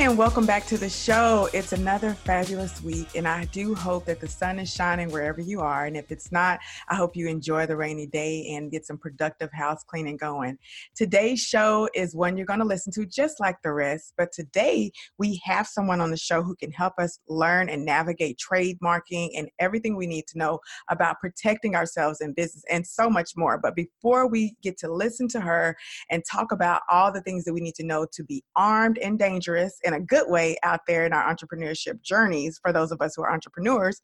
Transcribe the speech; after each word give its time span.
And 0.00 0.16
welcome 0.16 0.46
back 0.46 0.64
to 0.64 0.78
the 0.78 0.88
show. 0.88 1.50
It's 1.52 1.74
another 1.74 2.14
fabulous 2.14 2.82
week, 2.82 3.16
and 3.16 3.28
I 3.28 3.44
do 3.44 3.74
hope 3.74 4.06
that 4.06 4.18
the 4.18 4.28
sun 4.28 4.58
is 4.58 4.72
shining 4.72 5.10
wherever 5.10 5.42
you 5.42 5.60
are. 5.60 5.84
And 5.84 5.94
if 5.94 6.10
it's 6.10 6.32
not, 6.32 6.58
I 6.88 6.94
hope 6.94 7.14
you 7.14 7.28
enjoy 7.28 7.66
the 7.66 7.76
rainy 7.76 8.06
day 8.06 8.54
and 8.54 8.70
get 8.70 8.86
some 8.86 8.96
productive 8.96 9.50
house 9.52 9.84
cleaning 9.84 10.16
going. 10.16 10.56
Today's 10.96 11.40
show 11.40 11.86
is 11.94 12.16
one 12.16 12.38
you're 12.38 12.46
going 12.46 12.60
to 12.60 12.64
listen 12.64 12.90
to 12.94 13.04
just 13.04 13.40
like 13.40 13.56
the 13.62 13.74
rest, 13.74 14.14
but 14.16 14.32
today 14.32 14.90
we 15.18 15.38
have 15.44 15.66
someone 15.66 16.00
on 16.00 16.10
the 16.10 16.16
show 16.16 16.42
who 16.42 16.56
can 16.56 16.72
help 16.72 16.94
us 16.98 17.18
learn 17.28 17.68
and 17.68 17.84
navigate 17.84 18.40
trademarking 18.40 19.32
and 19.36 19.50
everything 19.58 19.96
we 19.96 20.06
need 20.06 20.26
to 20.28 20.38
know 20.38 20.60
about 20.88 21.20
protecting 21.20 21.76
ourselves 21.76 22.22
in 22.22 22.32
business 22.32 22.64
and 22.70 22.86
so 22.86 23.10
much 23.10 23.32
more. 23.36 23.58
But 23.58 23.76
before 23.76 24.26
we 24.26 24.56
get 24.62 24.78
to 24.78 24.90
listen 24.90 25.28
to 25.28 25.40
her 25.40 25.76
and 26.08 26.22
talk 26.24 26.52
about 26.52 26.80
all 26.90 27.12
the 27.12 27.20
things 27.20 27.44
that 27.44 27.52
we 27.52 27.60
need 27.60 27.74
to 27.74 27.84
know 27.84 28.06
to 28.12 28.24
be 28.24 28.42
armed 28.56 28.96
and 28.96 29.18
dangerous 29.18 29.78
in 29.92 30.00
a 30.00 30.04
good 30.04 30.30
way 30.30 30.56
out 30.62 30.80
there 30.86 31.04
in 31.04 31.12
our 31.12 31.34
entrepreneurship 31.34 32.02
journeys 32.02 32.58
for 32.62 32.72
those 32.72 32.92
of 32.92 33.00
us 33.00 33.14
who 33.16 33.22
are 33.22 33.32
entrepreneurs, 33.32 34.00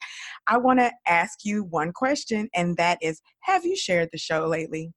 I 0.47 0.57
want 0.57 0.79
to 0.79 0.91
ask 1.07 1.39
you 1.43 1.63
one 1.63 1.91
question, 1.91 2.49
and 2.53 2.77
that 2.77 2.97
is 3.01 3.21
Have 3.41 3.65
you 3.65 3.75
shared 3.75 4.09
the 4.11 4.17
show 4.17 4.45
lately? 4.47 4.91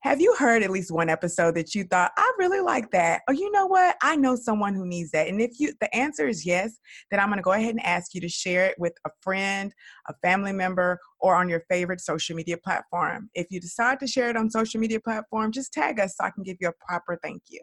Have 0.00 0.20
you 0.20 0.34
heard 0.34 0.62
at 0.62 0.70
least 0.70 0.92
one 0.92 1.08
episode 1.08 1.54
that 1.54 1.74
you 1.74 1.84
thought, 1.84 2.12
I 2.18 2.32
really 2.38 2.60
like 2.60 2.90
that? 2.90 3.22
Or 3.26 3.32
you 3.32 3.50
know 3.50 3.64
what? 3.66 3.96
I 4.02 4.16
know 4.16 4.36
someone 4.36 4.74
who 4.74 4.86
needs 4.86 5.10
that. 5.12 5.28
And 5.28 5.40
if 5.40 5.52
you 5.58 5.72
the 5.80 5.94
answer 5.96 6.28
is 6.28 6.44
yes, 6.44 6.78
then 7.10 7.20
I'm 7.20 7.30
gonna 7.30 7.42
go 7.42 7.52
ahead 7.52 7.70
and 7.70 7.84
ask 7.84 8.14
you 8.14 8.20
to 8.20 8.28
share 8.28 8.66
it 8.66 8.74
with 8.78 8.92
a 9.06 9.10
friend, 9.22 9.72
a 10.08 10.14
family 10.22 10.52
member, 10.52 10.98
or 11.20 11.34
on 11.34 11.48
your 11.48 11.64
favorite 11.70 12.00
social 12.00 12.36
media 12.36 12.58
platform. 12.58 13.30
If 13.34 13.46
you 13.50 13.60
decide 13.60 13.98
to 14.00 14.06
share 14.06 14.28
it 14.28 14.36
on 14.36 14.50
social 14.50 14.80
media 14.80 15.00
platform, 15.00 15.52
just 15.52 15.72
tag 15.72 15.98
us 15.98 16.16
so 16.16 16.24
I 16.24 16.30
can 16.30 16.42
give 16.42 16.58
you 16.60 16.68
a 16.68 16.86
proper 16.86 17.18
thank 17.22 17.42
you. 17.48 17.62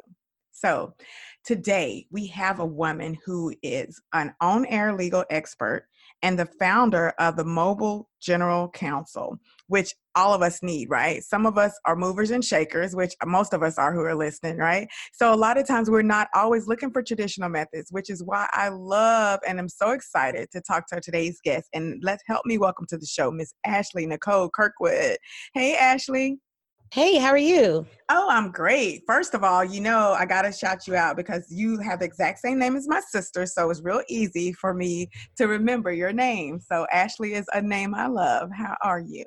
So, 0.61 0.93
today 1.43 2.05
we 2.11 2.27
have 2.27 2.59
a 2.59 2.65
woman 2.65 3.17
who 3.25 3.51
is 3.63 3.99
an 4.13 4.35
on 4.41 4.67
air 4.67 4.93
legal 4.93 5.25
expert 5.31 5.87
and 6.21 6.37
the 6.37 6.45
founder 6.45 7.13
of 7.17 7.35
the 7.35 7.43
Mobile 7.43 8.07
General 8.21 8.69
Counsel, 8.69 9.39
which 9.65 9.95
all 10.13 10.35
of 10.35 10.43
us 10.43 10.61
need, 10.61 10.87
right? 10.91 11.23
Some 11.23 11.47
of 11.47 11.57
us 11.57 11.73
are 11.85 11.95
movers 11.95 12.29
and 12.29 12.45
shakers, 12.45 12.95
which 12.95 13.15
most 13.25 13.55
of 13.55 13.63
us 13.63 13.79
are 13.79 13.91
who 13.91 14.01
are 14.01 14.13
listening, 14.13 14.57
right? 14.57 14.87
So, 15.13 15.33
a 15.33 15.35
lot 15.35 15.57
of 15.57 15.65
times 15.65 15.89
we're 15.89 16.03
not 16.03 16.27
always 16.35 16.67
looking 16.67 16.91
for 16.91 17.01
traditional 17.01 17.49
methods, 17.49 17.91
which 17.91 18.11
is 18.11 18.23
why 18.23 18.47
I 18.51 18.69
love 18.69 19.39
and 19.47 19.57
I'm 19.57 19.69
so 19.69 19.89
excited 19.89 20.51
to 20.51 20.61
talk 20.61 20.85
to 20.89 20.95
our 20.97 21.01
today's 21.01 21.39
guest. 21.43 21.69
And 21.73 21.99
let's 22.03 22.21
help 22.27 22.45
me 22.45 22.59
welcome 22.59 22.85
to 22.89 22.99
the 22.99 23.07
show, 23.07 23.31
Miss 23.31 23.51
Ashley 23.65 24.05
Nicole 24.05 24.51
Kirkwood. 24.51 25.17
Hey, 25.55 25.75
Ashley. 25.75 26.37
Hey, 26.93 27.17
how 27.19 27.29
are 27.29 27.37
you? 27.37 27.85
Oh, 28.09 28.27
I'm 28.29 28.51
great. 28.51 29.03
First 29.07 29.33
of 29.33 29.45
all, 29.45 29.63
you 29.63 29.79
know, 29.79 30.11
I 30.11 30.25
got 30.25 30.41
to 30.41 30.51
shout 30.51 30.87
you 30.87 30.95
out 30.97 31.15
because 31.15 31.45
you 31.49 31.79
have 31.79 31.99
the 31.99 32.05
exact 32.05 32.39
same 32.39 32.59
name 32.59 32.75
as 32.75 32.85
my 32.85 32.99
sister. 32.99 33.45
So 33.45 33.69
it's 33.69 33.81
real 33.81 34.01
easy 34.09 34.51
for 34.51 34.73
me 34.73 35.09
to 35.37 35.47
remember 35.47 35.93
your 35.93 36.11
name. 36.11 36.59
So 36.59 36.85
Ashley 36.91 37.33
is 37.33 37.45
a 37.53 37.61
name 37.61 37.95
I 37.95 38.07
love. 38.07 38.49
How 38.53 38.75
are 38.83 38.99
you? 38.99 39.23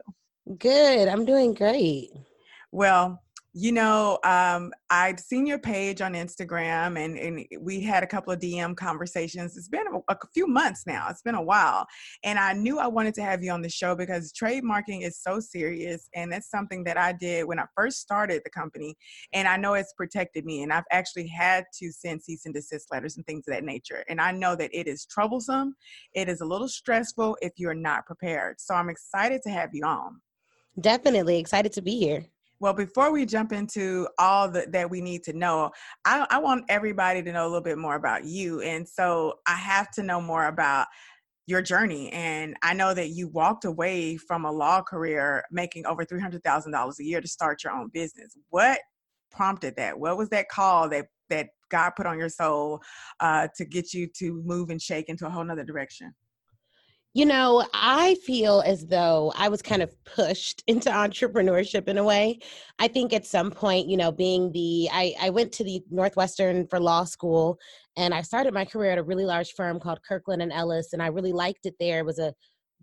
Good. 0.59 1.09
I'm 1.09 1.25
doing 1.25 1.55
great. 1.55 2.11
Well, 2.71 3.23
you 3.57 3.71
know, 3.71 4.19
um, 4.25 4.73
I'd 4.91 5.21
seen 5.21 5.47
your 5.47 5.61
page 5.61 6.01
on 6.01 6.15
Instagram 6.15 6.99
and, 6.99 7.17
and 7.17 7.47
we 7.61 7.81
had 7.81 8.03
a 8.03 8.07
couple 8.07 8.33
of 8.33 8.41
DM 8.41 8.77
conversations. 8.77 9.57
It's 9.57 9.69
been 9.69 9.87
a, 9.87 10.13
a, 10.13 10.19
few 10.35 10.49
months 10.49 10.89
now, 10.89 11.07
it's 11.09 11.23
been 11.23 11.37
a 11.37 11.43
while. 11.43 11.87
And 12.25 12.37
I 12.37 12.53
knew 12.53 12.81
I 12.81 12.89
wanted 12.89 13.15
to 13.15 13.23
have 13.23 13.45
you 13.45 13.53
on 13.53 13.63
the 13.63 13.69
show 13.69 13.95
because 13.95 14.33
trademarking 14.33 15.07
is 15.07 15.21
so 15.23 15.39
serious. 15.39 16.09
And 16.17 16.33
that's 16.33 16.51
something 16.51 16.83
that 16.83 16.99
I 16.99 17.13
did 17.13 17.45
when 17.45 17.61
I 17.61 17.67
first 17.77 18.01
started 18.01 18.43
the 18.45 18.51
company. 18.51 18.97
And 19.33 19.47
I 19.47 19.57
know 19.57 19.75
it's 19.75 19.93
protected 19.93 20.45
me. 20.45 20.65
And 20.65 20.73
I've 20.73 20.83
actually 20.91 21.29
had 21.29 21.65
to 21.79 21.93
send 21.93 22.25
cease 22.25 22.47
and 22.47 22.55
desist 22.55 22.89
letters 22.91 23.17
and 23.17 23.25
things 23.25 23.47
of 23.47 23.55
that 23.55 23.63
nature. 23.63 24.05
And 24.09 24.21
I 24.21 24.33
know 24.33 24.57
that 24.57 24.71
it 24.73 24.89
is 24.89 25.07
troublesome, 25.07 25.77
it 26.13 26.29
is 26.29 26.41
a 26.41 26.47
little 26.47 26.69
stressful 26.69 27.39
if 27.41 27.53
you're 27.57 27.73
not 27.73 28.05
prepared. 28.05 28.61
So 28.61 28.75
I'm 28.75 28.91
excited 28.91 29.43
to 29.43 29.51
have 29.51 29.71
you 29.73 29.85
on. 29.85 30.21
Definitely 30.81 31.39
excited 31.39 31.73
to 31.75 31.83
be 31.83 32.01
here. 32.01 32.27
Well, 32.65 32.73
before 32.73 33.13
we 33.13 33.27
jump 33.27 33.53
into 33.53 34.09
all 34.19 34.49
the, 34.49 34.65
that 34.71 34.89
we 34.89 35.03
need 35.03 35.23
to 35.25 35.35
know, 35.35 35.71
I, 36.07 36.27
I 36.31 36.39
want 36.39 36.65
everybody 36.71 37.23
to 37.23 37.31
know 37.31 37.45
a 37.45 37.47
little 37.47 37.61
bit 37.61 37.77
more 37.77 37.95
about 37.95 38.25
you. 38.25 38.63
And 38.63 38.89
so 38.89 39.35
I 39.47 39.53
have 39.53 39.91
to 39.91 40.03
know 40.03 40.19
more 40.19 40.47
about 40.47 40.87
your 41.47 41.61
journey. 41.61 42.11
And 42.13 42.57
I 42.63 42.73
know 42.73 42.95
that 42.95 43.11
you 43.11 43.29
walked 43.29 43.67
away 43.67 44.17
from 44.17 44.47
a 44.47 44.51
law 44.51 44.81
career 44.81 45.45
making 45.51 45.85
over 45.85 46.07
$300,000 46.07 46.99
a 46.99 47.05
year 47.05 47.21
to 47.21 47.29
start 47.29 47.63
your 47.63 47.75
own 47.75 47.91
business. 47.93 48.35
What 48.49 48.79
prompted 49.31 49.77
that? 49.77 49.99
What 49.99 50.17
was 50.17 50.31
that 50.31 50.49
call 50.49 50.89
that, 50.89 51.09
that 51.29 51.49
God 51.69 51.91
put 51.91 52.07
on 52.07 52.19
your 52.19 52.31
soul 52.31 52.81
uh, 53.21 53.49
to 53.59 53.67
get 53.67 53.93
you 53.93 54.07
to 54.17 54.43
move 54.43 54.71
and 54.71 54.81
shake 54.81 55.11
into 55.11 55.27
a 55.27 55.31
whole 55.31 55.45
nother 55.45 55.65
direction? 55.65 56.15
You 57.17 57.27
know, 57.27 57.65
I 57.73 58.17
feel 58.27 58.61
as 58.67 58.87
though 58.87 59.33
I 59.37 59.49
was 59.49 59.63
kind 59.63 59.83
of 59.83 59.95
pushed 60.05 60.65
into 60.67 60.91
entrepreneurship 60.91 61.87
in 61.87 61.97
a 61.97 62.03
way. 62.03 62.41
I 62.81 62.89
think 62.89 63.13
at 63.13 63.25
some 63.25 63.53
point, 63.53 63.89
you 63.89 63.97
know, 63.97 64.11
being 64.11 64.51
the, 64.51 64.89
I, 64.93 65.15
I 65.21 65.31
went 65.31 65.53
to 65.53 65.65
the 65.65 65.81
Northwestern 65.91 66.67
for 66.67 66.81
law 66.81 67.05
school 67.05 67.57
and 67.97 68.13
I 68.13 68.23
started 68.23 68.53
my 68.53 68.65
career 68.65 68.91
at 68.91 68.99
a 68.99 69.03
really 69.05 69.25
large 69.25 69.53
firm 69.53 69.79
called 69.79 70.01
Kirkland 70.03 70.43
and 70.43 70.53
Ellis, 70.53 70.93
and 70.93 71.01
I 71.01 71.07
really 71.07 71.33
liked 71.33 71.67
it 71.67 71.77
there. 71.79 72.01
It 72.01 72.07
was 72.07 72.19
a 72.19 72.35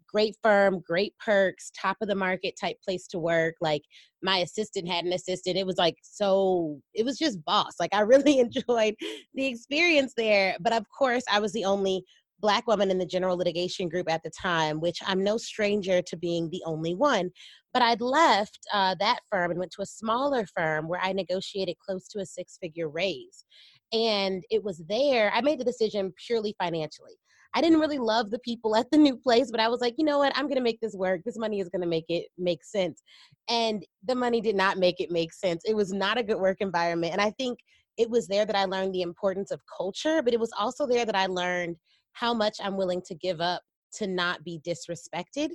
great 0.08 0.38
firm, 0.42 0.82
great 0.86 1.14
perks, 1.20 1.72
top 1.80 1.98
of 2.02 2.08
the 2.08 2.16
market 2.16 2.56
type 2.60 2.78
place 2.84 3.08
to 3.08 3.20
work. 3.20 3.56
Like 3.60 3.84
my 4.24 4.38
assistant 4.38 4.88
had 4.88 5.04
an 5.06 5.14
assistant. 5.14 5.58
It 5.58 5.66
was 5.66 5.78
like 5.78 5.98
so, 6.04 6.80
it 6.94 7.04
was 7.06 7.18
just 7.18 7.44
boss. 7.44 7.74
Like 7.80 7.94
I 7.94 8.02
really 8.02 8.40
enjoyed 8.46 8.96
the 9.34 9.46
experience 9.46 10.14
there. 10.16 10.56
But 10.62 10.74
of 10.74 10.86
course, 10.98 11.24
I 11.30 11.40
was 11.40 11.52
the 11.52 11.66
only 11.66 12.06
black 12.42 12.68
woman 12.68 12.92
in 12.92 12.98
the 12.98 13.06
general 13.06 13.38
litigation 13.38 13.88
group 13.88 14.12
at 14.12 14.24
the 14.24 14.32
time, 14.32 14.82
which 14.82 15.00
I'm 15.06 15.24
no 15.24 15.38
stranger 15.38 16.02
to 16.02 16.18
being 16.18 16.50
the 16.50 16.64
only 16.66 16.96
one. 16.96 17.32
But 17.74 17.84
I'd 17.84 18.02
left 18.02 18.60
uh, 18.74 18.96
that 19.00 19.20
firm 19.30 19.52
and 19.52 19.60
went 19.60 19.72
to 19.74 19.82
a 19.82 19.86
smaller 19.86 20.46
firm 20.46 20.88
where 20.88 21.00
I 21.02 21.14
negotiated 21.14 21.78
close 21.80 22.08
to 22.10 22.20
a 22.20 22.26
six 22.26 22.58
figure 22.62 22.90
raise. 22.90 23.46
And 23.94 24.44
it 24.50 24.64
was 24.64 24.84
there, 24.90 25.32
I 25.34 25.42
made 25.42 25.60
the 25.60 25.66
decision 25.66 26.14
purely 26.26 26.56
financially. 26.58 27.14
I 27.54 27.62
didn't 27.62 27.80
really 27.80 27.98
love 27.98 28.32
the 28.32 28.40
people 28.40 28.76
at 28.78 28.90
the 28.92 28.98
new 28.98 29.18
place, 29.18 29.52
but 29.52 29.60
I 29.60 29.68
was 29.68 29.82
like, 29.82 29.96
you 29.98 30.06
know 30.06 30.20
what? 30.20 30.32
I'm 30.38 30.46
going 30.46 30.56
to 30.56 30.64
make 30.64 30.80
this 30.80 30.96
work. 30.96 31.22
This 31.26 31.38
money 31.38 31.60
is 31.60 31.68
going 31.68 31.82
to 31.82 31.88
make 31.88 32.06
it 32.08 32.28
make 32.38 32.64
sense. 32.64 33.04
And 33.50 33.86
the 34.08 34.16
money 34.16 34.40
did 34.40 34.56
not 34.56 34.78
make 34.78 35.02
it 35.02 35.12
make 35.12 35.34
sense. 35.34 35.64
It 35.66 35.76
was 35.76 35.92
not 35.92 36.18
a 36.18 36.24
good 36.24 36.38
work 36.38 36.58
environment. 36.62 37.12
And 37.12 37.22
I 37.22 37.32
think 37.32 37.60
it 37.98 38.10
was 38.10 38.28
there 38.28 38.46
that 38.46 38.56
I 38.56 38.66
learned 38.66 38.96
the 38.96 39.02
importance 39.02 39.52
of 39.52 39.60
culture, 39.78 40.22
but 40.24 40.34
it 40.34 40.40
was 40.40 40.52
also 40.58 40.88
there 40.88 41.06
that 41.06 41.16
I 41.16 41.26
learned 41.26 41.76
how 42.14 42.34
much 42.34 42.58
I'm 42.62 42.78
willing 42.78 43.02
to 43.08 43.16
give 43.16 43.42
up 43.42 43.62
to 43.94 44.08
not 44.08 44.44
be 44.44 44.62
disrespected. 44.66 45.50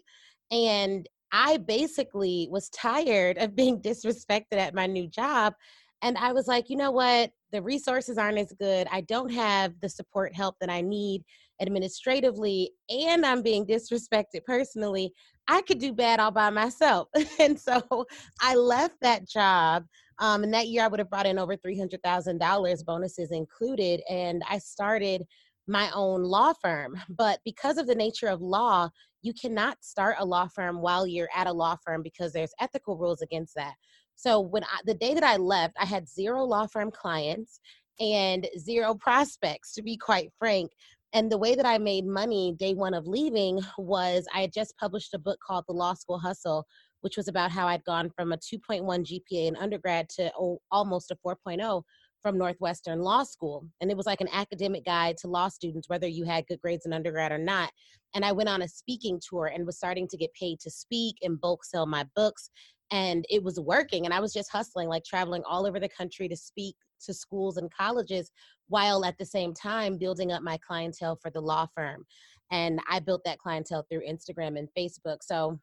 And 0.50 1.08
I 1.32 1.56
basically 1.56 2.48
was 2.50 2.68
tired 2.70 3.38
of 3.38 3.56
being 3.56 3.80
disrespected 3.82 4.58
at 4.58 4.74
my 4.74 4.86
new 4.86 5.08
job. 5.08 5.54
And 6.02 6.18
I 6.18 6.32
was 6.32 6.46
like, 6.46 6.68
you 6.68 6.76
know 6.76 6.90
what? 6.90 7.30
The 7.52 7.62
resources 7.62 8.18
aren't 8.18 8.38
as 8.38 8.52
good. 8.58 8.86
I 8.92 9.00
don't 9.02 9.30
have 9.30 9.72
the 9.80 9.88
support 9.88 10.34
help 10.34 10.56
that 10.60 10.70
I 10.70 10.82
need 10.82 11.22
administratively, 11.60 12.70
and 12.90 13.24
I'm 13.24 13.42
being 13.42 13.64
disrespected 13.64 14.44
personally. 14.44 15.12
I 15.48 15.62
could 15.62 15.78
do 15.78 15.92
bad 15.92 16.20
all 16.20 16.30
by 16.30 16.50
myself. 16.50 17.08
and 17.40 17.58
so 17.58 18.06
I 18.42 18.56
left 18.56 18.96
that 19.00 19.28
job. 19.28 19.84
Um, 20.18 20.44
and 20.44 20.52
that 20.54 20.68
year 20.68 20.82
I 20.82 20.88
would 20.88 20.98
have 20.98 21.10
brought 21.10 21.26
in 21.26 21.38
over 21.38 21.56
$300,000, 21.56 22.84
bonuses 22.84 23.30
included. 23.30 24.02
And 24.08 24.42
I 24.48 24.58
started 24.58 25.24
my 25.66 25.90
own 25.94 26.22
law 26.22 26.52
firm. 26.60 26.96
But 27.08 27.40
because 27.44 27.78
of 27.78 27.86
the 27.86 27.94
nature 27.94 28.28
of 28.28 28.40
law, 28.40 28.90
you 29.22 29.32
cannot 29.32 29.82
start 29.82 30.16
a 30.18 30.24
law 30.24 30.48
firm 30.48 30.80
while 30.80 31.06
you're 31.06 31.28
at 31.34 31.46
a 31.46 31.52
law 31.52 31.76
firm 31.84 32.02
because 32.02 32.32
there's 32.32 32.52
ethical 32.60 32.96
rules 32.96 33.22
against 33.22 33.54
that. 33.56 33.74
So 34.14 34.40
when 34.40 34.64
I, 34.64 34.80
the 34.84 34.94
day 34.94 35.14
that 35.14 35.24
I 35.24 35.36
left, 35.36 35.76
I 35.78 35.84
had 35.84 36.08
zero 36.08 36.44
law 36.44 36.66
firm 36.66 36.90
clients 36.90 37.60
and 37.98 38.46
zero 38.58 38.94
prospects, 38.94 39.74
to 39.74 39.82
be 39.82 39.96
quite 39.96 40.30
frank. 40.38 40.70
And 41.12 41.30
the 41.30 41.38
way 41.38 41.54
that 41.54 41.66
I 41.66 41.78
made 41.78 42.06
money 42.06 42.54
day 42.58 42.74
one 42.74 42.94
of 42.94 43.06
leaving 43.06 43.60
was 43.78 44.26
I 44.34 44.42
had 44.42 44.52
just 44.52 44.76
published 44.76 45.14
a 45.14 45.18
book 45.18 45.38
called 45.46 45.64
The 45.66 45.74
Law 45.74 45.94
School 45.94 46.18
Hustle, 46.18 46.66
which 47.00 47.16
was 47.16 47.28
about 47.28 47.50
how 47.50 47.66
I'd 47.66 47.84
gone 47.84 48.10
from 48.10 48.32
a 48.32 48.36
2.1 48.36 48.82
GPA 48.82 49.48
in 49.48 49.56
undergrad 49.56 50.08
to 50.10 50.30
almost 50.70 51.10
a 51.10 51.16
4.0 51.26 51.82
from 52.22 52.38
Northwestern 52.38 53.00
Law 53.00 53.22
School. 53.22 53.66
And 53.80 53.90
it 53.90 53.96
was 53.96 54.06
like 54.06 54.20
an 54.20 54.28
academic 54.32 54.84
guide 54.84 55.16
to 55.18 55.28
law 55.28 55.48
students, 55.48 55.88
whether 55.88 56.06
you 56.06 56.24
had 56.24 56.46
good 56.46 56.60
grades 56.60 56.86
in 56.86 56.92
undergrad 56.92 57.32
or 57.32 57.38
not. 57.38 57.70
And 58.14 58.24
I 58.24 58.32
went 58.32 58.48
on 58.48 58.62
a 58.62 58.68
speaking 58.68 59.20
tour 59.26 59.46
and 59.54 59.66
was 59.66 59.76
starting 59.76 60.08
to 60.08 60.16
get 60.16 60.32
paid 60.34 60.60
to 60.60 60.70
speak 60.70 61.16
and 61.22 61.40
bulk 61.40 61.64
sell 61.64 61.86
my 61.86 62.04
books. 62.16 62.50
And 62.90 63.24
it 63.28 63.42
was 63.42 63.60
working. 63.60 64.04
And 64.04 64.14
I 64.14 64.20
was 64.20 64.32
just 64.32 64.50
hustling, 64.50 64.88
like 64.88 65.04
traveling 65.04 65.42
all 65.48 65.66
over 65.66 65.78
the 65.78 65.88
country 65.88 66.28
to 66.28 66.36
speak 66.36 66.76
to 67.04 67.12
schools 67.12 67.56
and 67.56 67.72
colleges 67.72 68.30
while 68.68 69.04
at 69.04 69.18
the 69.18 69.26
same 69.26 69.54
time 69.54 69.98
building 69.98 70.32
up 70.32 70.42
my 70.42 70.58
clientele 70.66 71.16
for 71.16 71.30
the 71.30 71.40
law 71.40 71.66
firm. 71.74 72.04
And 72.50 72.80
I 72.88 73.00
built 73.00 73.22
that 73.24 73.38
clientele 73.38 73.86
through 73.90 74.06
Instagram 74.08 74.58
and 74.58 74.68
Facebook. 74.76 75.18
So 75.22 75.58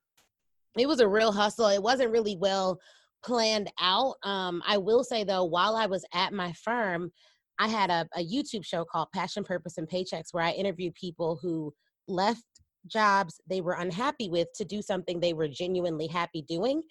it 0.77 0.87
was 0.87 0.99
a 0.99 1.07
real 1.07 1.31
hustle. 1.31 1.67
It 1.67 1.81
wasn't 1.81 2.11
really 2.11 2.35
well 2.37 2.79
planned 3.23 3.71
out. 3.79 4.15
Um, 4.23 4.61
I 4.65 4.77
will 4.77 5.03
say 5.03 5.23
though, 5.23 5.43
while 5.45 5.75
I 5.75 5.85
was 5.85 6.05
at 6.13 6.33
my 6.33 6.53
firm, 6.53 7.11
I 7.59 7.67
had 7.67 7.89
a, 7.89 8.07
a 8.15 8.25
YouTube 8.25 8.65
show 8.65 8.83
called 8.83 9.09
Passion, 9.13 9.43
Purpose, 9.43 9.77
and 9.77 9.87
Paychecks 9.87 10.33
where 10.33 10.43
I 10.43 10.51
interviewed 10.51 10.95
people 10.95 11.39
who 11.41 11.73
left 12.07 12.43
jobs 12.87 13.39
they 13.49 13.61
were 13.61 13.73
unhappy 13.73 14.29
with 14.29 14.47
to 14.55 14.65
do 14.65 14.81
something 14.81 15.19
they 15.19 15.33
were 15.33 15.47
genuinely 15.47 16.07
happy 16.07 16.41
doing 16.41 16.81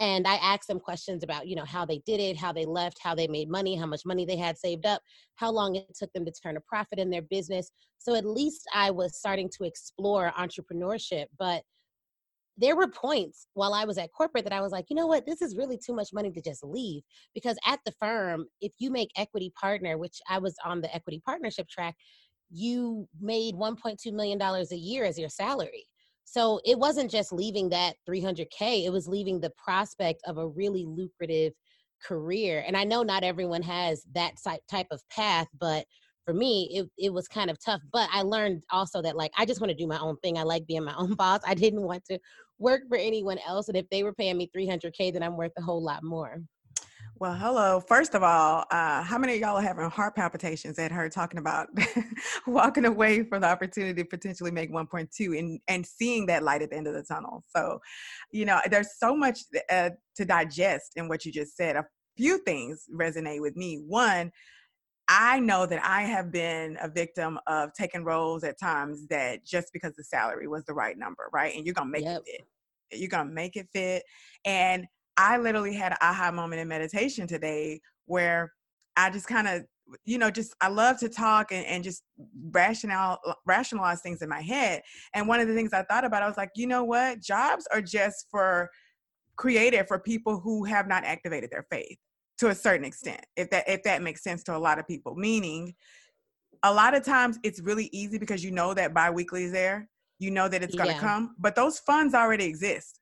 and 0.00 0.26
i 0.26 0.36
asked 0.36 0.66
them 0.66 0.80
questions 0.80 1.22
about 1.22 1.46
you 1.46 1.54
know 1.54 1.64
how 1.64 1.84
they 1.84 2.00
did 2.06 2.20
it 2.20 2.36
how 2.36 2.52
they 2.52 2.64
left 2.64 2.98
how 3.02 3.14
they 3.14 3.26
made 3.28 3.50
money 3.50 3.76
how 3.76 3.86
much 3.86 4.02
money 4.06 4.24
they 4.24 4.36
had 4.36 4.56
saved 4.56 4.86
up 4.86 5.02
how 5.36 5.50
long 5.50 5.74
it 5.76 5.94
took 5.94 6.12
them 6.14 6.24
to 6.24 6.32
turn 6.32 6.56
a 6.56 6.60
profit 6.60 6.98
in 6.98 7.10
their 7.10 7.22
business 7.22 7.70
so 7.98 8.14
at 8.14 8.24
least 8.24 8.62
i 8.74 8.90
was 8.90 9.16
starting 9.16 9.48
to 9.48 9.64
explore 9.64 10.32
entrepreneurship 10.38 11.26
but 11.38 11.62
there 12.58 12.76
were 12.76 12.88
points 12.88 13.46
while 13.54 13.72
I 13.72 13.84
was 13.84 13.98
at 13.98 14.12
corporate 14.12 14.44
that 14.44 14.52
I 14.52 14.60
was 14.60 14.72
like, 14.72 14.86
you 14.90 14.96
know 14.96 15.06
what, 15.06 15.26
this 15.26 15.40
is 15.40 15.56
really 15.56 15.78
too 15.78 15.94
much 15.94 16.10
money 16.12 16.30
to 16.30 16.42
just 16.42 16.62
leave. 16.62 17.02
Because 17.34 17.56
at 17.66 17.80
the 17.86 17.92
firm, 18.00 18.46
if 18.60 18.72
you 18.78 18.90
make 18.90 19.10
equity 19.16 19.52
partner, 19.58 19.96
which 19.96 20.18
I 20.28 20.38
was 20.38 20.54
on 20.64 20.80
the 20.80 20.94
equity 20.94 21.22
partnership 21.24 21.68
track, 21.68 21.94
you 22.50 23.08
made 23.20 23.54
$1.2 23.54 24.12
million 24.12 24.40
a 24.40 24.74
year 24.74 25.04
as 25.04 25.18
your 25.18 25.30
salary. 25.30 25.86
So 26.24 26.60
it 26.64 26.78
wasn't 26.78 27.10
just 27.10 27.32
leaving 27.32 27.70
that 27.70 27.96
300K, 28.08 28.84
it 28.84 28.92
was 28.92 29.08
leaving 29.08 29.40
the 29.40 29.52
prospect 29.62 30.22
of 30.26 30.38
a 30.38 30.46
really 30.46 30.84
lucrative 30.86 31.52
career. 32.06 32.64
And 32.66 32.76
I 32.76 32.84
know 32.84 33.02
not 33.02 33.24
everyone 33.24 33.62
has 33.62 34.04
that 34.14 34.34
type 34.70 34.86
of 34.90 35.02
path, 35.08 35.48
but 35.58 35.86
for 36.24 36.34
me 36.34 36.68
it, 36.72 36.88
it 36.98 37.12
was 37.12 37.28
kind 37.28 37.50
of 37.50 37.58
tough 37.62 37.80
but 37.92 38.08
i 38.12 38.22
learned 38.22 38.62
also 38.70 39.02
that 39.02 39.16
like 39.16 39.32
i 39.36 39.44
just 39.44 39.60
want 39.60 39.70
to 39.70 39.76
do 39.76 39.86
my 39.86 39.98
own 39.98 40.16
thing 40.18 40.38
i 40.38 40.42
like 40.42 40.66
being 40.66 40.84
my 40.84 40.94
own 40.96 41.14
boss 41.16 41.40
i 41.46 41.54
didn't 41.54 41.82
want 41.82 42.04
to 42.04 42.18
work 42.58 42.82
for 42.88 42.96
anyone 42.96 43.38
else 43.46 43.68
and 43.68 43.76
if 43.76 43.88
they 43.90 44.02
were 44.02 44.14
paying 44.14 44.36
me 44.36 44.50
300k 44.56 45.12
then 45.12 45.22
i'm 45.22 45.36
worth 45.36 45.52
a 45.58 45.62
whole 45.62 45.82
lot 45.82 46.02
more 46.02 46.42
well, 47.22 47.34
hello. 47.34 47.78
First 47.78 48.16
of 48.16 48.24
all, 48.24 48.64
uh, 48.72 49.00
how 49.04 49.16
many 49.16 49.34
of 49.34 49.40
y'all 49.40 49.56
are 49.56 49.62
having 49.62 49.88
heart 49.88 50.16
palpitations 50.16 50.76
at 50.80 50.90
her 50.90 51.08
talking 51.08 51.38
about 51.38 51.68
walking 52.48 52.84
away 52.84 53.22
from 53.22 53.42
the 53.42 53.46
opportunity 53.46 54.02
to 54.02 54.08
potentially 54.08 54.50
make 54.50 54.72
1.2 54.72 55.38
and, 55.38 55.60
and 55.68 55.86
seeing 55.86 56.26
that 56.26 56.42
light 56.42 56.62
at 56.62 56.70
the 56.70 56.76
end 56.76 56.88
of 56.88 56.94
the 56.94 57.04
tunnel? 57.04 57.44
So, 57.54 57.78
you 58.32 58.44
know, 58.44 58.60
there's 58.68 58.98
so 58.98 59.14
much 59.14 59.38
uh, 59.70 59.90
to 60.16 60.24
digest 60.24 60.94
in 60.96 61.06
what 61.06 61.24
you 61.24 61.30
just 61.30 61.56
said. 61.56 61.76
A 61.76 61.84
few 62.16 62.38
things 62.38 62.86
resonate 62.92 63.40
with 63.40 63.54
me. 63.54 63.76
One, 63.86 64.32
I 65.08 65.40
know 65.40 65.66
that 65.66 65.84
I 65.84 66.02
have 66.02 66.30
been 66.30 66.78
a 66.80 66.88
victim 66.88 67.38
of 67.46 67.72
taking 67.74 68.04
roles 68.04 68.44
at 68.44 68.58
times 68.58 69.06
that 69.08 69.44
just 69.44 69.68
because 69.72 69.94
the 69.96 70.04
salary 70.04 70.46
was 70.46 70.64
the 70.64 70.74
right 70.74 70.96
number, 70.96 71.28
right? 71.32 71.54
And 71.54 71.66
you're 71.66 71.74
gonna 71.74 71.90
make 71.90 72.04
yep. 72.04 72.22
it 72.26 72.46
fit. 72.90 73.00
You're 73.00 73.08
gonna 73.08 73.30
make 73.30 73.56
it 73.56 73.68
fit. 73.72 74.04
And 74.44 74.86
I 75.16 75.38
literally 75.38 75.74
had 75.74 75.92
an 75.92 75.98
aha 76.00 76.30
moment 76.30 76.60
in 76.60 76.68
meditation 76.68 77.26
today 77.26 77.80
where 78.06 78.52
I 78.96 79.10
just 79.10 79.26
kind 79.26 79.48
of, 79.48 79.62
you 80.04 80.18
know, 80.18 80.30
just 80.30 80.54
I 80.60 80.68
love 80.68 80.98
to 80.98 81.08
talk 81.08 81.52
and, 81.52 81.66
and 81.66 81.82
just 81.82 82.04
rational 82.50 83.18
uh, 83.26 83.34
rationalize 83.44 84.00
things 84.00 84.22
in 84.22 84.28
my 84.28 84.40
head. 84.40 84.82
And 85.14 85.26
one 85.26 85.40
of 85.40 85.48
the 85.48 85.54
things 85.54 85.72
I 85.72 85.82
thought 85.82 86.04
about, 86.04 86.22
I 86.22 86.28
was 86.28 86.36
like, 86.36 86.50
you 86.54 86.66
know 86.66 86.84
what? 86.84 87.20
Jobs 87.20 87.66
are 87.72 87.82
just 87.82 88.26
for 88.30 88.70
created 89.36 89.88
for 89.88 89.98
people 89.98 90.38
who 90.38 90.64
have 90.64 90.86
not 90.86 91.04
activated 91.04 91.50
their 91.50 91.66
faith 91.70 91.98
to 92.42 92.48
a 92.48 92.54
certain 92.56 92.84
extent 92.84 93.24
if 93.36 93.48
that 93.50 93.62
if 93.68 93.84
that 93.84 94.02
makes 94.02 94.20
sense 94.20 94.42
to 94.42 94.56
a 94.56 94.58
lot 94.58 94.76
of 94.76 94.86
people 94.88 95.14
meaning 95.14 95.72
a 96.64 96.74
lot 96.74 96.92
of 96.92 97.04
times 97.04 97.38
it's 97.44 97.60
really 97.60 97.88
easy 97.92 98.18
because 98.18 98.42
you 98.42 98.50
know 98.50 98.74
that 98.74 98.92
biweekly 98.92 99.44
is 99.44 99.52
there 99.52 99.88
you 100.18 100.28
know 100.28 100.48
that 100.48 100.60
it's 100.60 100.74
going 100.74 100.88
to 100.88 100.94
yeah. 100.94 101.00
come 101.00 101.36
but 101.38 101.54
those 101.54 101.78
funds 101.78 102.14
already 102.14 102.44
exist 102.44 102.98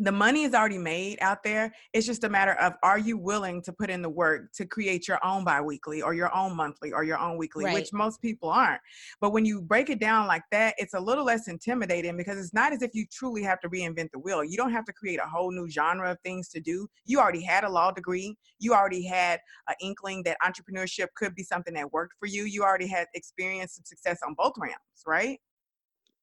the 0.00 0.10
money 0.10 0.44
is 0.44 0.54
already 0.54 0.78
made 0.78 1.18
out 1.20 1.42
there. 1.42 1.74
It's 1.92 2.06
just 2.06 2.24
a 2.24 2.28
matter 2.28 2.54
of 2.54 2.72
are 2.82 2.98
you 2.98 3.18
willing 3.18 3.60
to 3.62 3.72
put 3.72 3.90
in 3.90 4.00
the 4.00 4.08
work 4.08 4.50
to 4.54 4.64
create 4.64 5.06
your 5.06 5.22
own 5.22 5.44
biweekly 5.44 6.00
or 6.00 6.14
your 6.14 6.34
own 6.34 6.56
monthly 6.56 6.90
or 6.90 7.04
your 7.04 7.18
own 7.18 7.36
weekly, 7.36 7.66
right. 7.66 7.74
which 7.74 7.92
most 7.92 8.22
people 8.22 8.48
aren't. 8.48 8.80
But 9.20 9.32
when 9.32 9.44
you 9.44 9.60
break 9.60 9.90
it 9.90 10.00
down 10.00 10.26
like 10.26 10.42
that, 10.52 10.74
it's 10.78 10.94
a 10.94 11.00
little 11.00 11.24
less 11.24 11.48
intimidating 11.48 12.16
because 12.16 12.38
it's 12.38 12.54
not 12.54 12.72
as 12.72 12.80
if 12.80 12.92
you 12.94 13.04
truly 13.12 13.42
have 13.42 13.60
to 13.60 13.68
reinvent 13.68 14.10
the 14.12 14.18
wheel. 14.18 14.42
You 14.42 14.56
don't 14.56 14.72
have 14.72 14.86
to 14.86 14.92
create 14.92 15.20
a 15.22 15.28
whole 15.28 15.52
new 15.52 15.68
genre 15.68 16.10
of 16.10 16.18
things 16.24 16.48
to 16.48 16.60
do. 16.60 16.88
You 17.04 17.20
already 17.20 17.42
had 17.42 17.64
a 17.64 17.68
law 17.68 17.90
degree. 17.90 18.38
You 18.58 18.72
already 18.72 19.04
had 19.04 19.38
an 19.68 19.74
inkling 19.82 20.22
that 20.22 20.38
entrepreneurship 20.42 21.08
could 21.14 21.34
be 21.34 21.42
something 21.42 21.74
that 21.74 21.92
worked 21.92 22.14
for 22.18 22.26
you. 22.26 22.44
You 22.44 22.62
already 22.62 22.88
had 22.88 23.06
experience 23.12 23.76
and 23.76 23.86
success 23.86 24.20
on 24.26 24.32
both 24.32 24.54
realms, 24.58 24.76
right? 25.06 25.38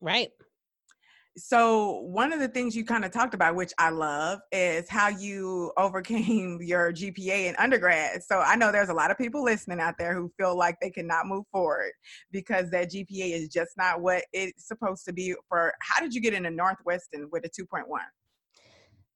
Right 0.01 0.31
so 1.37 1.99
one 2.01 2.33
of 2.33 2.39
the 2.39 2.47
things 2.47 2.75
you 2.75 2.83
kind 2.83 3.05
of 3.05 3.11
talked 3.11 3.35
about 3.35 3.55
which 3.55 3.71
i 3.77 3.89
love 3.89 4.39
is 4.51 4.89
how 4.89 5.07
you 5.07 5.71
overcame 5.77 6.59
your 6.61 6.91
gpa 6.91 7.47
in 7.49 7.55
undergrad. 7.57 8.23
So 8.23 8.39
i 8.39 8.55
know 8.55 8.71
there's 8.71 8.89
a 8.89 8.93
lot 8.93 9.11
of 9.11 9.17
people 9.17 9.43
listening 9.43 9.79
out 9.79 9.95
there 9.99 10.15
who 10.15 10.31
feel 10.37 10.57
like 10.57 10.77
they 10.81 10.89
cannot 10.89 11.27
move 11.27 11.45
forward 11.51 11.91
because 12.31 12.71
that 12.71 12.91
gpa 12.91 13.33
is 13.33 13.49
just 13.49 13.71
not 13.77 14.01
what 14.01 14.23
it's 14.33 14.67
supposed 14.67 15.05
to 15.05 15.13
be 15.13 15.35
for 15.47 15.73
how 15.81 16.01
did 16.01 16.13
you 16.13 16.21
get 16.21 16.33
into 16.33 16.49
northwestern 16.49 17.29
with 17.31 17.45
a 17.45 17.49
2.1 17.49 17.83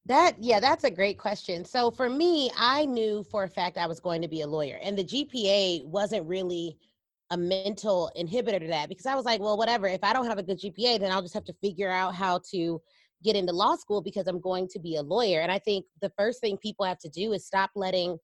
that 0.06 0.36
yeah 0.38 0.60
that's 0.60 0.84
a 0.84 0.90
great 0.90 1.18
question. 1.18 1.64
So 1.64 1.90
for 1.90 2.08
me 2.08 2.50
i 2.56 2.84
knew 2.86 3.24
for 3.30 3.44
a 3.44 3.48
fact 3.48 3.78
i 3.78 3.86
was 3.86 4.00
going 4.00 4.22
to 4.22 4.28
be 4.28 4.42
a 4.42 4.46
lawyer 4.46 4.78
and 4.82 4.96
the 4.96 5.04
gpa 5.04 5.84
wasn't 5.86 6.26
really 6.26 6.78
a 7.32 7.36
mental 7.36 8.10
inhibitor 8.16 8.60
to 8.60 8.66
that 8.68 8.90
because 8.90 9.06
I 9.06 9.14
was 9.14 9.24
like, 9.24 9.40
well, 9.40 9.56
whatever. 9.56 9.88
If 9.88 10.04
I 10.04 10.12
don't 10.12 10.26
have 10.26 10.38
a 10.38 10.42
good 10.42 10.60
GPA, 10.60 11.00
then 11.00 11.10
I'll 11.10 11.22
just 11.22 11.34
have 11.34 11.46
to 11.46 11.54
figure 11.62 11.90
out 11.90 12.14
how 12.14 12.40
to 12.52 12.80
get 13.24 13.36
into 13.36 13.52
law 13.52 13.74
school 13.74 14.02
because 14.02 14.26
I'm 14.26 14.40
going 14.40 14.68
to 14.68 14.78
be 14.78 14.96
a 14.96 15.02
lawyer. 15.02 15.40
And 15.40 15.50
I 15.50 15.58
think 15.58 15.86
the 16.02 16.12
first 16.18 16.40
thing 16.40 16.58
people 16.58 16.84
have 16.84 16.98
to 16.98 17.08
do 17.08 17.32
is 17.32 17.46
stop 17.46 17.70
letting 17.74 18.18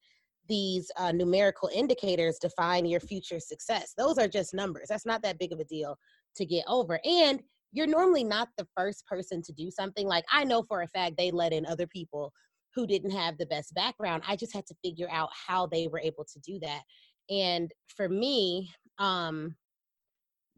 these 0.47 0.91
uh, 0.97 1.13
numerical 1.13 1.71
indicators 1.75 2.39
define 2.39 2.85
your 2.85 3.01
future 3.01 3.41
success. 3.41 3.95
Those 3.97 4.19
are 4.19 4.29
just 4.29 4.53
numbers. 4.53 4.89
That's 4.89 5.07
not 5.07 5.23
that 5.23 5.39
big 5.39 5.53
of 5.53 5.61
a 5.61 5.65
deal 5.65 5.97
to 6.37 6.45
get 6.45 6.65
over. 6.69 7.01
And 7.05 7.43
you're 7.73 7.87
normally 7.87 8.25
not 8.25 8.49
the 8.59 8.67
first 8.77 9.07
person 9.07 9.43
to 9.43 9.53
do 9.53 9.71
something. 9.71 10.07
Like 10.07 10.25
I 10.31 10.45
know 10.45 10.63
for 10.63 10.83
a 10.83 10.89
fact 10.89 11.17
they 11.17 11.31
let 11.31 11.53
in 11.55 11.65
other 11.65 11.87
people 11.87 12.33
who 12.75 12.87
didn't 12.87 13.11
have 13.11 13.39
the 13.39 13.47
best 13.47 13.75
background. 13.75 14.23
I 14.27 14.37
just 14.37 14.55
had 14.55 14.67
to 14.67 14.75
figure 14.85 15.09
out 15.11 15.31
how 15.33 15.67
they 15.67 15.89
were 15.89 16.01
able 16.01 16.25
to 16.25 16.39
do 16.41 16.59
that. 16.61 16.83
And 17.31 17.71
for 17.95 18.09
me, 18.09 18.71
um, 18.99 19.55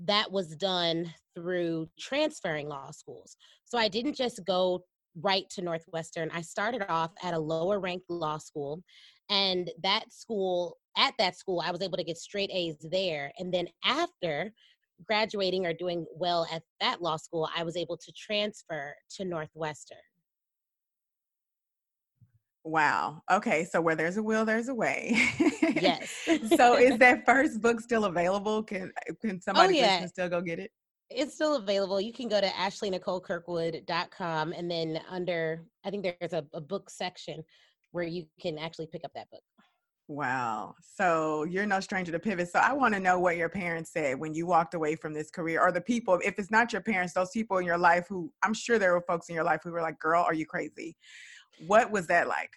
that 0.04 0.30
was 0.30 0.56
done 0.56 1.12
through 1.34 1.88
transferring 1.98 2.68
law 2.68 2.90
schools. 2.90 3.36
So 3.64 3.78
I 3.78 3.88
didn't 3.88 4.14
just 4.14 4.44
go 4.46 4.84
right 5.20 5.44
to 5.50 5.62
Northwestern. 5.62 6.30
I 6.30 6.40
started 6.40 6.84
off 6.88 7.12
at 7.22 7.34
a 7.34 7.38
lower 7.38 7.80
ranked 7.80 8.08
law 8.08 8.38
school, 8.38 8.82
and 9.28 9.70
that 9.82 10.12
school, 10.12 10.78
at 10.96 11.14
that 11.18 11.36
school, 11.36 11.62
I 11.64 11.70
was 11.70 11.82
able 11.82 11.96
to 11.96 12.04
get 12.04 12.16
straight 12.16 12.50
A's 12.52 12.76
there. 12.90 13.32
And 13.38 13.52
then 13.52 13.68
after 13.84 14.52
graduating 15.06 15.66
or 15.66 15.72
doing 15.72 16.06
well 16.12 16.46
at 16.52 16.62
that 16.80 17.00
law 17.00 17.16
school, 17.16 17.48
I 17.56 17.62
was 17.62 17.76
able 17.76 17.96
to 17.96 18.12
transfer 18.12 18.94
to 19.16 19.24
Northwestern. 19.24 19.98
Wow. 22.64 23.22
Okay. 23.30 23.64
So 23.64 23.80
where 23.80 23.94
there's 23.94 24.16
a 24.16 24.22
will, 24.22 24.44
there's 24.44 24.68
a 24.68 24.74
way. 24.74 25.16
yes. 25.62 26.10
so 26.56 26.76
is 26.76 26.98
that 26.98 27.24
first 27.24 27.60
book 27.60 27.80
still 27.80 28.04
available? 28.04 28.62
Can 28.62 28.92
can 29.20 29.32
oh, 29.36 29.38
somebody 29.40 29.80
oh, 29.80 29.84
yeah. 29.84 30.06
still 30.06 30.28
go 30.28 30.40
get 30.40 30.58
it? 30.58 30.70
It's 31.10 31.34
still 31.34 31.56
available. 31.56 32.00
You 32.00 32.12
can 32.12 32.28
go 32.28 32.40
to 32.40 32.46
ashleynicolekirkwood.com 32.46 34.52
and 34.52 34.70
then 34.70 35.00
under 35.08 35.64
I 35.84 35.90
think 35.90 36.04
there's 36.04 36.32
a, 36.32 36.44
a 36.54 36.60
book 36.60 36.88
section 36.88 37.42
where 37.92 38.04
you 38.04 38.26
can 38.40 38.58
actually 38.58 38.86
pick 38.86 39.04
up 39.04 39.10
that 39.14 39.28
book. 39.30 39.42
Wow. 40.10 40.74
So 40.96 41.44
you're 41.44 41.66
no 41.66 41.78
stranger 41.78 42.10
to 42.10 42.18
pivot. 42.18 42.50
So 42.50 42.58
I 42.58 42.72
want 42.72 42.94
to 42.94 43.00
know 43.00 43.20
what 43.20 43.36
your 43.36 43.48
parents 43.48 43.92
said 43.92 44.18
when 44.18 44.34
you 44.34 44.44
walked 44.44 44.74
away 44.74 44.96
from 44.96 45.14
this 45.14 45.30
career 45.30 45.60
or 45.60 45.70
the 45.70 45.80
people, 45.80 46.18
if 46.24 46.36
it's 46.36 46.50
not 46.50 46.72
your 46.72 46.82
parents, 46.82 47.14
those 47.14 47.30
people 47.30 47.58
in 47.58 47.64
your 47.64 47.78
life 47.78 48.06
who 48.08 48.28
I'm 48.42 48.52
sure 48.52 48.76
there 48.76 48.92
were 48.92 49.02
folks 49.02 49.28
in 49.28 49.36
your 49.36 49.44
life 49.44 49.60
who 49.62 49.70
were 49.70 49.82
like, 49.82 50.00
girl, 50.00 50.24
are 50.24 50.34
you 50.34 50.46
crazy? 50.46 50.96
What 51.68 51.92
was 51.92 52.08
that 52.08 52.26
like? 52.26 52.50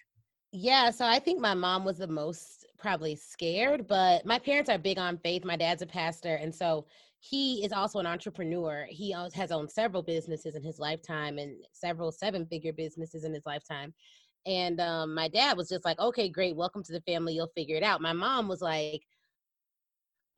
Yeah, 0.50 0.90
so 0.90 1.06
I 1.06 1.20
think 1.20 1.40
my 1.40 1.54
mom 1.54 1.84
was 1.84 1.98
the 1.98 2.08
most 2.08 2.63
probably 2.78 3.16
scared, 3.16 3.86
but 3.86 4.24
my 4.26 4.38
parents 4.38 4.70
are 4.70 4.78
big 4.78 4.98
on 4.98 5.18
faith. 5.18 5.44
My 5.44 5.56
dad's 5.56 5.82
a 5.82 5.86
pastor, 5.86 6.36
and 6.36 6.54
so 6.54 6.86
he 7.20 7.64
is 7.64 7.72
also 7.72 7.98
an 8.00 8.06
entrepreneur. 8.06 8.86
He 8.90 9.14
has 9.34 9.50
owned 9.50 9.70
several 9.70 10.02
businesses 10.02 10.56
in 10.56 10.62
his 10.62 10.78
lifetime 10.78 11.38
and 11.38 11.56
several 11.72 12.12
seven 12.12 12.46
figure 12.46 12.72
businesses 12.72 13.24
in 13.24 13.32
his 13.32 13.46
lifetime. 13.46 13.94
And 14.46 14.78
um, 14.80 15.14
my 15.14 15.28
dad 15.28 15.56
was 15.56 15.70
just 15.70 15.86
like, 15.86 15.98
okay, 15.98 16.28
great, 16.28 16.54
welcome 16.54 16.82
to 16.82 16.92
the 16.92 17.00
family, 17.02 17.34
you'll 17.34 17.52
figure 17.54 17.76
it 17.76 17.82
out. 17.82 18.02
My 18.02 18.12
mom 18.12 18.46
was 18.46 18.60
like, 18.60 19.00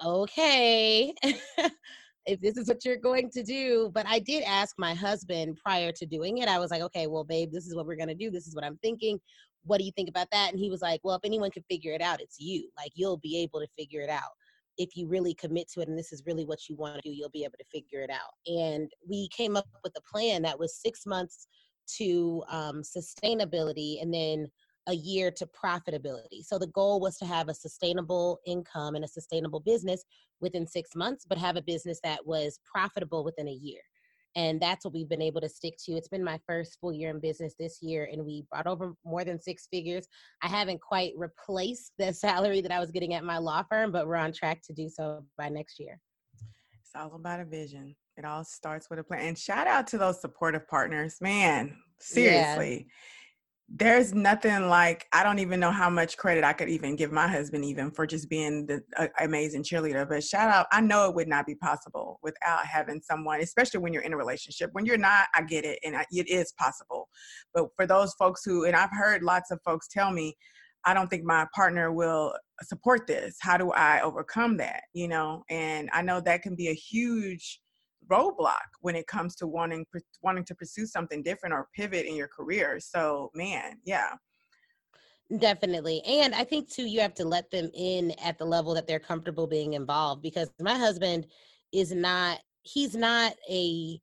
okay, 0.04 1.12
if 2.26 2.40
this 2.40 2.56
is 2.56 2.68
what 2.68 2.84
you're 2.84 2.96
going 2.96 3.30
to 3.30 3.42
do. 3.42 3.90
But 3.92 4.06
I 4.08 4.18
did 4.18 4.44
ask 4.44 4.74
my 4.78 4.94
husband 4.94 5.58
prior 5.64 5.92
to 5.92 6.06
doing 6.06 6.38
it, 6.38 6.48
I 6.48 6.58
was 6.58 6.70
like, 6.70 6.82
okay, 6.82 7.06
well, 7.06 7.24
babe, 7.24 7.50
this 7.52 7.66
is 7.66 7.74
what 7.74 7.86
we're 7.86 7.96
going 7.96 8.08
to 8.08 8.14
do. 8.14 8.30
This 8.30 8.46
is 8.46 8.54
what 8.54 8.64
I'm 8.64 8.78
thinking. 8.78 9.18
What 9.66 9.78
do 9.78 9.84
you 9.84 9.92
think 9.92 10.08
about 10.08 10.28
that? 10.32 10.50
And 10.50 10.58
he 10.58 10.70
was 10.70 10.82
like, 10.82 11.00
well, 11.04 11.16
if 11.16 11.24
anyone 11.24 11.50
can 11.50 11.64
figure 11.68 11.92
it 11.92 12.00
out, 12.00 12.20
it's 12.20 12.38
you. 12.38 12.68
Like, 12.76 12.92
you'll 12.94 13.18
be 13.18 13.38
able 13.38 13.60
to 13.60 13.68
figure 13.76 14.00
it 14.00 14.10
out 14.10 14.32
if 14.78 14.96
you 14.96 15.06
really 15.08 15.34
commit 15.34 15.70
to 15.70 15.80
it 15.80 15.88
and 15.88 15.98
this 15.98 16.12
is 16.12 16.22
really 16.26 16.44
what 16.44 16.68
you 16.68 16.76
want 16.76 16.96
to 16.96 17.00
do, 17.00 17.14
you'll 17.14 17.30
be 17.30 17.44
able 17.44 17.56
to 17.58 17.64
figure 17.72 18.02
it 18.02 18.10
out. 18.10 18.34
And 18.46 18.90
we 19.08 19.28
came 19.28 19.56
up 19.56 19.66
with 19.82 19.92
a 19.96 20.02
plan 20.12 20.42
that 20.42 20.58
was 20.58 20.80
six 20.80 21.06
months 21.06 21.46
to 21.98 22.42
um, 22.48 22.82
sustainability 22.82 24.02
and 24.02 24.12
then 24.12 24.48
a 24.88 24.94
year 24.94 25.30
to 25.32 25.46
profitability. 25.46 26.44
So 26.44 26.58
the 26.58 26.68
goal 26.68 27.00
was 27.00 27.16
to 27.18 27.24
have 27.24 27.48
a 27.48 27.54
sustainable 27.54 28.38
income 28.46 28.94
and 28.94 29.04
a 29.04 29.08
sustainable 29.08 29.60
business 29.60 30.04
within 30.40 30.66
six 30.66 30.94
months, 30.94 31.24
but 31.28 31.38
have 31.38 31.56
a 31.56 31.62
business 31.62 31.98
that 32.04 32.24
was 32.24 32.60
profitable 32.64 33.24
within 33.24 33.48
a 33.48 33.52
year. 33.52 33.80
And 34.36 34.60
that's 34.60 34.84
what 34.84 34.92
we've 34.94 35.08
been 35.08 35.22
able 35.22 35.40
to 35.40 35.48
stick 35.48 35.76
to. 35.86 35.92
It's 35.92 36.08
been 36.08 36.22
my 36.22 36.38
first 36.46 36.76
full 36.78 36.92
year 36.92 37.10
in 37.10 37.20
business 37.20 37.54
this 37.58 37.78
year, 37.82 38.08
and 38.12 38.24
we 38.24 38.44
brought 38.52 38.66
over 38.66 38.94
more 39.04 39.24
than 39.24 39.40
six 39.40 39.66
figures. 39.72 40.06
I 40.42 40.48
haven't 40.48 40.80
quite 40.82 41.14
replaced 41.16 41.92
the 41.98 42.12
salary 42.12 42.60
that 42.60 42.70
I 42.70 42.78
was 42.78 42.90
getting 42.90 43.14
at 43.14 43.24
my 43.24 43.38
law 43.38 43.64
firm, 43.68 43.90
but 43.90 44.06
we're 44.06 44.16
on 44.16 44.32
track 44.32 44.60
to 44.66 44.74
do 44.74 44.90
so 44.90 45.24
by 45.38 45.48
next 45.48 45.80
year. 45.80 45.98
It's 46.78 46.90
all 46.94 47.14
about 47.16 47.40
a 47.40 47.46
vision. 47.46 47.96
It 48.18 48.24
all 48.24 48.44
starts 48.44 48.88
with 48.90 48.98
a 48.98 49.04
plan. 49.04 49.20
And 49.20 49.38
shout 49.38 49.66
out 49.66 49.86
to 49.88 49.98
those 49.98 50.20
supportive 50.20 50.68
partners. 50.68 51.16
Man, 51.20 51.74
seriously. 51.98 52.86
Yeah. 52.86 52.92
There's 53.68 54.14
nothing 54.14 54.68
like 54.68 55.06
I 55.12 55.24
don't 55.24 55.40
even 55.40 55.58
know 55.58 55.72
how 55.72 55.90
much 55.90 56.16
credit 56.16 56.44
I 56.44 56.52
could 56.52 56.68
even 56.68 56.94
give 56.94 57.10
my 57.10 57.26
husband 57.26 57.64
even 57.64 57.90
for 57.90 58.06
just 58.06 58.30
being 58.30 58.64
the 58.64 58.80
uh, 58.96 59.08
amazing 59.20 59.64
cheerleader. 59.64 60.08
But 60.08 60.22
shout 60.22 60.48
out, 60.48 60.66
I 60.70 60.80
know 60.80 61.08
it 61.08 61.16
would 61.16 61.26
not 61.26 61.46
be 61.46 61.56
possible 61.56 62.20
without 62.22 62.64
having 62.64 63.00
someone, 63.02 63.40
especially 63.40 63.80
when 63.80 63.92
you're 63.92 64.02
in 64.04 64.12
a 64.12 64.16
relationship. 64.16 64.70
When 64.72 64.86
you're 64.86 64.96
not, 64.96 65.26
I 65.34 65.42
get 65.42 65.64
it, 65.64 65.80
and 65.84 65.96
I, 65.96 66.06
it 66.12 66.28
is 66.28 66.52
possible. 66.52 67.08
But 67.54 67.66
for 67.74 67.88
those 67.88 68.14
folks 68.14 68.42
who, 68.44 68.66
and 68.66 68.76
I've 68.76 68.92
heard 68.92 69.24
lots 69.24 69.50
of 69.50 69.58
folks 69.64 69.88
tell 69.88 70.12
me, 70.12 70.36
I 70.84 70.94
don't 70.94 71.08
think 71.08 71.24
my 71.24 71.46
partner 71.52 71.92
will 71.92 72.34
support 72.62 73.08
this. 73.08 73.36
How 73.40 73.56
do 73.56 73.72
I 73.72 74.00
overcome 74.02 74.58
that? 74.58 74.82
You 74.94 75.08
know, 75.08 75.42
and 75.50 75.90
I 75.92 76.02
know 76.02 76.20
that 76.20 76.42
can 76.42 76.54
be 76.54 76.68
a 76.68 76.74
huge 76.74 77.60
roadblock 78.10 78.68
when 78.80 78.96
it 78.96 79.06
comes 79.06 79.34
to 79.36 79.46
wanting 79.46 79.84
wanting 80.22 80.44
to 80.44 80.54
pursue 80.54 80.86
something 80.86 81.22
different 81.22 81.54
or 81.54 81.68
pivot 81.74 82.06
in 82.06 82.14
your 82.14 82.28
career. 82.28 82.78
So, 82.80 83.30
man, 83.34 83.78
yeah. 83.84 84.10
Definitely. 85.38 86.02
And 86.06 86.34
I 86.34 86.44
think 86.44 86.70
too 86.70 86.84
you 86.84 87.00
have 87.00 87.14
to 87.14 87.24
let 87.24 87.50
them 87.50 87.68
in 87.74 88.12
at 88.22 88.38
the 88.38 88.44
level 88.44 88.74
that 88.74 88.86
they're 88.86 89.00
comfortable 89.00 89.48
being 89.48 89.72
involved 89.72 90.22
because 90.22 90.48
my 90.60 90.76
husband 90.76 91.26
is 91.72 91.92
not 91.92 92.38
he's 92.62 92.94
not 92.94 93.34
a 93.50 94.00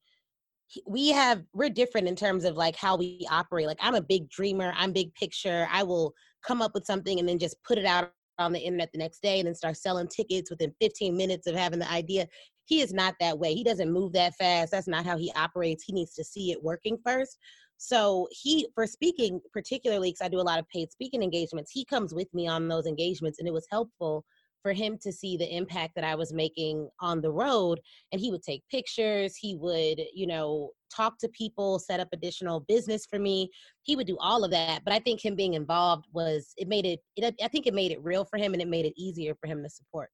we 0.88 1.10
have 1.10 1.44
we're 1.54 1.70
different 1.70 2.08
in 2.08 2.16
terms 2.16 2.44
of 2.46 2.58
like 2.58 2.76
how 2.76 2.98
we 2.98 3.26
operate. 3.30 3.68
Like 3.68 3.80
I'm 3.82 3.96
a 3.96 4.02
big 4.02 4.30
dreamer, 4.30 4.74
I'm 4.76 4.92
big 4.92 5.14
picture. 5.14 5.68
I 5.72 5.84
will 5.84 6.14
come 6.46 6.62
up 6.62 6.74
with 6.74 6.86
something 6.86 7.20
and 7.20 7.30
then 7.30 7.40
just 7.40 7.62
put 7.64 7.78
it 7.78 7.86
out 7.86 8.12
on 8.40 8.52
the 8.52 8.60
internet 8.60 8.92
the 8.92 8.98
next 8.98 9.22
day 9.22 9.40
and 9.40 9.48
then 9.48 9.56
start 9.56 9.78
selling 9.78 10.08
tickets 10.08 10.50
within 10.50 10.74
15 10.82 11.16
minutes 11.16 11.48
of 11.48 11.56
having 11.56 11.80
the 11.80 11.92
idea. 11.92 12.28
He 12.66 12.82
is 12.82 12.94
not 12.94 13.16
that 13.20 13.38
way. 13.38 13.54
He 13.54 13.64
doesn't 13.64 13.92
move 13.92 14.14
that 14.14 14.36
fast. 14.36 14.72
That's 14.72 14.88
not 14.88 15.06
how 15.06 15.18
he 15.18 15.32
operates. 15.36 15.84
He 15.84 15.94
needs 15.94 16.14
to 16.16 16.24
see 16.24 16.52
it 16.52 16.64
working 16.64 16.98
first. 17.06 17.38
So 17.78 18.28
he, 18.32 18.68
for 18.74 18.88
speaking 18.88 19.42
particularly, 19.52 20.10
because 20.12 20.26
I 20.26 20.30
do 20.30 20.40
a 20.40 20.42
lot 20.42 20.60
of 20.60 20.70
paid 20.70 20.92
speaking 20.92 21.22
engagements, 21.22 21.72
he 21.72 21.84
comes 21.84 22.14
with 22.14 22.34
me 22.34 22.48
on 22.48 22.68
those 22.68 22.86
engagements, 22.86 23.40
and 23.40 23.48
it 23.48 23.54
was 23.54 23.68
helpful 23.70 24.24
for 24.62 24.72
him 24.72 24.98
to 25.02 25.12
see 25.12 25.36
the 25.36 25.54
impact 25.54 25.94
that 25.96 26.06
I 26.06 26.16
was 26.16 26.32
making 26.32 26.90
on 27.02 27.20
the 27.20 27.32
road. 27.32 27.82
And 28.12 28.22
he 28.22 28.32
would 28.32 28.42
take 28.42 28.64
pictures, 28.72 29.36
he 29.36 29.56
would, 29.56 30.02
you 30.14 30.26
know, 30.26 30.70
talk 30.96 31.18
to 31.20 31.30
people, 31.30 31.80
set 31.80 32.00
up 32.00 32.08
additional 32.14 32.62
business 32.62 33.06
for 33.06 33.20
me. 33.20 33.50
He 33.82 33.98
would 33.98 34.08
do 34.08 34.18
all 34.20 34.46
of 34.46 34.52
that. 34.52 34.84
But 34.86 34.94
I 34.94 35.00
think 35.00 35.24
him 35.24 35.36
being 35.36 35.56
involved 35.56 36.06
was, 36.14 36.54
it 36.56 36.70
made 36.70 36.86
it, 36.86 37.02
it 37.18 37.36
I 37.44 37.50
think 37.50 37.68
it 37.68 37.74
made 37.74 37.92
it 37.92 38.02
real 38.02 38.24
for 38.24 38.38
him 38.38 38.54
and 38.54 38.62
it 38.62 38.70
made 38.70 38.86
it 38.86 38.94
easier 38.96 39.36
for 39.36 39.48
him 39.48 39.62
to 39.62 39.70
support. 39.70 40.10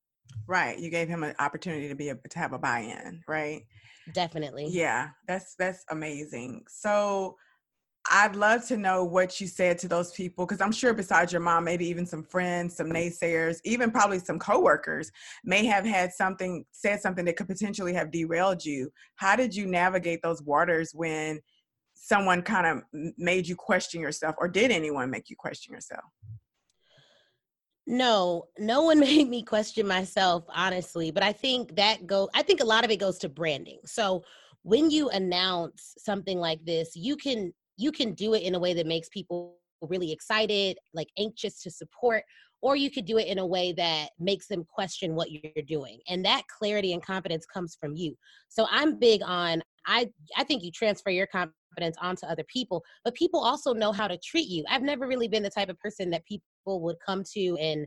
Right. 0.47 0.79
You 0.79 0.89
gave 0.89 1.07
him 1.07 1.23
an 1.23 1.35
opportunity 1.39 1.87
to 1.87 1.95
be 1.95 2.09
a, 2.09 2.15
to 2.15 2.39
have 2.39 2.53
a 2.53 2.59
buy-in, 2.59 3.21
right? 3.27 3.63
Definitely. 4.13 4.67
Yeah, 4.69 5.09
that's 5.27 5.55
that's 5.55 5.85
amazing. 5.89 6.63
So 6.67 7.35
I'd 8.09 8.35
love 8.35 8.65
to 8.67 8.77
know 8.77 9.03
what 9.03 9.39
you 9.39 9.47
said 9.47 9.77
to 9.79 9.87
those 9.87 10.11
people 10.11 10.45
because 10.45 10.61
I'm 10.61 10.71
sure 10.71 10.93
besides 10.93 11.31
your 11.31 11.41
mom, 11.41 11.63
maybe 11.63 11.85
even 11.87 12.05
some 12.05 12.23
friends, 12.23 12.75
some 12.75 12.89
naysayers, 12.89 13.57
even 13.63 13.91
probably 13.91 14.19
some 14.19 14.39
coworkers 14.39 15.11
may 15.43 15.65
have 15.65 15.85
had 15.85 16.11
something 16.13 16.65
said 16.71 17.01
something 17.01 17.25
that 17.25 17.35
could 17.35 17.47
potentially 17.47 17.93
have 17.93 18.11
derailed 18.11 18.65
you. 18.65 18.89
How 19.15 19.35
did 19.35 19.55
you 19.55 19.67
navigate 19.67 20.21
those 20.23 20.41
waters 20.41 20.91
when 20.93 21.39
someone 21.93 22.41
kind 22.41 22.65
of 22.65 22.83
made 23.17 23.47
you 23.47 23.55
question 23.55 24.01
yourself 24.01 24.35
or 24.39 24.47
did 24.47 24.71
anyone 24.71 25.11
make 25.11 25.29
you 25.29 25.35
question 25.37 25.73
yourself? 25.73 26.05
No, 27.89 28.45
no 28.59 28.83
one 28.83 28.99
made 29.09 29.27
me 29.27 29.41
question 29.41 29.87
myself, 29.87 30.45
honestly. 30.47 31.11
But 31.11 31.23
I 31.23 31.33
think 31.33 31.75
that 31.75 32.05
go. 32.05 32.29
I 32.33 32.43
think 32.43 32.61
a 32.61 32.65
lot 32.65 32.85
of 32.85 32.91
it 32.91 32.97
goes 32.97 33.17
to 33.19 33.29
branding. 33.29 33.79
So 33.85 34.23
when 34.61 34.91
you 34.91 35.09
announce 35.09 35.95
something 35.97 36.39
like 36.39 36.63
this, 36.63 36.95
you 36.95 37.17
can 37.17 37.51
you 37.77 37.91
can 37.91 38.13
do 38.13 38.35
it 38.35 38.43
in 38.43 38.55
a 38.55 38.59
way 38.59 38.73
that 38.75 38.85
makes 38.85 39.09
people 39.09 39.57
really 39.81 40.11
excited, 40.11 40.77
like 40.93 41.07
anxious 41.17 41.63
to 41.63 41.71
support, 41.71 42.23
or 42.61 42.75
you 42.75 42.91
could 42.91 43.05
do 43.05 43.17
it 43.17 43.27
in 43.27 43.39
a 43.39 43.45
way 43.45 43.71
that 43.71 44.09
makes 44.19 44.47
them 44.47 44.65
question 44.65 45.15
what 45.15 45.31
you're 45.31 45.63
doing. 45.65 45.99
And 46.07 46.23
that 46.25 46.43
clarity 46.47 46.93
and 46.93 47.03
confidence 47.03 47.45
comes 47.45 47.77
from 47.79 47.95
you. 47.95 48.15
So 48.49 48.67
I'm 48.69 48.99
big 48.99 49.21
on 49.25 49.63
I 49.87 50.11
I 50.37 50.43
think 50.43 50.63
you 50.63 50.71
transfer 50.71 51.09
your 51.09 51.27
confidence 51.27 51.97
onto 52.01 52.27
other 52.27 52.43
people, 52.43 52.83
but 53.03 53.15
people 53.15 53.39
also 53.39 53.73
know 53.73 53.91
how 53.91 54.07
to 54.07 54.17
treat 54.17 54.47
you. 54.47 54.63
I've 54.69 54.83
never 54.83 55.07
really 55.07 55.27
been 55.27 55.43
the 55.43 55.49
type 55.49 55.69
of 55.69 55.79
person 55.79 56.11
that 56.11 56.25
people 56.25 56.45
would 56.77 56.97
come 57.05 57.23
to 57.33 57.57
and 57.57 57.85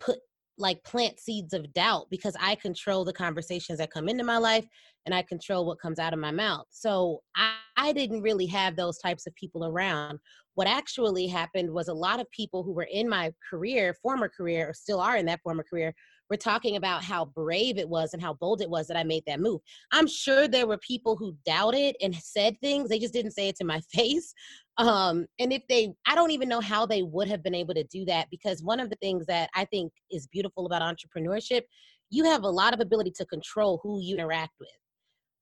put 0.00 0.18
like 0.56 0.82
plant 0.84 1.18
seeds 1.18 1.52
of 1.52 1.72
doubt 1.72 2.06
because 2.10 2.36
I 2.40 2.54
control 2.54 3.04
the 3.04 3.12
conversations 3.12 3.78
that 3.78 3.90
come 3.90 4.08
into 4.08 4.24
my 4.24 4.38
life 4.38 4.66
and 5.04 5.14
I 5.14 5.22
control 5.22 5.66
what 5.66 5.80
comes 5.80 5.98
out 5.98 6.12
of 6.12 6.18
my 6.18 6.30
mouth. 6.30 6.66
So 6.70 7.22
I, 7.34 7.54
I, 7.76 7.92
didn't 7.92 8.22
really 8.22 8.46
have 8.46 8.76
those 8.76 8.98
types 8.98 9.26
of 9.26 9.34
people 9.34 9.66
around. 9.66 10.20
What 10.54 10.68
actually 10.68 11.26
happened 11.26 11.70
was 11.70 11.88
a 11.88 11.94
lot 11.94 12.20
of 12.20 12.30
people 12.30 12.62
who 12.62 12.72
were 12.72 12.88
in 12.90 13.08
my 13.08 13.32
career, 13.50 13.94
former 14.00 14.28
career, 14.28 14.68
or 14.68 14.74
still 14.74 15.00
are 15.00 15.16
in 15.16 15.26
that 15.26 15.42
former 15.42 15.64
career, 15.64 15.92
were 16.30 16.36
talking 16.36 16.76
about 16.76 17.04
how 17.04 17.26
brave 17.26 17.78
it 17.78 17.88
was 17.88 18.12
and 18.12 18.22
how 18.22 18.34
bold 18.34 18.60
it 18.60 18.70
was 18.70 18.86
that 18.86 18.96
I 18.96 19.04
made 19.04 19.24
that 19.26 19.40
move. 19.40 19.60
I'm 19.92 20.06
sure 20.06 20.48
there 20.48 20.66
were 20.66 20.78
people 20.78 21.16
who 21.16 21.36
doubted 21.44 21.96
and 22.02 22.14
said 22.14 22.58
things, 22.60 22.88
they 22.88 22.98
just 22.98 23.12
didn't 23.12 23.32
say 23.32 23.48
it 23.48 23.56
to 23.56 23.64
my 23.64 23.80
face. 23.92 24.34
Um, 24.76 25.26
and 25.38 25.52
if 25.52 25.62
they, 25.68 25.92
I 26.06 26.14
don't 26.14 26.32
even 26.32 26.48
know 26.48 26.60
how 26.60 26.86
they 26.86 27.02
would 27.02 27.28
have 27.28 27.42
been 27.42 27.54
able 27.54 27.74
to 27.74 27.84
do 27.84 28.04
that 28.06 28.28
because 28.30 28.62
one 28.62 28.80
of 28.80 28.90
the 28.90 28.96
things 28.96 29.26
that 29.26 29.50
I 29.54 29.64
think 29.66 29.92
is 30.10 30.26
beautiful 30.26 30.66
about 30.66 30.82
entrepreneurship, 30.82 31.62
you 32.10 32.24
have 32.24 32.42
a 32.42 32.48
lot 32.48 32.74
of 32.74 32.80
ability 32.80 33.12
to 33.16 33.26
control 33.26 33.80
who 33.82 34.00
you 34.00 34.14
interact 34.14 34.52
with. 34.58 34.68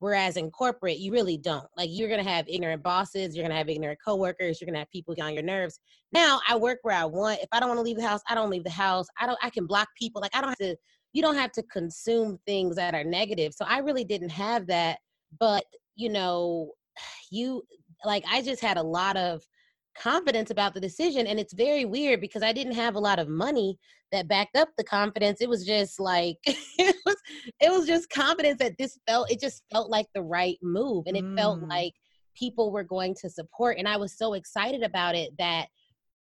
Whereas 0.02 0.37
in 0.37 0.50
corporate, 0.50 0.99
you 0.99 1.12
really 1.12 1.38
don't. 1.38 1.68
Like 1.76 1.88
you're 1.92 2.09
gonna 2.09 2.25
have 2.25 2.49
ignorant 2.49 2.82
bosses, 2.82 3.37
you're 3.37 3.44
gonna 3.44 3.56
have 3.56 3.68
ignorant 3.68 4.00
coworkers, 4.04 4.61
you're 4.61 4.66
gonna 4.66 4.80
have 4.80 4.90
people 4.90 5.14
on 5.23 5.32
your 5.32 5.44
nerves. 5.44 5.78
Now 6.11 6.40
I 6.49 6.56
work 6.56 6.80
where 6.82 6.97
I 6.97 7.04
want. 7.04 7.38
If 7.40 7.49
I 7.52 7.61
don't 7.61 7.68
want 7.68 7.78
to 7.78 7.85
leave 7.85 7.99
the 7.99 8.09
house, 8.09 8.21
I 8.28 8.35
don't 8.35 8.50
leave 8.50 8.64
the 8.64 8.71
house. 8.71 9.06
I 9.21 9.26
don't. 9.26 9.38
I 9.44 9.49
can 9.49 9.64
block 9.64 9.87
people. 9.97 10.21
Like 10.21 10.35
I 10.35 10.40
don't 10.40 10.49
have 10.49 10.59
to. 10.59 10.75
You 11.12 11.23
don't 11.23 11.37
have 11.37 11.52
to 11.52 11.62
consume 11.62 12.40
things 12.49 12.75
that 12.75 12.97
are 12.97 13.04
negative. 13.04 13.54
So 13.54 13.64
I 13.64 13.78
really 13.78 14.02
didn't 14.02 14.30
have 14.30 14.66
that. 14.66 14.99
But 15.38 15.66
you 15.94 16.09
know, 16.09 16.73
you 17.30 17.62
like 18.04 18.25
I 18.28 18.42
just 18.42 18.61
had 18.61 18.78
a 18.78 18.82
lot 18.82 19.16
of 19.16 19.47
confidence 19.94 20.50
about 20.50 20.75
the 20.75 20.80
decision 20.80 21.26
and 21.26 21.38
it's 21.38 21.52
very 21.52 21.84
weird 21.84 22.20
because 22.20 22.42
I 22.42 22.52
didn't 22.52 22.75
have 22.75 22.94
a 22.94 23.00
lot 23.00 23.18
of 23.18 23.28
money 23.28 23.78
that 24.11 24.28
backed 24.28 24.56
up 24.56 24.68
the 24.76 24.84
confidence. 24.84 25.40
It 25.40 25.49
was 25.49 25.64
just 25.64 25.99
like 25.99 26.37
it 26.46 26.96
was 27.04 27.16
it 27.61 27.70
was 27.70 27.87
just 27.87 28.11
confidence 28.11 28.58
that 28.58 28.76
this 28.78 28.99
felt 29.06 29.30
it 29.30 29.40
just 29.40 29.62
felt 29.72 29.90
like 29.90 30.06
the 30.14 30.22
right 30.22 30.58
move 30.62 31.04
and 31.06 31.16
it 31.16 31.25
mm. 31.25 31.37
felt 31.37 31.62
like 31.62 31.94
people 32.34 32.72
were 32.72 32.84
going 32.84 33.14
to 33.20 33.28
support 33.28 33.78
and 33.78 33.88
I 33.88 33.96
was 33.96 34.16
so 34.16 34.34
excited 34.34 34.82
about 34.82 35.14
it 35.14 35.32
that 35.38 35.66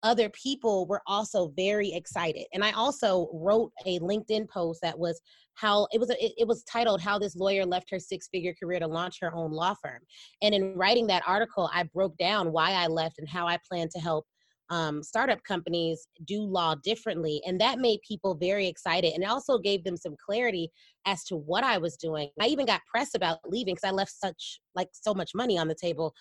other 0.02 0.28
people 0.30 0.86
were 0.86 1.02
also 1.06 1.52
very 1.56 1.92
excited. 1.92 2.44
And 2.52 2.64
I 2.64 2.72
also 2.72 3.28
wrote 3.32 3.72
a 3.86 3.98
LinkedIn 4.00 4.48
post 4.48 4.80
that 4.82 4.98
was 4.98 5.20
how 5.54 5.86
it 5.92 6.00
was 6.00 6.10
it, 6.18 6.48
was 6.48 6.64
titled 6.64 7.00
how 7.00 7.18
this 7.18 7.36
lawyer 7.36 7.64
left 7.64 7.90
her 7.90 7.98
six 7.98 8.28
figure 8.28 8.54
career 8.60 8.80
to 8.80 8.86
launch 8.86 9.18
her 9.20 9.34
own 9.34 9.52
law 9.52 9.74
firm. 9.82 10.00
And 10.42 10.54
in 10.54 10.74
writing 10.74 11.06
that 11.08 11.22
article, 11.26 11.70
I 11.72 11.84
broke 11.84 12.16
down 12.16 12.52
why 12.52 12.72
I 12.72 12.86
left 12.86 13.18
and 13.18 13.28
how 13.28 13.46
I 13.46 13.58
plan 13.68 13.88
to 13.94 14.00
help 14.00 14.26
um, 14.70 15.02
startup 15.02 15.42
companies 15.44 16.08
do 16.24 16.40
law 16.40 16.74
differently. 16.82 17.42
And 17.46 17.60
that 17.60 17.78
made 17.78 18.00
people 18.06 18.34
very 18.34 18.66
excited. 18.66 19.12
And 19.12 19.22
it 19.22 19.28
also 19.28 19.58
gave 19.58 19.84
them 19.84 19.98
some 19.98 20.16
clarity 20.24 20.70
as 21.06 21.24
to 21.24 21.36
what 21.36 21.62
I 21.62 21.76
was 21.76 21.96
doing. 21.96 22.30
I 22.40 22.46
even 22.46 22.64
got 22.64 22.80
press 22.90 23.14
about 23.14 23.38
leaving 23.46 23.74
because 23.74 23.88
I 23.88 23.92
left 23.92 24.12
such 24.18 24.60
like 24.74 24.88
so 24.92 25.12
much 25.12 25.32
money 25.34 25.58
on 25.58 25.68
the 25.68 25.74
table 25.74 26.14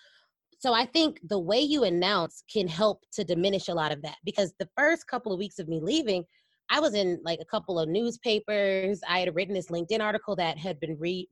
So 0.62 0.72
I 0.72 0.86
think 0.86 1.18
the 1.24 1.40
way 1.40 1.58
you 1.58 1.82
announce 1.82 2.44
can 2.48 2.68
help 2.68 3.02
to 3.14 3.24
diminish 3.24 3.66
a 3.66 3.74
lot 3.74 3.90
of 3.90 4.00
that 4.02 4.18
because 4.24 4.54
the 4.60 4.68
first 4.76 5.08
couple 5.08 5.32
of 5.32 5.38
weeks 5.40 5.58
of 5.58 5.66
me 5.66 5.80
leaving, 5.80 6.24
I 6.70 6.78
was 6.78 6.94
in 6.94 7.18
like 7.24 7.40
a 7.42 7.44
couple 7.44 7.80
of 7.80 7.88
newspapers. 7.88 9.00
I 9.08 9.18
had 9.18 9.34
written 9.34 9.54
this 9.54 9.72
LinkedIn 9.72 10.00
article 10.00 10.36
that 10.36 10.58
had 10.58 10.78
been 10.78 10.96
re- 11.00 11.28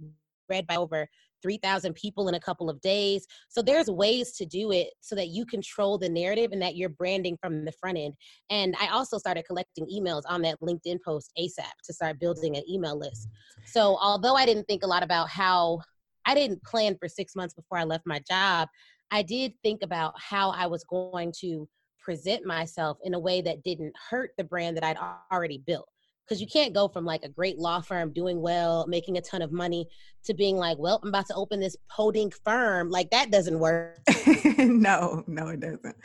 read 0.49 0.67
by 0.67 0.75
over 0.75 1.07
3,000 1.45 1.95
people 1.95 2.27
in 2.27 2.35
a 2.35 2.41
couple 2.41 2.69
of 2.69 2.81
days. 2.81 3.25
So 3.49 3.63
there's 3.63 3.89
ways 3.89 4.33
to 4.33 4.45
do 4.47 4.73
it 4.73 4.89
so 5.01 5.15
that 5.15 5.29
you 5.29 5.47
control 5.47 5.97
the 5.97 6.09
narrative 6.09 6.51
and 6.51 6.61
that 6.61 6.75
you're 6.75 6.89
branding 6.89 7.39
from 7.41 7.65
the 7.65 7.73
front 7.73 7.99
end. 7.99 8.15
And 8.51 8.75
I 8.81 8.89
also 8.89 9.17
started 9.17 9.45
collecting 9.47 9.87
emails 9.87 10.23
on 10.29 10.43
that 10.43 10.61
LinkedIn 10.61 10.99
post 11.05 11.31
ASAP 11.39 11.71
to 11.85 11.93
start 11.93 12.19
building 12.19 12.57
an 12.57 12.65
email 12.69 12.99
list. 12.99 13.29
So 13.65 13.97
although 14.03 14.35
I 14.35 14.45
didn't 14.45 14.65
think 14.65 14.83
a 14.83 14.89
lot 14.89 15.05
about 15.05 15.29
how 15.29 15.83
I 16.27 16.35
didn't 16.35 16.65
plan 16.65 16.97
for 16.99 17.09
six 17.09 17.37
months 17.37 17.55
before 17.55 17.79
I 17.79 17.85
left 17.85 18.07
my 18.07 18.21
job, 18.29 18.69
I 19.11 19.23
did 19.23 19.53
think 19.63 19.83
about 19.83 20.15
how 20.17 20.51
I 20.51 20.67
was 20.67 20.85
going 20.85 21.33
to 21.41 21.69
present 21.99 22.47
myself 22.47 22.99
in 23.05 23.15
a 23.15 23.19
way 23.19 23.43
that 23.43 23.63
didn't 23.63 23.93
hurt 24.11 24.31
the 24.37 24.45
brand 24.45 24.77
that 24.77 24.85
I'd 24.85 24.97
already 25.33 25.59
built 25.59 25.89
because 26.31 26.41
you 26.41 26.47
can't 26.47 26.73
go 26.73 26.87
from 26.87 27.05
like 27.05 27.25
a 27.25 27.29
great 27.29 27.59
law 27.59 27.81
firm 27.81 28.13
doing 28.13 28.41
well, 28.41 28.87
making 28.87 29.19
a 29.19 29.21
ton 29.21 29.43
of 29.43 29.51
money 29.51 29.89
to 30.25 30.33
being 30.33 30.57
like, 30.57 30.79
well, 30.79 31.01
I'm 31.03 31.09
about 31.09 31.27
to 31.27 31.35
open 31.35 31.59
this 31.59 31.77
podink 31.91 32.35
firm. 32.45 32.89
Like 32.89 33.11
that 33.11 33.33
doesn't 33.33 33.59
work. 33.59 33.99
no, 34.59 35.25
no, 35.27 35.49
it 35.49 35.61
doesn't. 35.61 35.97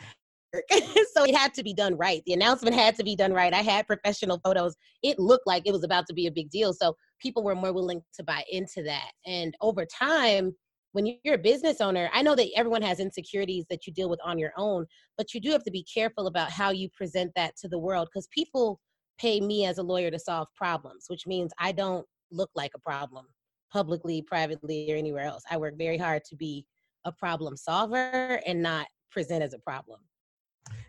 so 1.14 1.24
it 1.24 1.34
had 1.34 1.54
to 1.54 1.62
be 1.62 1.72
done 1.72 1.96
right. 1.96 2.22
The 2.26 2.32
announcement 2.32 2.74
had 2.74 2.96
to 2.96 3.04
be 3.04 3.14
done 3.14 3.32
right. 3.32 3.54
I 3.54 3.62
had 3.62 3.86
professional 3.86 4.40
photos. 4.44 4.74
It 5.02 5.18
looked 5.18 5.46
like 5.46 5.62
it 5.66 5.72
was 5.72 5.84
about 5.84 6.06
to 6.08 6.14
be 6.14 6.26
a 6.26 6.32
big 6.32 6.50
deal. 6.50 6.72
So 6.72 6.96
people 7.20 7.44
were 7.44 7.54
more 7.54 7.72
willing 7.72 8.02
to 8.16 8.24
buy 8.24 8.42
into 8.50 8.82
that. 8.82 9.12
And 9.26 9.54
over 9.60 9.86
time, 9.86 10.54
when 10.96 11.04
you're 11.24 11.34
a 11.34 11.38
business 11.38 11.82
owner, 11.82 12.08
I 12.14 12.22
know 12.22 12.34
that 12.34 12.48
everyone 12.56 12.80
has 12.80 13.00
insecurities 13.00 13.66
that 13.68 13.86
you 13.86 13.92
deal 13.92 14.08
with 14.08 14.18
on 14.24 14.38
your 14.38 14.52
own, 14.56 14.86
but 15.18 15.34
you 15.34 15.42
do 15.42 15.50
have 15.50 15.62
to 15.64 15.70
be 15.70 15.84
careful 15.84 16.26
about 16.26 16.50
how 16.50 16.70
you 16.70 16.88
present 16.88 17.32
that 17.36 17.54
to 17.58 17.68
the 17.68 17.78
world 17.78 18.08
because 18.10 18.26
people 18.28 18.80
pay 19.18 19.38
me 19.38 19.66
as 19.66 19.76
a 19.76 19.82
lawyer 19.82 20.10
to 20.10 20.18
solve 20.18 20.48
problems, 20.56 21.04
which 21.08 21.26
means 21.26 21.52
I 21.58 21.72
don't 21.72 22.06
look 22.32 22.48
like 22.54 22.70
a 22.74 22.78
problem 22.78 23.26
publicly, 23.70 24.22
privately, 24.22 24.90
or 24.90 24.96
anywhere 24.96 25.24
else. 25.24 25.42
I 25.50 25.58
work 25.58 25.74
very 25.76 25.98
hard 25.98 26.24
to 26.30 26.34
be 26.34 26.64
a 27.04 27.12
problem 27.12 27.58
solver 27.58 28.40
and 28.46 28.62
not 28.62 28.86
present 29.10 29.42
as 29.42 29.52
a 29.52 29.58
problem. 29.58 30.00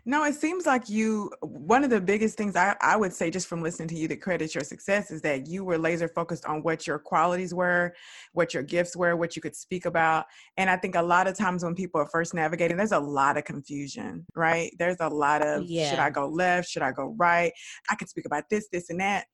No, 0.08 0.24
it 0.24 0.36
seems 0.36 0.64
like 0.64 0.88
you, 0.88 1.30
one 1.42 1.84
of 1.84 1.90
the 1.90 2.00
biggest 2.00 2.38
things 2.38 2.56
I, 2.56 2.74
I 2.80 2.96
would 2.96 3.12
say 3.12 3.30
just 3.30 3.46
from 3.46 3.60
listening 3.60 3.88
to 3.88 3.94
you 3.94 4.08
that 4.08 4.22
credits 4.22 4.54
your 4.54 4.64
success 4.64 5.10
is 5.10 5.20
that 5.20 5.46
you 5.46 5.66
were 5.66 5.76
laser 5.76 6.08
focused 6.08 6.46
on 6.46 6.62
what 6.62 6.86
your 6.86 6.98
qualities 6.98 7.52
were, 7.52 7.94
what 8.32 8.54
your 8.54 8.62
gifts 8.62 8.96
were, 8.96 9.16
what 9.16 9.36
you 9.36 9.42
could 9.42 9.54
speak 9.54 9.84
about. 9.84 10.24
And 10.56 10.70
I 10.70 10.78
think 10.78 10.94
a 10.94 11.02
lot 11.02 11.26
of 11.26 11.36
times 11.36 11.62
when 11.62 11.74
people 11.74 12.00
are 12.00 12.06
first 12.06 12.32
navigating, 12.32 12.78
there's 12.78 12.92
a 12.92 12.98
lot 12.98 13.36
of 13.36 13.44
confusion, 13.44 14.24
right? 14.34 14.72
There's 14.78 14.96
a 15.00 15.08
lot 15.10 15.42
of 15.42 15.64
yeah. 15.64 15.90
should 15.90 15.98
I 15.98 16.08
go 16.08 16.26
left? 16.26 16.70
Should 16.70 16.80
I 16.80 16.92
go 16.92 17.14
right? 17.18 17.52
I 17.90 17.94
can 17.94 18.08
speak 18.08 18.24
about 18.24 18.44
this, 18.48 18.66
this, 18.72 18.88
and 18.88 19.00
that 19.00 19.26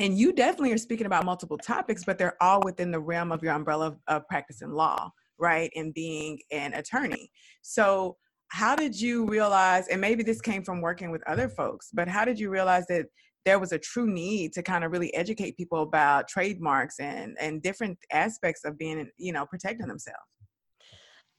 and 0.00 0.18
you 0.18 0.32
definitely 0.32 0.72
are 0.72 0.78
speaking 0.78 1.06
about 1.06 1.24
multiple 1.24 1.56
topics, 1.56 2.02
but 2.02 2.18
they're 2.18 2.42
all 2.42 2.60
within 2.64 2.90
the 2.90 2.98
realm 2.98 3.30
of 3.30 3.44
your 3.44 3.52
umbrella 3.52 3.86
of, 3.86 3.96
of 4.08 4.26
practicing 4.26 4.72
law, 4.72 5.12
right? 5.38 5.70
And 5.76 5.94
being 5.94 6.40
an 6.50 6.74
attorney. 6.74 7.30
So 7.62 8.16
how 8.48 8.76
did 8.76 8.98
you 8.98 9.26
realize 9.26 9.88
and 9.88 10.00
maybe 10.00 10.22
this 10.22 10.40
came 10.40 10.62
from 10.62 10.80
working 10.80 11.10
with 11.10 11.22
other 11.26 11.48
folks 11.48 11.90
but 11.92 12.08
how 12.08 12.24
did 12.24 12.38
you 12.38 12.50
realize 12.50 12.86
that 12.86 13.06
there 13.44 13.58
was 13.58 13.72
a 13.72 13.78
true 13.78 14.06
need 14.06 14.52
to 14.52 14.62
kind 14.62 14.84
of 14.84 14.92
really 14.92 15.12
educate 15.14 15.56
people 15.56 15.82
about 15.82 16.28
trademarks 16.28 16.98
and 16.98 17.36
and 17.40 17.62
different 17.62 17.98
aspects 18.12 18.64
of 18.64 18.78
being 18.78 19.08
you 19.18 19.32
know 19.32 19.46
protecting 19.46 19.86
themselves? 19.86 20.18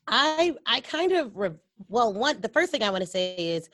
I 0.08 0.56
i 0.66 0.82
kind 0.82 1.12
of 1.14 1.36
re- 1.36 1.52
well 1.88 2.14
one 2.14 2.40
the 2.42 2.50
first 2.50 2.72
thing 2.72 2.84
i 2.84 2.90
want 2.90 3.02
to 3.02 3.10
say 3.10 3.36
is 3.36 3.70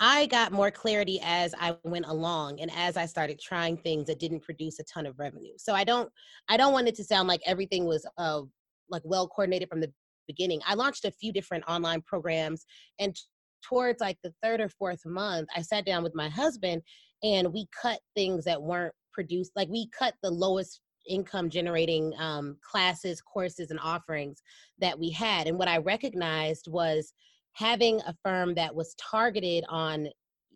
i 0.00 0.26
got 0.26 0.50
more 0.50 0.70
clarity 0.70 1.20
as 1.22 1.54
i 1.60 1.76
went 1.84 2.06
along 2.06 2.60
and 2.60 2.70
as 2.74 2.96
i 2.96 3.06
started 3.06 3.38
trying 3.38 3.76
things 3.76 4.06
that 4.06 4.18
didn't 4.18 4.40
produce 4.40 4.78
a 4.80 4.84
ton 4.84 5.06
of 5.06 5.18
revenue. 5.18 5.52
So 5.58 5.74
i 5.74 5.84
don't 5.84 6.10
i 6.48 6.56
don't 6.56 6.72
want 6.72 6.88
it 6.88 6.96
to 6.96 7.04
sound 7.04 7.28
like 7.28 7.40
everything 7.46 7.84
was 7.84 8.04
uh 8.18 8.42
like 8.90 9.02
well 9.04 9.28
coordinated 9.28 9.68
from 9.68 9.80
the 9.80 9.92
beginning. 10.26 10.60
I 10.66 10.74
launched 10.74 11.04
a 11.04 11.10
few 11.10 11.32
different 11.32 11.64
online 11.68 12.02
programs 12.02 12.64
and 12.98 13.16
towards 13.62 14.00
like 14.00 14.18
the 14.22 14.32
third 14.42 14.60
or 14.60 14.68
fourth 14.68 15.04
month, 15.04 15.48
I 15.54 15.62
sat 15.62 15.84
down 15.84 16.02
with 16.02 16.14
my 16.14 16.28
husband 16.28 16.82
and 17.22 17.52
we 17.52 17.66
cut 17.80 18.00
things 18.14 18.44
that 18.44 18.62
weren't 18.62 18.94
produced. 19.12 19.52
Like 19.56 19.68
we 19.68 19.88
cut 19.98 20.14
the 20.22 20.30
lowest 20.30 20.80
income 21.08 21.48
generating 21.48 22.12
um, 22.18 22.56
classes, 22.62 23.20
courses, 23.20 23.70
and 23.70 23.80
offerings 23.80 24.42
that 24.78 24.98
we 24.98 25.10
had. 25.10 25.46
And 25.46 25.58
what 25.58 25.68
I 25.68 25.78
recognized 25.78 26.68
was 26.68 27.12
having 27.52 28.00
a 28.00 28.14
firm 28.24 28.54
that 28.54 28.74
was 28.74 28.94
targeted 28.94 29.64
on 29.68 30.08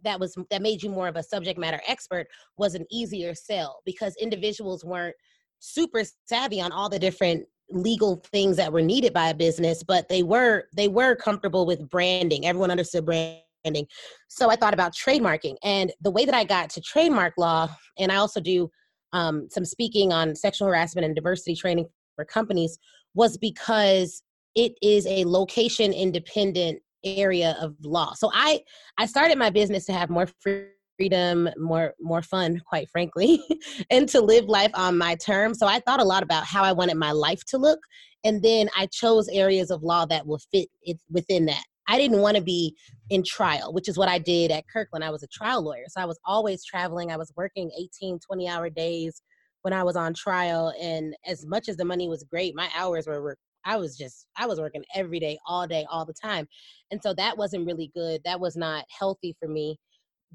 that 0.02 0.18
was 0.18 0.34
that 0.50 0.62
made 0.62 0.82
you 0.82 0.88
more 0.88 1.08
of 1.08 1.16
a 1.16 1.22
subject 1.22 1.58
matter 1.58 1.80
expert 1.86 2.26
was 2.56 2.74
an 2.74 2.86
easier 2.90 3.34
sell 3.34 3.80
because 3.84 4.16
individuals 4.16 4.82
weren't 4.82 5.14
super 5.58 6.02
savvy 6.24 6.58
on 6.58 6.72
all 6.72 6.88
the 6.88 6.98
different 6.98 7.44
legal 7.70 8.16
things 8.32 8.56
that 8.56 8.72
were 8.72 8.82
needed 8.82 9.12
by 9.12 9.28
a 9.28 9.34
business 9.34 9.82
but 9.82 10.08
they 10.08 10.22
were 10.22 10.64
they 10.74 10.88
were 10.88 11.14
comfortable 11.14 11.66
with 11.66 11.88
branding. 11.88 12.46
Everyone 12.46 12.70
understood 12.70 13.06
branding. 13.06 13.86
So 14.28 14.50
i 14.50 14.56
thought 14.56 14.74
about 14.74 14.94
trademarking 14.94 15.56
and 15.62 15.92
the 16.00 16.10
way 16.10 16.24
that 16.24 16.34
i 16.34 16.44
got 16.44 16.70
to 16.70 16.80
trademark 16.80 17.34
law 17.36 17.68
and 17.98 18.10
i 18.10 18.16
also 18.16 18.40
do 18.40 18.70
um, 19.12 19.48
some 19.50 19.64
speaking 19.64 20.12
on 20.12 20.36
sexual 20.36 20.68
harassment 20.68 21.04
and 21.04 21.14
diversity 21.14 21.56
training 21.56 21.88
for 22.14 22.24
companies 22.24 22.78
was 23.14 23.36
because 23.36 24.22
it 24.54 24.74
is 24.82 25.06
a 25.06 25.24
location 25.24 25.92
independent 25.92 26.80
area 27.04 27.56
of 27.60 27.74
law. 27.82 28.12
So 28.14 28.30
i 28.34 28.60
i 28.98 29.06
started 29.06 29.38
my 29.38 29.50
business 29.50 29.86
to 29.86 29.92
have 29.92 30.10
more 30.10 30.26
free 30.40 30.66
freedom, 31.00 31.48
more 31.56 31.94
more 31.98 32.20
fun, 32.20 32.60
quite 32.66 32.88
frankly, 32.90 33.42
and 33.90 34.06
to 34.10 34.20
live 34.20 34.44
life 34.44 34.70
on 34.74 34.98
my 34.98 35.14
terms. 35.14 35.58
So 35.58 35.66
I 35.66 35.80
thought 35.80 36.00
a 36.00 36.04
lot 36.04 36.22
about 36.22 36.44
how 36.44 36.62
I 36.62 36.72
wanted 36.72 36.96
my 36.96 37.12
life 37.12 37.42
to 37.46 37.58
look, 37.58 37.80
and 38.22 38.42
then 38.42 38.68
I 38.76 38.86
chose 38.86 39.26
areas 39.28 39.70
of 39.70 39.82
law 39.82 40.04
that 40.06 40.26
will 40.26 40.40
fit 40.52 40.68
it 40.82 40.98
within 41.10 41.46
that. 41.46 41.64
I 41.88 41.96
didn't 41.96 42.20
want 42.20 42.36
to 42.36 42.42
be 42.42 42.76
in 43.08 43.24
trial, 43.24 43.72
which 43.72 43.88
is 43.88 43.96
what 43.96 44.10
I 44.10 44.18
did 44.18 44.50
at 44.50 44.64
Kirkland. 44.70 45.02
I 45.02 45.10
was 45.10 45.22
a 45.22 45.28
trial 45.28 45.62
lawyer. 45.62 45.84
So 45.88 46.02
I 46.02 46.04
was 46.04 46.18
always 46.26 46.64
traveling. 46.64 47.10
I 47.10 47.16
was 47.16 47.32
working 47.34 47.70
18, 47.76 48.20
20 48.20 48.48
hour 48.48 48.68
days 48.70 49.22
when 49.62 49.72
I 49.72 49.82
was 49.82 49.96
on 49.96 50.14
trial. 50.14 50.72
And 50.80 51.16
as 51.26 51.44
much 51.46 51.68
as 51.68 51.76
the 51.76 51.84
money 51.84 52.08
was 52.08 52.22
great, 52.22 52.54
my 52.54 52.68
hours 52.76 53.08
were, 53.08 53.20
were 53.20 53.36
I 53.64 53.76
was 53.76 53.96
just, 53.96 54.26
I 54.36 54.46
was 54.46 54.60
working 54.60 54.84
every 54.94 55.18
day, 55.18 55.38
all 55.48 55.66
day, 55.66 55.84
all 55.90 56.04
the 56.04 56.14
time. 56.14 56.46
And 56.92 57.02
so 57.02 57.12
that 57.14 57.36
wasn't 57.36 57.66
really 57.66 57.90
good. 57.92 58.20
That 58.24 58.38
was 58.38 58.56
not 58.56 58.84
healthy 58.96 59.34
for 59.40 59.48
me 59.48 59.76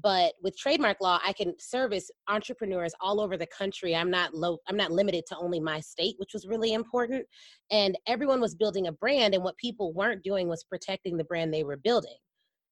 but 0.02 0.34
with 0.42 0.56
trademark 0.56 0.98
law 1.00 1.18
i 1.24 1.32
can 1.32 1.54
service 1.58 2.10
entrepreneurs 2.28 2.92
all 3.00 3.20
over 3.20 3.36
the 3.36 3.46
country. 3.46 3.94
I'm 3.94 4.10
not 4.10 4.34
low 4.34 4.58
i'm 4.68 4.76
not 4.76 4.92
limited 4.92 5.24
to 5.28 5.36
only 5.36 5.60
my 5.60 5.80
state 5.80 6.16
which 6.18 6.32
was 6.32 6.46
really 6.46 6.72
important 6.72 7.24
and 7.70 7.96
everyone 8.06 8.40
was 8.40 8.54
building 8.54 8.86
a 8.86 8.92
brand 8.92 9.34
and 9.34 9.42
what 9.42 9.56
people 9.56 9.92
weren't 9.92 10.22
doing 10.22 10.48
was 10.48 10.64
protecting 10.64 11.16
the 11.16 11.24
brand 11.24 11.52
they 11.52 11.64
were 11.64 11.76
building. 11.76 12.16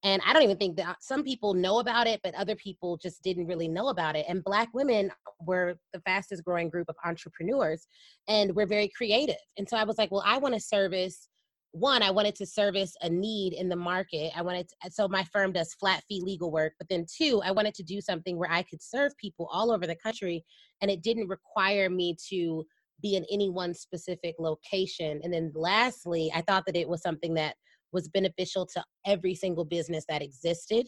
And 0.03 0.21
i 0.27 0.33
don't 0.33 0.43
even 0.43 0.59
think 0.59 0.77
that 0.77 0.97
some 1.01 1.23
people 1.23 1.55
know 1.55 1.79
about 1.79 2.07
it 2.07 2.21
but 2.23 2.35
other 2.35 2.57
people 2.57 2.97
just 2.97 3.23
didn't 3.23 3.47
really 3.47 3.69
know 3.69 3.89
about 3.89 4.17
it 4.17 4.27
and 4.29 4.45
black 4.45 4.69
women 4.75 5.11
were 5.47 5.77
the 5.93 6.01
fastest 6.01 6.45
growing 6.45 6.69
group 6.69 6.89
of 6.89 6.97
entrepreneurs 7.05 7.87
and 8.29 8.55
we're 8.55 8.67
very 8.67 8.91
creative. 8.97 9.37
And 9.59 9.69
so 9.69 9.77
i 9.77 9.85
was 9.85 9.99
like 9.99 10.11
well 10.11 10.25
i 10.27 10.39
want 10.39 10.55
to 10.55 10.61
service 10.61 11.29
one, 11.75 12.03
I 12.03 12.11
wanted 12.13 12.37
to 12.37 12.47
service 12.47 12.95
a 13.03 13.09
need 13.09 13.53
in 13.53 13.69
the 13.69 13.75
market. 13.75 14.31
I 14.37 14.43
wanted 14.43 14.69
to, 14.69 14.91
so 14.93 15.09
my 15.09 15.25
firm 15.25 15.53
does 15.53 15.75
flat 15.75 16.05
fee 16.09 16.21
legal 16.25 16.53
work. 16.53 16.75
But 16.79 16.89
then 16.89 17.05
two, 17.05 17.43
I 17.45 17.51
wanted 17.51 17.75
to 17.75 17.83
do 17.83 18.01
something 18.01 18.39
where 18.39 18.51
I 18.51 18.63
could 18.63 18.81
serve 18.81 19.11
people 19.17 19.49
all 19.53 19.73
over 19.73 19.85
the 19.85 19.97
country, 19.97 20.45
and 20.81 20.91
it 20.91 21.03
didn't 21.03 21.27
require 21.27 21.91
me 21.91 22.17
to 22.29 22.65
be 23.03 23.17
in 23.17 23.27
any 23.29 23.51
one 23.51 23.75
specific 23.75 24.37
location. 24.39 25.21
And 25.25 25.35
then 25.35 25.51
lastly, 25.53 26.31
I 26.33 26.43
thought 26.43 26.65
that 26.67 26.77
it 26.77 26.89
was 26.89 27.03
something 27.03 27.35
that 27.35 27.57
was 27.91 28.09
beneficial 28.09 28.67
to 28.67 28.85
every 29.05 29.35
single 29.35 29.65
business 29.65 30.05
that 30.09 30.23
existed, 30.23 30.87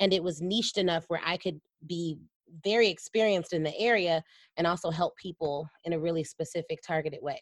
and 0.00 0.12
it 0.12 0.22
was 0.22 0.42
niched 0.42 0.78
enough 0.78 1.04
where 1.06 1.22
I 1.24 1.36
could 1.36 1.60
be 1.86 2.18
very 2.64 2.88
experienced 2.88 3.52
in 3.52 3.62
the 3.62 3.78
area 3.78 4.20
and 4.56 4.66
also 4.66 4.90
help 4.90 5.16
people 5.16 5.68
in 5.84 5.92
a 5.92 5.98
really 6.00 6.24
specific 6.24 6.80
targeted 6.84 7.20
way. 7.22 7.40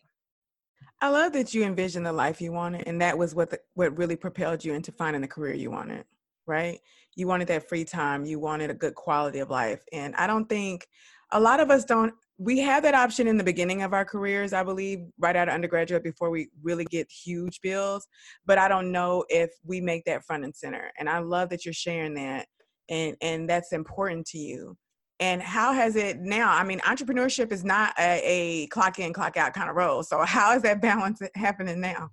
I 1.02 1.08
love 1.08 1.32
that 1.32 1.52
you 1.52 1.64
envisioned 1.64 2.06
the 2.06 2.12
life 2.12 2.40
you 2.40 2.52
wanted, 2.52 2.86
and 2.86 3.00
that 3.02 3.18
was 3.18 3.34
what 3.34 3.50
the, 3.50 3.58
what 3.74 3.98
really 3.98 4.14
propelled 4.14 4.64
you 4.64 4.72
into 4.72 4.92
finding 4.92 5.20
the 5.20 5.26
career 5.26 5.52
you 5.52 5.68
wanted. 5.68 6.04
Right? 6.46 6.78
You 7.16 7.26
wanted 7.26 7.48
that 7.48 7.68
free 7.68 7.84
time. 7.84 8.24
You 8.24 8.38
wanted 8.38 8.70
a 8.70 8.74
good 8.74 8.94
quality 8.94 9.40
of 9.40 9.50
life, 9.50 9.80
and 9.92 10.14
I 10.14 10.28
don't 10.28 10.48
think 10.48 10.86
a 11.32 11.40
lot 11.40 11.58
of 11.58 11.72
us 11.72 11.84
don't. 11.84 12.14
We 12.38 12.60
have 12.60 12.84
that 12.84 12.94
option 12.94 13.26
in 13.26 13.36
the 13.36 13.42
beginning 13.42 13.82
of 13.82 13.92
our 13.92 14.04
careers, 14.04 14.52
I 14.52 14.62
believe, 14.62 15.00
right 15.18 15.34
out 15.34 15.48
of 15.48 15.54
undergraduate 15.54 16.04
before 16.04 16.30
we 16.30 16.50
really 16.62 16.84
get 16.84 17.10
huge 17.10 17.60
bills. 17.62 18.06
But 18.46 18.58
I 18.58 18.68
don't 18.68 18.92
know 18.92 19.24
if 19.28 19.50
we 19.64 19.80
make 19.80 20.04
that 20.04 20.24
front 20.24 20.44
and 20.44 20.54
center. 20.54 20.92
And 21.00 21.08
I 21.08 21.18
love 21.18 21.48
that 21.48 21.64
you're 21.64 21.74
sharing 21.74 22.14
that, 22.14 22.46
and 22.88 23.16
and 23.20 23.50
that's 23.50 23.72
important 23.72 24.24
to 24.28 24.38
you 24.38 24.76
and 25.22 25.40
how 25.40 25.72
has 25.72 25.94
it 25.94 26.18
now 26.18 26.52
i 26.52 26.64
mean 26.64 26.80
entrepreneurship 26.80 27.52
is 27.52 27.64
not 27.64 27.94
a, 27.98 28.20
a, 28.24 28.66
clock 28.66 28.98
in 28.98 29.12
clock 29.12 29.36
out 29.36 29.54
kind 29.54 29.70
of 29.70 29.76
role 29.76 30.02
so 30.02 30.22
how 30.22 30.54
is 30.54 30.62
that 30.62 30.82
balance 30.82 31.22
happening 31.34 31.80
now 31.80 32.10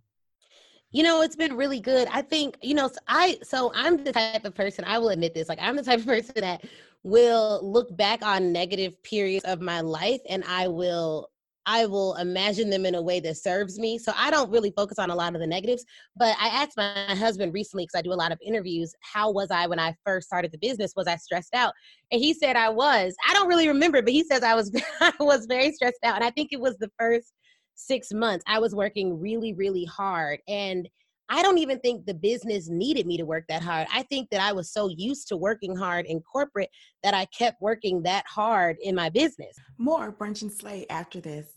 You 0.91 1.03
know, 1.03 1.21
it's 1.21 1.35
been 1.35 1.55
really 1.55 1.79
good. 1.79 2.07
I 2.11 2.23
think, 2.23 2.57
you 2.63 2.73
know, 2.73 2.89
I 3.07 3.37
so 3.43 3.71
I'm 3.75 4.03
the 4.03 4.11
type 4.11 4.43
of 4.43 4.55
person, 4.55 4.83
I 4.85 4.97
will 4.97 5.09
admit 5.09 5.35
this, 5.35 5.47
like 5.47 5.59
I'm 5.61 5.75
the 5.75 5.83
type 5.83 5.99
of 5.99 6.07
person 6.07 6.33
that 6.37 6.63
will 7.03 7.59
look 7.61 7.95
back 7.95 8.23
on 8.23 8.51
negative 8.51 9.01
periods 9.03 9.45
of 9.45 9.61
my 9.61 9.81
life 9.81 10.21
and 10.27 10.43
I 10.45 10.67
will 10.67 11.29
I 11.65 11.85
will 11.85 12.15
imagine 12.15 12.69
them 12.69 12.85
in 12.85 12.95
a 12.95 13.01
way 13.01 13.19
that 13.19 13.37
serves 13.37 13.77
me. 13.77 13.97
So 13.97 14.11
I 14.15 14.31
don't 14.31 14.49
really 14.49 14.71
focus 14.71 14.97
on 14.97 15.09
a 15.09 15.15
lot 15.15 15.35
of 15.35 15.41
the 15.41 15.47
negatives. 15.47 15.85
But 16.15 16.35
I 16.39 16.47
asked 16.47 16.77
my 16.77 17.15
husband 17.15 17.53
recently, 17.53 17.83
because 17.83 17.99
I 17.99 18.01
do 18.01 18.13
a 18.13 18.15
lot 18.15 18.31
of 18.31 18.39
interviews, 18.43 18.93
how 19.01 19.31
was 19.31 19.51
I 19.51 19.67
when 19.67 19.79
I 19.79 19.95
first 20.05 20.27
started 20.27 20.51
the 20.51 20.57
business? 20.57 20.93
Was 20.95 21.07
I 21.07 21.17
stressed 21.17 21.53
out? 21.53 21.73
And 22.11 22.21
he 22.21 22.33
said 22.33 22.55
I 22.55 22.69
was. 22.69 23.13
I 23.27 23.33
don't 23.33 23.47
really 23.47 23.67
remember, 23.67 24.01
but 24.01 24.13
he 24.13 24.23
says 24.23 24.43
I 24.43 24.55
was 24.55 24.71
I 25.01 25.13
was 25.19 25.45
very 25.45 25.71
stressed 25.71 25.99
out. 26.03 26.15
And 26.15 26.23
I 26.23 26.31
think 26.31 26.49
it 26.51 26.59
was 26.59 26.77
the 26.77 26.91
first 26.97 27.33
six 27.75 28.11
months. 28.11 28.43
I 28.47 28.59
was 28.59 28.75
working 28.75 29.19
really, 29.19 29.53
really 29.53 29.85
hard. 29.85 30.39
And 30.47 30.87
I 31.31 31.43
don't 31.43 31.59
even 31.59 31.79
think 31.79 32.05
the 32.05 32.13
business 32.13 32.69
needed 32.69 33.05
me 33.05 33.17
to 33.17 33.23
work 33.23 33.45
that 33.49 33.61
hard. 33.61 33.87
I 33.93 34.01
think 34.03 34.29
that 34.31 34.41
I 34.41 34.51
was 34.51 34.71
so 34.71 34.89
used 34.89 35.27
to 35.27 35.37
working 35.37 35.75
hard 35.75 36.07
in 36.07 36.21
corporate 36.21 36.69
that 37.03 37.13
I 37.13 37.25
kept 37.25 37.61
working 37.61 38.01
that 38.03 38.25
hard 38.27 38.77
in 38.81 38.95
my 38.95 39.09
business. 39.09 39.55
More 39.77 40.11
brunch 40.11 40.41
and 40.41 40.51
slay 40.51 40.87
after 40.89 41.21
this. 41.21 41.47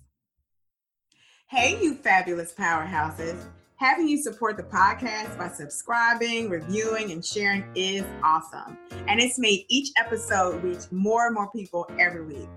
Hey, 1.48 1.82
you 1.82 1.94
fabulous 1.94 2.52
powerhouses. 2.52 3.46
Having 3.76 4.08
you 4.08 4.22
support 4.22 4.56
the 4.56 4.62
podcast 4.62 5.36
by 5.36 5.48
subscribing, 5.48 6.48
reviewing, 6.48 7.10
and 7.10 7.24
sharing 7.24 7.64
is 7.74 8.04
awesome. 8.22 8.78
And 9.08 9.20
it's 9.20 9.38
made 9.38 9.64
each 9.68 9.90
episode 9.96 10.62
reach 10.62 10.90
more 10.90 11.26
and 11.26 11.34
more 11.34 11.50
people 11.50 11.90
every 11.98 12.24
week. 12.24 12.48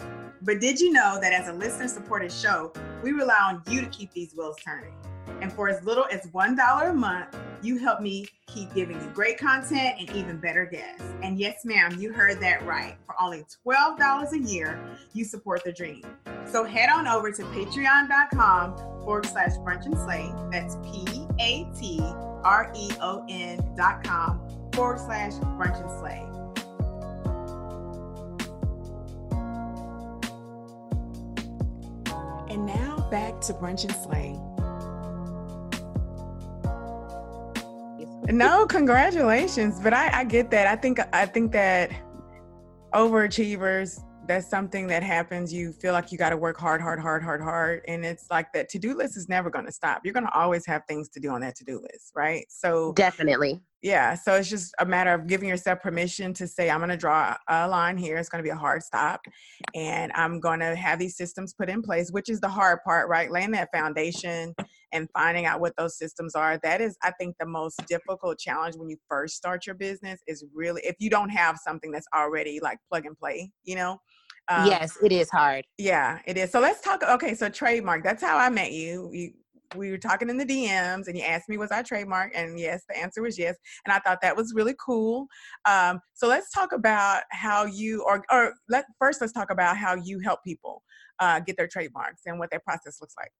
But 0.45 0.59
did 0.59 0.79
you 0.79 0.93
know 0.93 1.17
that 1.19 1.33
as 1.33 1.47
a 1.47 1.53
listener 1.53 1.87
supported 1.87 2.31
show, 2.31 2.71
we 3.01 3.11
rely 3.11 3.39
on 3.49 3.63
you 3.67 3.81
to 3.81 3.87
keep 3.87 4.13
these 4.13 4.35
wheels 4.35 4.55
turning? 4.63 4.93
And 5.41 5.51
for 5.51 5.67
as 5.67 5.83
little 5.83 6.05
as 6.11 6.27
$1 6.27 6.89
a 6.89 6.93
month, 6.93 7.35
you 7.63 7.79
help 7.79 7.99
me 7.99 8.27
keep 8.45 8.71
giving 8.75 9.01
you 9.01 9.07
great 9.07 9.39
content 9.39 9.95
and 9.99 10.07
even 10.11 10.37
better 10.37 10.65
guests. 10.65 11.03
And 11.23 11.39
yes, 11.39 11.65
ma'am, 11.65 11.99
you 11.99 12.13
heard 12.13 12.39
that 12.41 12.63
right. 12.63 12.95
For 13.07 13.15
only 13.19 13.43
$12 13.65 14.31
a 14.33 14.39
year, 14.39 14.79
you 15.13 15.25
support 15.25 15.63
the 15.63 15.73
dream. 15.73 16.03
So 16.45 16.63
head 16.63 16.89
on 16.89 17.07
over 17.07 17.31
to 17.31 17.41
patreon.com 17.41 18.77
forward 19.03 19.25
slash 19.25 19.53
brunch 19.57 19.87
and 19.87 19.97
slay. 19.97 20.31
That's 20.51 20.75
P 20.83 21.25
A 21.39 21.67
T 21.75 21.99
R 22.43 22.71
E 22.75 22.91
O 23.01 23.25
N 23.27 23.73
dot 23.75 24.03
com 24.03 24.47
forward 24.73 24.99
slash 24.99 25.33
brunch 25.33 25.81
and 25.81 25.99
slay. 25.99 26.34
Back 33.15 33.39
to 33.39 33.53
brunch 33.53 33.85
and 33.85 33.95
slay. 34.03 34.37
no, 38.29 38.65
congratulations. 38.65 39.79
But 39.79 39.93
I, 39.93 40.19
I 40.19 40.23
get 40.25 40.51
that. 40.51 40.67
I 40.67 40.75
think 40.75 40.99
I 41.13 41.25
think 41.25 41.53
that 41.53 41.91
overachievers 42.93 44.01
that's 44.27 44.49
something 44.49 44.87
that 44.87 45.01
happens. 45.01 45.53
You 45.53 45.71
feel 45.71 45.93
like 45.93 46.11
you 46.11 46.17
got 46.17 46.31
to 46.31 46.37
work 46.37 46.57
hard, 46.57 46.81
hard, 46.81 46.99
hard, 46.99 47.23
hard, 47.23 47.41
hard. 47.41 47.83
And 47.87 48.03
it's 48.03 48.25
like 48.29 48.51
that 48.53 48.67
to 48.69 48.79
do 48.79 48.97
list 48.97 49.15
is 49.15 49.29
never 49.29 49.49
going 49.49 49.65
to 49.65 49.71
stop. 49.71 50.01
You're 50.03 50.13
going 50.13 50.25
to 50.25 50.33
always 50.33 50.65
have 50.65 50.81
things 50.87 51.07
to 51.09 51.19
do 51.21 51.29
on 51.29 51.39
that 51.41 51.55
to 51.57 51.63
do 51.63 51.79
list, 51.79 52.11
right? 52.15 52.45
So, 52.49 52.91
definitely. 52.93 53.61
Yeah. 53.85 54.15
So 54.15 54.33
it's 54.33 54.49
just 54.49 54.73
a 54.79 54.85
matter 54.85 55.13
of 55.13 55.27
giving 55.27 55.47
yourself 55.47 55.79
permission 55.79 56.33
to 56.33 56.47
say, 56.47 56.71
I'm 56.71 56.79
going 56.79 56.89
to 56.89 56.97
draw 56.97 57.37
a 57.47 57.67
line 57.67 57.97
here. 57.97 58.17
It's 58.17 58.29
going 58.29 58.43
to 58.43 58.47
be 58.47 58.49
a 58.49 58.55
hard 58.55 58.81
stop. 58.81 59.21
And 59.75 60.11
I'm 60.15 60.39
going 60.39 60.59
to 60.61 60.75
have 60.75 60.97
these 60.97 61.15
systems 61.15 61.53
put 61.53 61.69
in 61.69 61.83
place, 61.83 62.09
which 62.09 62.27
is 62.27 62.39
the 62.39 62.47
hard 62.49 62.79
part, 62.83 63.07
right? 63.09 63.29
Laying 63.29 63.51
that 63.51 63.69
foundation 63.71 64.55
and 64.91 65.07
finding 65.13 65.45
out 65.45 65.59
what 65.59 65.73
those 65.77 65.99
systems 65.99 66.33
are. 66.33 66.59
That 66.63 66.81
is, 66.81 66.97
I 67.03 67.11
think, 67.19 67.35
the 67.39 67.45
most 67.45 67.79
difficult 67.85 68.39
challenge 68.39 68.75
when 68.75 68.89
you 68.89 68.97
first 69.07 69.35
start 69.35 69.67
your 69.67 69.75
business 69.75 70.19
is 70.25 70.43
really 70.51 70.81
if 70.83 70.95
you 70.97 71.11
don't 71.11 71.29
have 71.29 71.59
something 71.63 71.91
that's 71.91 72.07
already 72.15 72.59
like 72.59 72.79
plug 72.91 73.05
and 73.05 73.15
play, 73.15 73.51
you 73.65 73.75
know? 73.75 73.99
Um, 74.47 74.65
yes, 74.65 74.97
it 75.03 75.11
is 75.11 75.29
hard. 75.29 75.63
Yeah, 75.77 76.17
it 76.25 76.37
is. 76.37 76.51
So 76.51 76.59
let's 76.59 76.81
talk. 76.81 77.03
Okay, 77.03 77.35
so 77.35 77.49
trademark. 77.49 78.03
That's 78.03 78.23
how 78.23 78.37
I 78.37 78.49
met 78.49 78.71
you. 78.71 79.11
you 79.13 79.31
we 79.75 79.91
were 79.91 79.97
talking 79.97 80.29
in 80.29 80.37
the 80.37 80.45
DMs, 80.45 81.07
and 81.07 81.17
you 81.17 81.23
asked 81.23 81.49
me 81.49 81.57
was 81.57 81.71
I 81.71 81.81
trademark, 81.81 82.31
and 82.35 82.59
yes, 82.59 82.83
the 82.89 82.97
answer 82.97 83.21
was 83.21 83.37
yes. 83.37 83.55
And 83.85 83.93
I 83.93 83.99
thought 83.99 84.19
that 84.21 84.35
was 84.35 84.53
really 84.55 84.75
cool. 84.83 85.27
Um, 85.67 85.99
so 86.13 86.27
let's 86.27 86.51
talk 86.51 86.71
about 86.71 87.23
how 87.31 87.65
you, 87.65 88.03
or 88.03 88.23
or 88.31 88.53
let 88.69 88.85
first 88.99 89.21
let's 89.21 89.33
talk 89.33 89.51
about 89.51 89.77
how 89.77 89.95
you 89.95 90.19
help 90.19 90.43
people 90.43 90.83
uh, 91.19 91.39
get 91.39 91.57
their 91.57 91.67
trademarks 91.67 92.21
and 92.25 92.39
what 92.39 92.49
that 92.51 92.63
process 92.63 92.99
looks 93.01 93.15
like. 93.17 93.31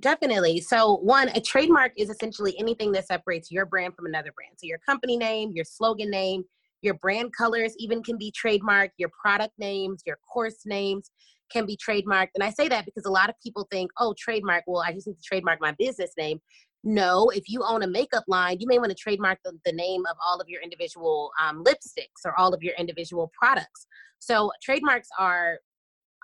Definitely. 0.00 0.60
So, 0.60 0.96
one, 0.96 1.28
a 1.28 1.40
trademark 1.40 1.92
is 1.96 2.10
essentially 2.10 2.58
anything 2.58 2.90
that 2.92 3.06
separates 3.06 3.50
your 3.50 3.64
brand 3.64 3.94
from 3.94 4.06
another 4.06 4.32
brand. 4.32 4.54
So, 4.56 4.66
your 4.66 4.78
company 4.78 5.16
name, 5.16 5.52
your 5.54 5.64
slogan 5.64 6.10
name, 6.10 6.42
your 6.82 6.94
brand 6.94 7.32
colors 7.36 7.74
even 7.78 8.02
can 8.02 8.18
be 8.18 8.32
trademarked, 8.32 8.90
your 8.98 9.10
product 9.20 9.54
names, 9.58 10.02
your 10.04 10.18
course 10.30 10.66
names 10.66 11.10
can 11.54 11.66
be 11.66 11.76
trademarked. 11.76 12.30
And 12.34 12.42
I 12.42 12.50
say 12.50 12.68
that 12.68 12.84
because 12.84 13.04
a 13.04 13.10
lot 13.10 13.28
of 13.30 13.36
people 13.42 13.66
think, 13.70 13.90
oh, 13.98 14.14
trademark, 14.18 14.64
well, 14.66 14.82
I 14.82 14.92
just 14.92 15.06
need 15.06 15.16
to 15.16 15.22
trademark 15.22 15.60
my 15.60 15.72
business 15.78 16.10
name. 16.18 16.40
No, 16.82 17.30
if 17.30 17.44
you 17.48 17.62
own 17.64 17.82
a 17.82 17.86
makeup 17.86 18.24
line, 18.28 18.58
you 18.60 18.66
may 18.66 18.78
want 18.78 18.90
to 18.90 18.96
trademark 18.96 19.38
the, 19.44 19.52
the 19.64 19.72
name 19.72 20.02
of 20.10 20.16
all 20.24 20.40
of 20.40 20.48
your 20.48 20.60
individual 20.60 21.30
um, 21.42 21.64
lipsticks 21.64 22.26
or 22.26 22.38
all 22.38 22.52
of 22.52 22.62
your 22.62 22.74
individual 22.78 23.30
products. 23.38 23.86
So 24.18 24.50
trademarks 24.62 25.08
are 25.18 25.58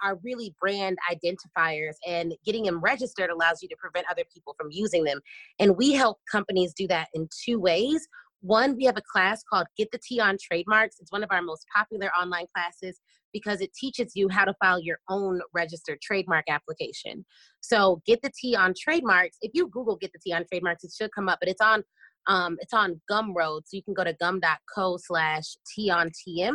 are 0.02 0.18
really 0.24 0.54
brand 0.58 0.96
identifiers 1.12 1.92
and 2.06 2.34
getting 2.46 2.64
them 2.64 2.80
registered 2.80 3.28
allows 3.28 3.60
you 3.60 3.68
to 3.68 3.76
prevent 3.76 4.06
other 4.10 4.22
people 4.32 4.54
from 4.58 4.68
using 4.70 5.04
them. 5.04 5.20
And 5.58 5.76
we 5.76 5.92
help 5.92 6.16
companies 6.30 6.72
do 6.72 6.86
that 6.88 7.08
in 7.12 7.28
two 7.44 7.60
ways. 7.60 8.08
One, 8.40 8.76
we 8.76 8.84
have 8.84 8.96
a 8.96 9.02
class 9.12 9.42
called 9.42 9.66
Get 9.76 9.90
the 9.92 9.98
T 9.98 10.18
on 10.18 10.38
Trademarks. 10.42 10.96
It's 11.00 11.12
one 11.12 11.22
of 11.22 11.30
our 11.30 11.42
most 11.42 11.66
popular 11.74 12.10
online 12.18 12.46
classes 12.54 12.98
because 13.32 13.60
it 13.60 13.72
teaches 13.74 14.12
you 14.14 14.28
how 14.28 14.44
to 14.44 14.54
file 14.62 14.80
your 14.80 14.98
own 15.08 15.40
registered 15.54 16.00
trademark 16.00 16.44
application. 16.48 17.24
So, 17.60 18.02
Get 18.06 18.22
the 18.22 18.30
T 18.38 18.56
on 18.56 18.74
Trademarks. 18.78 19.36
If 19.42 19.52
you 19.54 19.68
Google 19.68 19.96
Get 19.96 20.12
the 20.12 20.18
T 20.18 20.32
on 20.32 20.44
Trademarks, 20.46 20.84
it 20.84 20.92
should 20.96 21.10
come 21.14 21.28
up, 21.28 21.38
but 21.40 21.48
it's 21.48 21.60
on 21.60 21.82
um, 22.26 22.58
it's 22.60 22.74
on 22.74 23.00
Gumroad, 23.10 23.62
so 23.64 23.76
you 23.76 23.82
can 23.82 23.94
go 23.94 24.04
to 24.04 24.12
gum.co 24.12 24.98
slash 24.98 25.56
T 25.74 25.90
on 25.90 26.10
TM 26.10 26.54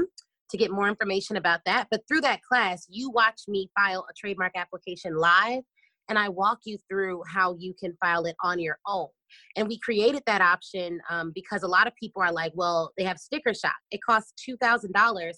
to 0.51 0.57
get 0.57 0.71
more 0.71 0.87
information 0.87 1.37
about 1.37 1.61
that. 1.65 1.87
But 1.89 2.01
through 2.07 2.21
that 2.21 2.41
class, 2.43 2.85
you 2.89 3.09
watch 3.09 3.41
me 3.47 3.69
file 3.75 4.05
a 4.09 4.13
trademark 4.13 4.53
application 4.55 5.17
live, 5.17 5.63
and 6.09 6.19
I 6.19 6.29
walk 6.29 6.59
you 6.65 6.77
through 6.87 7.23
how 7.27 7.55
you 7.57 7.73
can 7.79 7.97
file 8.01 8.25
it 8.25 8.35
on 8.43 8.59
your 8.59 8.77
own. 8.87 9.07
And 9.55 9.67
we 9.67 9.79
created 9.79 10.23
that 10.27 10.41
option 10.41 11.01
um, 11.09 11.31
because 11.33 11.63
a 11.63 11.67
lot 11.67 11.87
of 11.87 11.95
people 11.95 12.21
are 12.21 12.31
like, 12.31 12.51
well, 12.55 12.91
they 12.97 13.03
have 13.03 13.17
sticker 13.17 13.53
shock. 13.53 13.75
It 13.91 14.01
costs 14.07 14.33
$2,000 14.47 15.31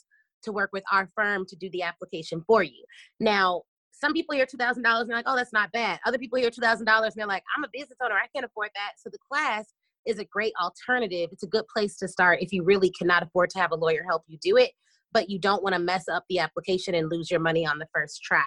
to 0.43 0.51
work 0.51 0.71
with 0.73 0.83
our 0.91 1.09
firm 1.15 1.45
to 1.47 1.55
do 1.55 1.69
the 1.71 1.83
application 1.83 2.43
for 2.47 2.63
you. 2.63 2.83
Now, 3.19 3.63
some 3.91 4.13
people 4.13 4.35
hear 4.35 4.45
$2,000 4.45 4.77
and 4.77 5.09
they're 5.09 5.17
like, 5.17 5.25
oh, 5.27 5.35
that's 5.35 5.53
not 5.53 5.71
bad. 5.71 5.99
Other 6.05 6.17
people 6.17 6.37
hear 6.39 6.51
$2,000 6.51 6.79
and 6.79 7.11
they're 7.15 7.27
like, 7.27 7.43
I'm 7.55 7.63
a 7.63 7.69
business 7.73 7.97
owner. 8.03 8.15
I 8.15 8.27
can't 8.33 8.45
afford 8.45 8.69
that. 8.75 8.93
So 8.97 9.09
the 9.09 9.17
class 9.31 9.73
is 10.05 10.19
a 10.19 10.25
great 10.25 10.53
alternative. 10.61 11.29
It's 11.31 11.43
a 11.43 11.47
good 11.47 11.65
place 11.67 11.97
to 11.97 12.07
start 12.07 12.39
if 12.41 12.53
you 12.53 12.63
really 12.63 12.91
cannot 12.91 13.23
afford 13.23 13.49
to 13.51 13.59
have 13.59 13.71
a 13.71 13.75
lawyer 13.75 14.03
help 14.07 14.23
you 14.27 14.37
do 14.41 14.55
it, 14.57 14.71
but 15.11 15.29
you 15.29 15.39
don't 15.39 15.63
want 15.63 15.73
to 15.73 15.79
mess 15.79 16.07
up 16.07 16.23
the 16.29 16.39
application 16.39 16.95
and 16.95 17.09
lose 17.09 17.31
your 17.31 17.39
money 17.39 17.65
on 17.65 17.79
the 17.79 17.87
first 17.93 18.21
try. 18.23 18.45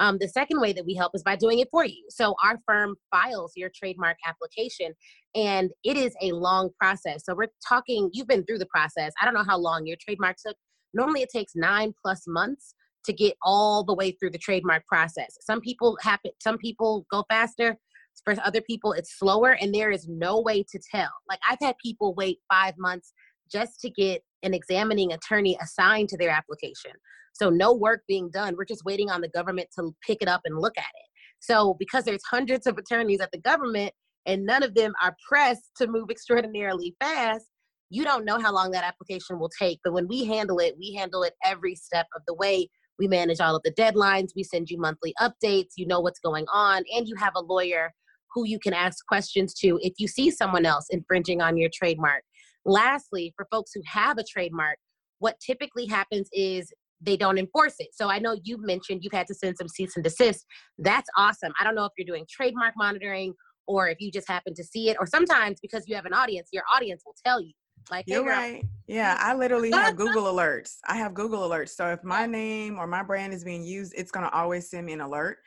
Um, 0.00 0.18
the 0.20 0.28
second 0.28 0.60
way 0.60 0.72
that 0.72 0.86
we 0.86 0.94
help 0.94 1.12
is 1.14 1.22
by 1.22 1.36
doing 1.36 1.58
it 1.58 1.68
for 1.70 1.84
you. 1.84 2.04
So 2.08 2.34
our 2.42 2.58
firm 2.66 2.94
files 3.10 3.52
your 3.56 3.70
trademark 3.74 4.16
application, 4.26 4.92
and 5.34 5.70
it 5.84 5.96
is 5.96 6.14
a 6.22 6.32
long 6.32 6.70
process. 6.78 7.24
So 7.24 7.34
we're 7.34 7.48
talking, 7.68 8.10
you've 8.12 8.28
been 8.28 8.44
through 8.44 8.58
the 8.58 8.66
process. 8.66 9.12
I 9.20 9.24
don't 9.24 9.34
know 9.34 9.44
how 9.44 9.58
long 9.58 9.86
your 9.86 9.96
trademark 10.00 10.36
took. 10.44 10.56
Normally, 10.94 11.22
it 11.22 11.30
takes 11.34 11.52
nine 11.54 11.92
plus 12.02 12.24
months 12.26 12.74
to 13.04 13.12
get 13.12 13.34
all 13.42 13.84
the 13.84 13.94
way 13.94 14.12
through 14.12 14.30
the 14.30 14.38
trademark 14.38 14.86
process. 14.86 15.36
Some 15.40 15.60
people 15.60 15.96
happen, 16.02 16.32
some 16.42 16.58
people 16.58 17.06
go 17.10 17.24
faster. 17.30 17.76
For 18.24 18.34
other 18.44 18.60
people, 18.60 18.92
it's 18.92 19.16
slower, 19.16 19.52
and 19.52 19.72
there 19.72 19.92
is 19.92 20.08
no 20.08 20.40
way 20.40 20.64
to 20.64 20.80
tell. 20.90 21.10
Like 21.28 21.38
I've 21.48 21.60
had 21.60 21.76
people 21.82 22.14
wait 22.14 22.38
five 22.52 22.74
months 22.76 23.12
just 23.50 23.80
to 23.80 23.90
get 23.90 24.22
an 24.42 24.54
examining 24.54 25.12
attorney 25.12 25.56
assigned 25.62 26.08
to 26.10 26.16
their 26.16 26.30
application. 26.30 26.90
So 27.32 27.50
no 27.50 27.72
work 27.72 28.02
being 28.08 28.30
done. 28.30 28.56
We're 28.56 28.64
just 28.64 28.84
waiting 28.84 29.10
on 29.10 29.20
the 29.20 29.28
government 29.28 29.68
to 29.78 29.94
pick 30.04 30.20
it 30.20 30.28
up 30.28 30.42
and 30.44 30.58
look 30.58 30.76
at 30.76 30.82
it. 30.82 31.08
So 31.40 31.76
because 31.78 32.04
there's 32.04 32.22
hundreds 32.28 32.66
of 32.66 32.76
attorneys 32.78 33.20
at 33.20 33.30
the 33.30 33.38
government 33.38 33.92
and 34.26 34.44
none 34.44 34.62
of 34.62 34.74
them 34.74 34.92
are 35.02 35.16
pressed 35.26 35.70
to 35.76 35.86
move 35.86 36.10
extraordinarily 36.10 36.96
fast, 37.00 37.46
you 37.90 38.04
don't 38.04 38.24
know 38.24 38.38
how 38.38 38.52
long 38.52 38.70
that 38.72 38.84
application 38.84 39.38
will 39.38 39.50
take. 39.50 39.80
But 39.82 39.92
when 39.92 40.08
we 40.08 40.24
handle 40.24 40.58
it, 40.58 40.76
we 40.78 40.94
handle 40.94 41.22
it 41.22 41.34
every 41.44 41.74
step 41.74 42.06
of 42.14 42.22
the 42.26 42.34
way. 42.34 42.68
We 42.98 43.08
manage 43.08 43.40
all 43.40 43.56
of 43.56 43.62
the 43.62 43.72
deadlines. 43.72 44.30
We 44.34 44.42
send 44.42 44.70
you 44.70 44.78
monthly 44.78 45.14
updates. 45.20 45.72
You 45.76 45.86
know 45.86 46.00
what's 46.00 46.18
going 46.18 46.46
on. 46.52 46.82
And 46.94 47.06
you 47.06 47.14
have 47.16 47.32
a 47.36 47.40
lawyer 47.40 47.92
who 48.34 48.46
you 48.46 48.58
can 48.58 48.74
ask 48.74 49.06
questions 49.06 49.54
to 49.54 49.78
if 49.82 49.94
you 49.98 50.08
see 50.08 50.30
someone 50.30 50.66
else 50.66 50.86
infringing 50.90 51.40
on 51.40 51.56
your 51.56 51.70
trademark. 51.72 52.22
Lastly, 52.64 53.32
for 53.36 53.46
folks 53.50 53.72
who 53.74 53.80
have 53.86 54.18
a 54.18 54.24
trademark, 54.24 54.76
what 55.20 55.40
typically 55.40 55.86
happens 55.86 56.28
is 56.32 56.72
they 57.00 57.16
don't 57.16 57.38
enforce 57.38 57.76
it. 57.78 57.88
So 57.92 58.10
I 58.10 58.18
know 58.18 58.36
you 58.42 58.58
mentioned 58.60 59.00
you've 59.02 59.12
had 59.12 59.28
to 59.28 59.34
send 59.34 59.56
some 59.56 59.68
cease 59.68 59.96
and 59.96 60.04
desist. 60.04 60.44
That's 60.78 61.08
awesome. 61.16 61.52
I 61.58 61.64
don't 61.64 61.74
know 61.74 61.84
if 61.84 61.92
you're 61.96 62.06
doing 62.06 62.26
trademark 62.28 62.74
monitoring 62.76 63.34
or 63.66 63.88
if 63.88 64.00
you 64.00 64.10
just 64.10 64.28
happen 64.28 64.54
to 64.54 64.64
see 64.64 64.88
it, 64.88 64.96
or 64.98 65.06
sometimes 65.06 65.58
because 65.60 65.84
you 65.86 65.94
have 65.94 66.06
an 66.06 66.14
audience, 66.14 66.48
your 66.52 66.64
audience 66.74 67.02
will 67.04 67.14
tell 67.24 67.40
you. 67.40 67.52
Like, 67.90 68.04
you're 68.06 68.22
hey, 68.22 68.28
right. 68.28 68.64
Yeah, 68.86 69.16
I 69.20 69.34
literally 69.34 69.72
have 69.72 69.96
Google 69.96 70.24
alerts. 70.32 70.76
I 70.86 70.96
have 70.96 71.14
Google 71.14 71.48
alerts. 71.48 71.70
So 71.70 71.88
if 71.88 72.02
my 72.04 72.26
name 72.26 72.78
or 72.78 72.86
my 72.86 73.02
brand 73.02 73.32
is 73.32 73.44
being 73.44 73.64
used, 73.64 73.94
it's 73.96 74.10
going 74.10 74.26
to 74.26 74.32
always 74.32 74.70
send 74.70 74.86
me 74.86 74.92
an 74.92 75.00
alert. 75.00 75.38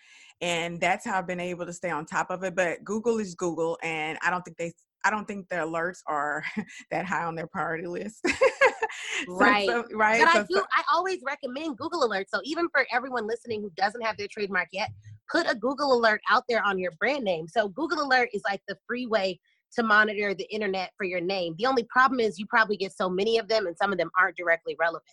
And 0.42 0.82
that's 0.82 1.06
how 1.06 1.20
I've 1.20 1.28
been 1.28 1.40
able 1.40 1.66
to 1.68 1.74
stay 1.74 1.92
on 1.92 2.06
top 2.06 2.32
of 2.32 2.44
it. 2.44 2.56
But 2.56 2.84
Google 2.84 3.20
is 3.20 3.36
Google, 3.36 3.78
and 3.84 4.18
I 4.24 4.32
don't 4.32 4.44
think 4.44 4.58
they 4.58 4.74
I 5.04 5.10
don't 5.10 5.28
think 5.28 5.50
the 5.50 5.56
alerts 5.58 6.00
are 6.08 6.44
that 6.92 7.06
high 7.06 7.24
on 7.24 7.36
their 7.36 7.48
priority 7.48 7.88
list. 7.88 8.22
so, 8.26 9.34
right. 9.34 9.68
So, 9.68 9.86
right. 9.94 10.22
But 10.24 10.34
so, 10.34 10.40
I 10.40 10.46
do, 10.50 10.64
I 10.76 10.84
always 10.94 11.20
recommend 11.26 11.78
Google 11.78 12.08
alerts. 12.08 12.28
So 12.34 12.42
even 12.44 12.68
for 12.70 12.86
everyone 12.92 13.28
listening 13.28 13.62
who 13.62 13.72
doesn't 13.76 14.02
have 14.02 14.18
their 14.18 14.28
trademark 14.30 14.68
yet, 14.72 14.90
put 15.32 15.50
a 15.50 15.56
Google 15.56 15.94
alert 15.94 16.22
out 16.30 16.44
there 16.48 16.64
on 16.64 16.78
your 16.78 16.92
brand 17.00 17.24
name. 17.24 17.48
So 17.48 17.70
Google 17.70 18.04
alert 18.04 18.30
is 18.34 18.42
like 18.48 18.62
the 18.68 18.78
free 18.88 19.08
way 19.08 19.40
to 19.76 19.84
monitor 19.84 20.34
the 20.34 20.48
internet 20.54 20.92
for 20.98 21.06
your 21.06 21.22
name. 21.22 21.56
The 21.58 21.66
only 21.66 21.84
problem 21.84 22.20
is 22.20 22.40
you 22.40 22.46
probably 22.48 22.78
get 22.78 22.94
so 22.94 23.10
many 23.10 23.38
of 23.38 23.48
them 23.48 23.68
and 23.68 23.76
some 23.78 23.92
of 23.92 23.98
them 23.98 24.10
aren't 24.20 24.38
directly 24.38 24.76
relevant. 24.80 25.04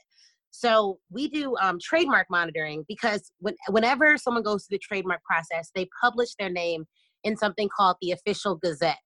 So 0.51 0.99
we 1.11 1.29
do 1.29 1.57
um, 1.59 1.79
trademark 1.81 2.27
monitoring 2.31 2.85
because 2.88 3.31
when, 3.38 3.55
whenever 3.68 4.16
someone 4.16 4.42
goes 4.42 4.66
through 4.66 4.79
the 4.79 4.83
trademark 4.83 5.23
process, 5.23 5.71
they 5.75 5.88
publish 6.03 6.31
their 6.38 6.51
name 6.51 6.87
in 7.25 7.37
something 7.37 7.68
called 7.77 7.97
the 8.01 8.12
official 8.12 8.57
gazette 8.57 8.99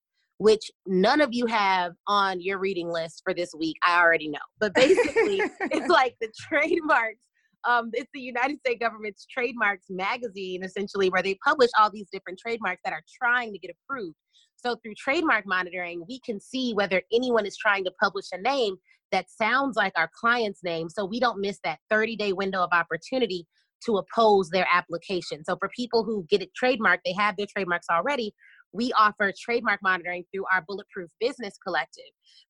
which 0.42 0.72
none 0.86 1.20
of 1.20 1.28
you 1.32 1.46
have 1.46 1.92
on 2.08 2.40
your 2.40 2.58
reading 2.58 2.90
list 2.90 3.22
for 3.24 3.32
this 3.32 3.54
week. 3.56 3.76
I 3.86 4.00
already 4.00 4.28
know. 4.28 4.40
But 4.58 4.74
basically, 4.74 5.40
it's 5.60 5.88
like 5.88 6.16
the 6.20 6.32
trademarks. 6.36 7.20
Um, 7.64 7.90
it's 7.92 8.10
the 8.12 8.20
United 8.20 8.58
States 8.58 8.80
government's 8.80 9.24
trademarks 9.26 9.86
magazine, 9.88 10.64
essentially, 10.64 11.10
where 11.10 11.22
they 11.22 11.36
publish 11.44 11.70
all 11.78 11.90
these 11.90 12.08
different 12.10 12.40
trademarks 12.40 12.80
that 12.84 12.92
are 12.92 13.02
trying 13.22 13.52
to 13.52 13.58
get 13.60 13.70
approved. 13.70 14.16
So 14.64 14.76
through 14.76 14.94
trademark 14.96 15.46
monitoring, 15.46 16.04
we 16.08 16.20
can 16.20 16.40
see 16.40 16.72
whether 16.74 17.02
anyone 17.12 17.46
is 17.46 17.56
trying 17.56 17.84
to 17.84 17.92
publish 18.00 18.26
a 18.32 18.40
name 18.40 18.76
that 19.10 19.26
sounds 19.30 19.76
like 19.76 19.92
our 19.96 20.10
client's 20.18 20.62
name, 20.64 20.88
so 20.88 21.04
we 21.04 21.20
don't 21.20 21.40
miss 21.40 21.58
that 21.64 21.80
30-day 21.92 22.32
window 22.32 22.62
of 22.62 22.70
opportunity 22.72 23.46
to 23.84 23.98
oppose 23.98 24.48
their 24.48 24.66
application. 24.72 25.44
So 25.44 25.56
for 25.56 25.68
people 25.76 26.04
who 26.04 26.24
get 26.30 26.40
it 26.40 26.50
trademarked, 26.60 27.00
they 27.04 27.12
have 27.12 27.36
their 27.36 27.48
trademarks 27.52 27.88
already 27.90 28.32
we 28.72 28.92
offer 28.94 29.32
trademark 29.38 29.80
monitoring 29.82 30.24
through 30.32 30.44
our 30.52 30.62
Bulletproof 30.66 31.10
Business 31.20 31.54
Collective. 31.64 32.04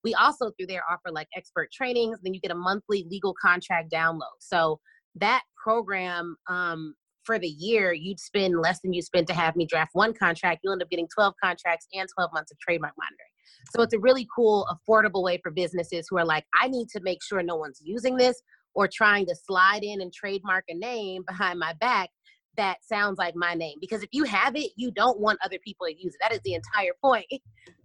We 0.04 0.14
also 0.14 0.52
through 0.52 0.68
there 0.68 0.84
offer 0.88 1.10
like 1.12 1.28
expert 1.36 1.70
trainings. 1.72 2.18
Then 2.22 2.34
you 2.34 2.40
get 2.40 2.52
a 2.52 2.56
monthly 2.56 3.06
legal 3.10 3.34
contract 3.40 3.92
download. 3.92 4.38
So 4.38 4.80
that 5.16 5.42
program 5.62 6.36
um, 6.48 6.94
for 7.24 7.38
the 7.38 7.48
year, 7.48 7.92
you'd 7.92 8.20
spend 8.20 8.60
less 8.60 8.80
than 8.80 8.92
you 8.92 9.02
spend 9.02 9.26
to 9.28 9.34
have 9.34 9.56
me 9.56 9.66
draft 9.66 9.90
one 9.94 10.14
contract. 10.14 10.60
You'll 10.62 10.72
end 10.72 10.82
up 10.82 10.90
getting 10.90 11.08
12 11.14 11.34
contracts 11.42 11.86
and 11.94 12.08
12 12.14 12.30
months 12.32 12.50
of 12.50 12.58
trademark 12.58 12.94
monitoring. 12.98 13.28
So 13.74 13.82
it's 13.82 13.94
a 13.94 13.98
really 13.98 14.26
cool, 14.34 14.66
affordable 14.70 15.22
way 15.22 15.38
for 15.42 15.50
businesses 15.50 16.06
who 16.08 16.18
are 16.18 16.24
like, 16.24 16.44
I 16.60 16.68
need 16.68 16.88
to 16.90 17.00
make 17.00 17.22
sure 17.22 17.42
no 17.42 17.56
one's 17.56 17.80
using 17.82 18.16
this 18.16 18.42
or 18.74 18.88
trying 18.88 19.26
to 19.26 19.34
slide 19.34 19.82
in 19.82 20.00
and 20.00 20.12
trademark 20.12 20.64
a 20.68 20.74
name 20.74 21.22
behind 21.28 21.58
my 21.58 21.74
back 21.74 22.10
that 22.56 22.76
sounds 22.84 23.18
like 23.18 23.34
my 23.34 23.54
name 23.54 23.78
because 23.80 24.02
if 24.02 24.10
you 24.12 24.24
have 24.24 24.54
it 24.56 24.70
you 24.76 24.90
don't 24.90 25.18
want 25.18 25.38
other 25.42 25.58
people 25.64 25.86
to 25.86 25.94
use 25.94 26.14
it 26.14 26.18
that 26.20 26.32
is 26.32 26.40
the 26.44 26.52
entire 26.52 26.92
point 27.02 27.24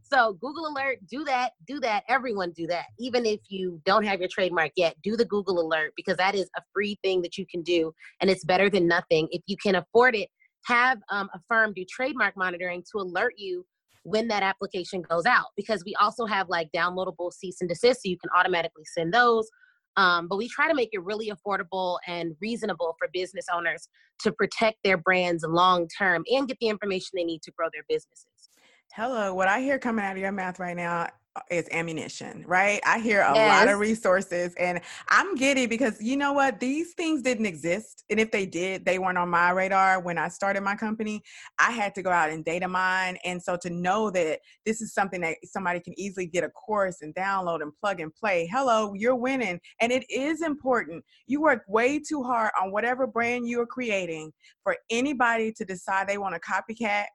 so 0.09 0.33
google 0.33 0.67
alert 0.67 0.97
do 1.09 1.23
that 1.23 1.51
do 1.65 1.79
that 1.79 2.03
everyone 2.07 2.51
do 2.51 2.67
that 2.67 2.85
even 2.99 3.25
if 3.25 3.39
you 3.49 3.81
don't 3.85 4.05
have 4.05 4.19
your 4.19 4.29
trademark 4.31 4.71
yet 4.75 4.95
do 5.03 5.15
the 5.15 5.25
google 5.25 5.59
alert 5.59 5.93
because 5.95 6.17
that 6.17 6.35
is 6.35 6.49
a 6.57 6.61
free 6.73 6.97
thing 7.03 7.21
that 7.21 7.37
you 7.37 7.45
can 7.45 7.61
do 7.61 7.93
and 8.21 8.29
it's 8.29 8.43
better 8.43 8.69
than 8.69 8.87
nothing 8.87 9.27
if 9.31 9.41
you 9.47 9.57
can 9.57 9.75
afford 9.75 10.15
it 10.15 10.29
have 10.65 10.99
um, 11.09 11.29
a 11.33 11.39
firm 11.47 11.73
do 11.73 11.85
trademark 11.89 12.35
monitoring 12.35 12.83
to 12.91 12.99
alert 12.99 13.33
you 13.37 13.65
when 14.03 14.27
that 14.27 14.43
application 14.43 15.01
goes 15.01 15.25
out 15.25 15.47
because 15.55 15.83
we 15.85 15.93
also 15.95 16.25
have 16.25 16.47
like 16.49 16.69
downloadable 16.75 17.31
cease 17.31 17.57
and 17.61 17.69
desist 17.69 18.03
so 18.03 18.09
you 18.09 18.17
can 18.17 18.29
automatically 18.35 18.85
send 18.85 19.13
those 19.13 19.49
um, 19.97 20.27
but 20.27 20.37
we 20.37 20.47
try 20.47 20.67
to 20.67 20.75
make 20.75 20.89
it 20.93 21.03
really 21.03 21.31
affordable 21.31 21.97
and 22.07 22.35
reasonable 22.39 22.95
for 22.99 23.09
business 23.11 23.47
owners 23.53 23.89
to 24.19 24.31
protect 24.31 24.77
their 24.83 24.97
brands 24.97 25.43
long 25.47 25.87
term 25.97 26.23
and 26.31 26.47
get 26.47 26.57
the 26.61 26.67
information 26.67 27.09
they 27.15 27.23
need 27.23 27.41
to 27.41 27.51
grow 27.51 27.67
their 27.73 27.83
businesses. 27.89 28.49
Hello, 28.93 29.33
what 29.33 29.47
I 29.47 29.61
hear 29.61 29.77
coming 29.77 30.03
out 30.03 30.13
of 30.13 30.17
your 30.17 30.31
mouth 30.31 30.59
right 30.59 30.75
now 30.75 31.07
uh, 31.35 31.41
is 31.51 31.67
ammunition, 31.71 32.43
right? 32.47 32.79
I 32.83 32.97
hear 32.97 33.21
a 33.21 33.35
yes. 33.35 33.59
lot 33.59 33.71
of 33.71 33.79
resources 33.79 34.55
and 34.55 34.81
I'm 35.09 35.35
giddy 35.35 35.67
because 35.67 36.01
you 36.01 36.17
know 36.17 36.33
what? 36.33 36.59
These 36.59 36.93
things 36.93 37.21
didn't 37.21 37.45
exist. 37.45 38.03
And 38.09 38.19
if 38.19 38.31
they 38.31 38.47
did, 38.47 38.85
they 38.85 38.97
weren't 38.97 39.19
on 39.19 39.29
my 39.29 39.51
radar 39.51 40.01
when 40.01 40.17
I 40.17 40.29
started 40.29 40.61
my 40.61 40.75
company. 40.75 41.21
I 41.59 41.71
had 41.71 41.93
to 41.93 42.01
go 42.01 42.09
out 42.09 42.31
and 42.31 42.43
data 42.43 42.67
mine. 42.67 43.19
And 43.23 43.39
so 43.43 43.55
to 43.57 43.69
know 43.69 44.09
that 44.11 44.39
this 44.65 44.81
is 44.81 44.95
something 44.95 45.21
that 45.21 45.35
somebody 45.43 45.79
can 45.79 45.93
easily 45.99 46.25
get 46.25 46.43
a 46.43 46.49
course 46.49 47.01
and 47.01 47.13
download 47.13 47.61
and 47.61 47.71
plug 47.79 47.99
and 47.99 48.11
play, 48.15 48.49
hello, 48.51 48.93
you're 48.95 49.15
winning. 49.15 49.59
And 49.79 49.91
it 49.91 50.09
is 50.09 50.41
important. 50.41 51.03
You 51.27 51.41
work 51.41 51.61
way 51.67 51.99
too 51.99 52.23
hard 52.23 52.49
on 52.59 52.71
whatever 52.71 53.05
brand 53.05 53.47
you 53.47 53.61
are 53.61 53.67
creating 53.67 54.31
for 54.63 54.75
anybody 54.89 55.51
to 55.51 55.65
decide 55.65 56.07
they 56.07 56.17
want 56.17 56.33
to 56.33 56.39
copycat 56.39 57.05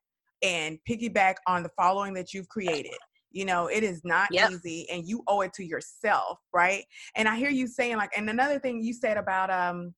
and 0.42 0.78
piggyback 0.88 1.34
on 1.46 1.62
the 1.62 1.70
following 1.76 2.14
that 2.14 2.32
you've 2.34 2.48
created. 2.48 2.96
You 3.30 3.46
know, 3.46 3.68
it 3.68 3.82
is 3.82 4.02
not 4.04 4.28
yep. 4.30 4.50
easy 4.50 4.86
and 4.90 5.06
you 5.06 5.22
owe 5.26 5.40
it 5.40 5.54
to 5.54 5.64
yourself, 5.64 6.38
right? 6.52 6.84
And 7.16 7.28
I 7.28 7.36
hear 7.36 7.50
you 7.50 7.66
saying 7.66 7.96
like 7.96 8.10
and 8.16 8.28
another 8.28 8.58
thing 8.58 8.82
you 8.82 8.92
said 8.92 9.16
about 9.16 9.50
um 9.50 9.94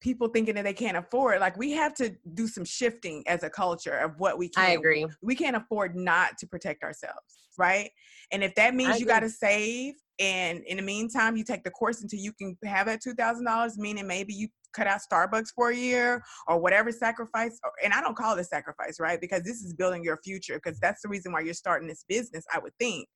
people 0.00 0.28
thinking 0.28 0.54
that 0.54 0.64
they 0.64 0.72
can't 0.72 0.96
afford 0.96 1.40
like 1.40 1.56
we 1.56 1.70
have 1.70 1.94
to 1.94 2.12
do 2.34 2.48
some 2.48 2.64
shifting 2.64 3.22
as 3.28 3.44
a 3.44 3.50
culture 3.50 3.98
of 3.98 4.12
what 4.18 4.36
we 4.36 4.48
can 4.48 4.64
I 4.64 4.70
agree. 4.70 5.06
We 5.22 5.34
can't 5.34 5.56
afford 5.56 5.94
not 5.94 6.38
to 6.38 6.46
protect 6.46 6.82
ourselves, 6.82 7.50
right? 7.56 7.90
And 8.32 8.42
if 8.42 8.54
that 8.56 8.74
means 8.74 8.94
I 8.94 8.96
you 8.96 9.06
got 9.06 9.20
to 9.20 9.30
save 9.30 9.94
and 10.18 10.62
in 10.64 10.78
the 10.78 10.82
meantime 10.82 11.36
you 11.36 11.44
take 11.44 11.64
the 11.64 11.70
course 11.70 12.02
until 12.02 12.18
you 12.18 12.32
can 12.32 12.56
have 12.64 12.86
that 12.86 13.00
$2000 13.06 13.76
meaning 13.76 14.06
maybe 14.06 14.34
you 14.34 14.48
cut 14.72 14.86
out 14.86 15.00
Starbucks 15.10 15.48
for 15.54 15.70
a 15.70 15.76
year 15.76 16.22
or 16.48 16.58
whatever 16.58 16.90
sacrifice. 16.92 17.58
And 17.82 17.92
I 17.92 18.00
don't 18.00 18.16
call 18.16 18.36
it 18.36 18.40
a 18.40 18.44
sacrifice, 18.44 18.98
right? 19.00 19.20
Because 19.20 19.42
this 19.42 19.62
is 19.62 19.74
building 19.74 20.04
your 20.04 20.18
future. 20.24 20.60
Because 20.62 20.78
that's 20.80 21.02
the 21.02 21.08
reason 21.08 21.32
why 21.32 21.40
you're 21.40 21.54
starting 21.54 21.88
this 21.88 22.04
business. 22.08 22.44
I 22.52 22.58
would 22.58 22.72
think, 22.78 23.08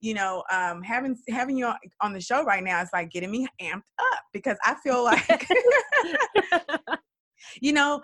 you 0.00 0.14
know, 0.14 0.42
um, 0.50 0.82
having 0.82 1.16
having 1.28 1.56
you 1.56 1.72
on 2.00 2.12
the 2.12 2.20
show 2.20 2.44
right 2.44 2.62
now 2.62 2.82
is 2.82 2.90
like 2.92 3.10
getting 3.10 3.30
me 3.30 3.46
amped 3.60 3.82
up 4.00 4.20
because 4.32 4.56
I 4.64 4.74
feel 4.82 5.04
like, 5.04 5.48
you 7.60 7.72
know, 7.72 8.02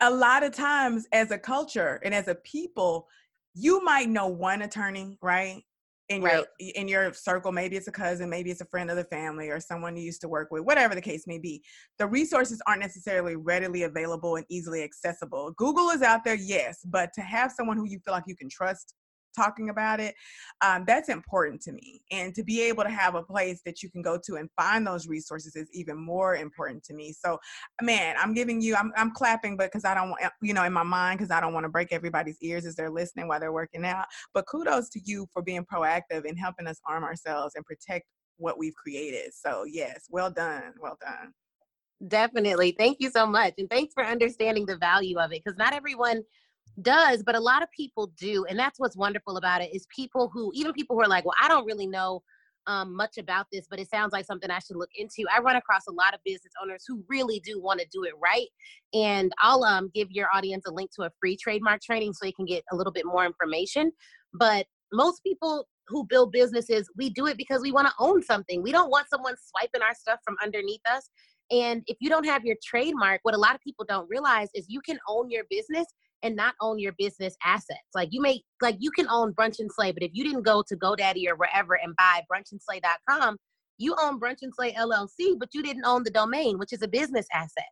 a 0.00 0.10
lot 0.10 0.42
of 0.42 0.52
times 0.52 1.06
as 1.12 1.30
a 1.30 1.38
culture 1.38 2.00
and 2.04 2.14
as 2.14 2.28
a 2.28 2.34
people, 2.34 3.06
you 3.54 3.82
might 3.82 4.08
know 4.08 4.26
one 4.28 4.62
attorney, 4.62 5.18
right? 5.22 5.62
In 6.08 6.22
right. 6.22 6.44
your 6.58 6.70
in 6.74 6.88
your 6.88 7.12
circle 7.12 7.52
maybe 7.52 7.76
it's 7.76 7.88
a 7.88 7.92
cousin 7.92 8.30
maybe 8.30 8.50
it's 8.50 8.60
a 8.60 8.66
friend 8.66 8.90
of 8.90 8.96
the 8.96 9.04
family 9.04 9.50
or 9.50 9.60
someone 9.60 9.96
you 9.96 10.02
used 10.02 10.20
to 10.20 10.28
work 10.28 10.48
with 10.50 10.62
whatever 10.62 10.94
the 10.94 11.00
case 11.00 11.26
may 11.26 11.38
be 11.38 11.62
the 11.98 12.06
resources 12.06 12.62
aren't 12.66 12.80
necessarily 12.80 13.36
readily 13.36 13.82
available 13.82 14.36
and 14.36 14.46
easily 14.48 14.82
accessible 14.82 15.52
google 15.56 15.90
is 15.90 16.02
out 16.02 16.24
there 16.24 16.34
yes 16.34 16.80
but 16.86 17.12
to 17.12 17.20
have 17.20 17.52
someone 17.52 17.76
who 17.76 17.84
you 17.84 17.98
feel 18.04 18.14
like 18.14 18.24
you 18.26 18.36
can 18.36 18.48
trust 18.48 18.94
talking 19.38 19.70
about 19.70 20.00
it 20.00 20.14
um, 20.60 20.84
that's 20.86 21.08
important 21.08 21.60
to 21.62 21.72
me 21.72 22.02
and 22.10 22.34
to 22.34 22.42
be 22.42 22.60
able 22.62 22.82
to 22.82 22.90
have 22.90 23.14
a 23.14 23.22
place 23.22 23.60
that 23.64 23.82
you 23.82 23.90
can 23.90 24.02
go 24.02 24.18
to 24.18 24.36
and 24.36 24.48
find 24.56 24.86
those 24.86 25.06
resources 25.06 25.54
is 25.56 25.68
even 25.72 25.96
more 25.96 26.36
important 26.36 26.82
to 26.84 26.94
me. 26.94 27.12
So 27.12 27.38
man 27.82 28.16
i'm 28.18 28.34
giving 28.34 28.60
you 28.60 28.74
i'm, 28.74 28.92
I'm 28.96 29.12
clapping 29.12 29.56
but 29.56 29.70
because 29.70 29.84
i 29.84 29.94
don't 29.94 30.10
want 30.10 30.22
you 30.42 30.52
know 30.52 30.64
in 30.64 30.72
my 30.72 30.82
mind 30.82 31.18
because 31.18 31.30
i 31.30 31.40
don't 31.40 31.52
want 31.52 31.64
to 31.64 31.68
break 31.70 31.92
everybody's 31.92 32.38
ears 32.40 32.66
as 32.66 32.74
they're 32.74 32.90
listening 32.90 33.28
while 33.28 33.40
they're 33.40 33.52
working 33.52 33.84
out 33.84 34.06
but 34.34 34.46
kudos 34.46 34.88
to 34.90 35.00
you 35.04 35.26
for 35.32 35.42
being 35.42 35.64
proactive 35.64 36.28
and 36.28 36.38
helping 36.38 36.66
us 36.66 36.80
arm 36.86 37.04
ourselves 37.04 37.54
and 37.54 37.64
protect 37.64 38.06
what 38.38 38.58
we've 38.58 38.74
created. 38.74 39.32
So 39.34 39.64
yes 39.64 40.06
well 40.10 40.30
done 40.30 40.74
well 40.80 40.98
done. 41.00 41.32
Definitely 42.06 42.74
thank 42.78 42.98
you 43.00 43.10
so 43.10 43.26
much 43.26 43.54
and 43.58 43.68
thanks 43.68 43.92
for 43.94 44.04
understanding 44.04 44.66
the 44.66 44.76
value 44.76 45.18
of 45.18 45.32
it 45.32 45.42
because 45.44 45.58
not 45.58 45.72
everyone 45.72 46.22
does 46.82 47.22
but 47.22 47.34
a 47.34 47.40
lot 47.40 47.62
of 47.62 47.70
people 47.70 48.10
do 48.18 48.44
and 48.48 48.58
that's 48.58 48.78
what's 48.78 48.96
wonderful 48.96 49.36
about 49.36 49.62
it 49.62 49.74
is 49.74 49.86
people 49.94 50.30
who 50.32 50.50
even 50.54 50.72
people 50.72 50.96
who 50.96 51.02
are 51.02 51.08
like 51.08 51.24
well 51.24 51.34
i 51.42 51.48
don't 51.48 51.66
really 51.66 51.86
know 51.86 52.22
um, 52.66 52.94
much 52.94 53.16
about 53.16 53.46
this 53.50 53.66
but 53.70 53.80
it 53.80 53.88
sounds 53.88 54.12
like 54.12 54.26
something 54.26 54.50
i 54.50 54.58
should 54.58 54.76
look 54.76 54.90
into 54.96 55.24
i 55.34 55.40
run 55.40 55.56
across 55.56 55.86
a 55.88 55.92
lot 55.92 56.12
of 56.12 56.20
business 56.24 56.52
owners 56.62 56.84
who 56.86 57.02
really 57.08 57.40
do 57.40 57.60
want 57.60 57.80
to 57.80 57.86
do 57.90 58.04
it 58.04 58.12
right 58.22 58.48
and 58.92 59.32
i'll 59.42 59.64
um, 59.64 59.90
give 59.94 60.10
your 60.10 60.28
audience 60.34 60.64
a 60.66 60.70
link 60.70 60.90
to 60.94 61.02
a 61.02 61.10
free 61.18 61.36
trademark 61.36 61.80
training 61.80 62.12
so 62.12 62.26
you 62.26 62.32
can 62.34 62.44
get 62.44 62.62
a 62.72 62.76
little 62.76 62.92
bit 62.92 63.06
more 63.06 63.24
information 63.24 63.90
but 64.34 64.66
most 64.92 65.22
people 65.22 65.66
who 65.86 66.04
build 66.04 66.30
businesses 66.30 66.90
we 66.96 67.08
do 67.08 67.26
it 67.26 67.38
because 67.38 67.62
we 67.62 67.72
want 67.72 67.88
to 67.88 67.94
own 67.98 68.22
something 68.22 68.62
we 68.62 68.72
don't 68.72 68.90
want 68.90 69.08
someone 69.08 69.34
swiping 69.42 69.80
our 69.80 69.94
stuff 69.94 70.18
from 70.22 70.36
underneath 70.44 70.82
us 70.90 71.08
and 71.50 71.82
if 71.86 71.96
you 72.00 72.10
don't 72.10 72.26
have 72.26 72.44
your 72.44 72.56
trademark 72.62 73.20
what 73.22 73.34
a 73.34 73.38
lot 73.38 73.54
of 73.54 73.60
people 73.62 73.84
don't 73.88 74.08
realize 74.10 74.48
is 74.54 74.66
you 74.68 74.82
can 74.82 74.98
own 75.08 75.30
your 75.30 75.44
business 75.48 75.86
and 76.22 76.36
not 76.36 76.54
own 76.60 76.78
your 76.78 76.92
business 76.98 77.36
assets. 77.44 77.80
Like 77.94 78.08
you 78.12 78.20
may 78.20 78.42
like 78.60 78.76
you 78.78 78.90
can 78.90 79.08
own 79.08 79.32
Brunch 79.34 79.58
and 79.58 79.70
Slay, 79.72 79.92
but 79.92 80.02
if 80.02 80.10
you 80.14 80.24
didn't 80.24 80.42
go 80.42 80.62
to 80.66 80.76
GoDaddy 80.76 81.28
or 81.28 81.36
wherever 81.36 81.74
and 81.74 81.94
buy 81.96 82.22
brunchandslay.com, 82.30 83.36
you 83.78 83.94
own 84.00 84.20
Brunch 84.20 84.38
and 84.42 84.52
Slay 84.54 84.72
LLC, 84.72 85.38
but 85.38 85.50
you 85.54 85.62
didn't 85.62 85.84
own 85.84 86.02
the 86.02 86.10
domain, 86.10 86.58
which 86.58 86.72
is 86.72 86.82
a 86.82 86.88
business 86.88 87.26
asset. 87.32 87.68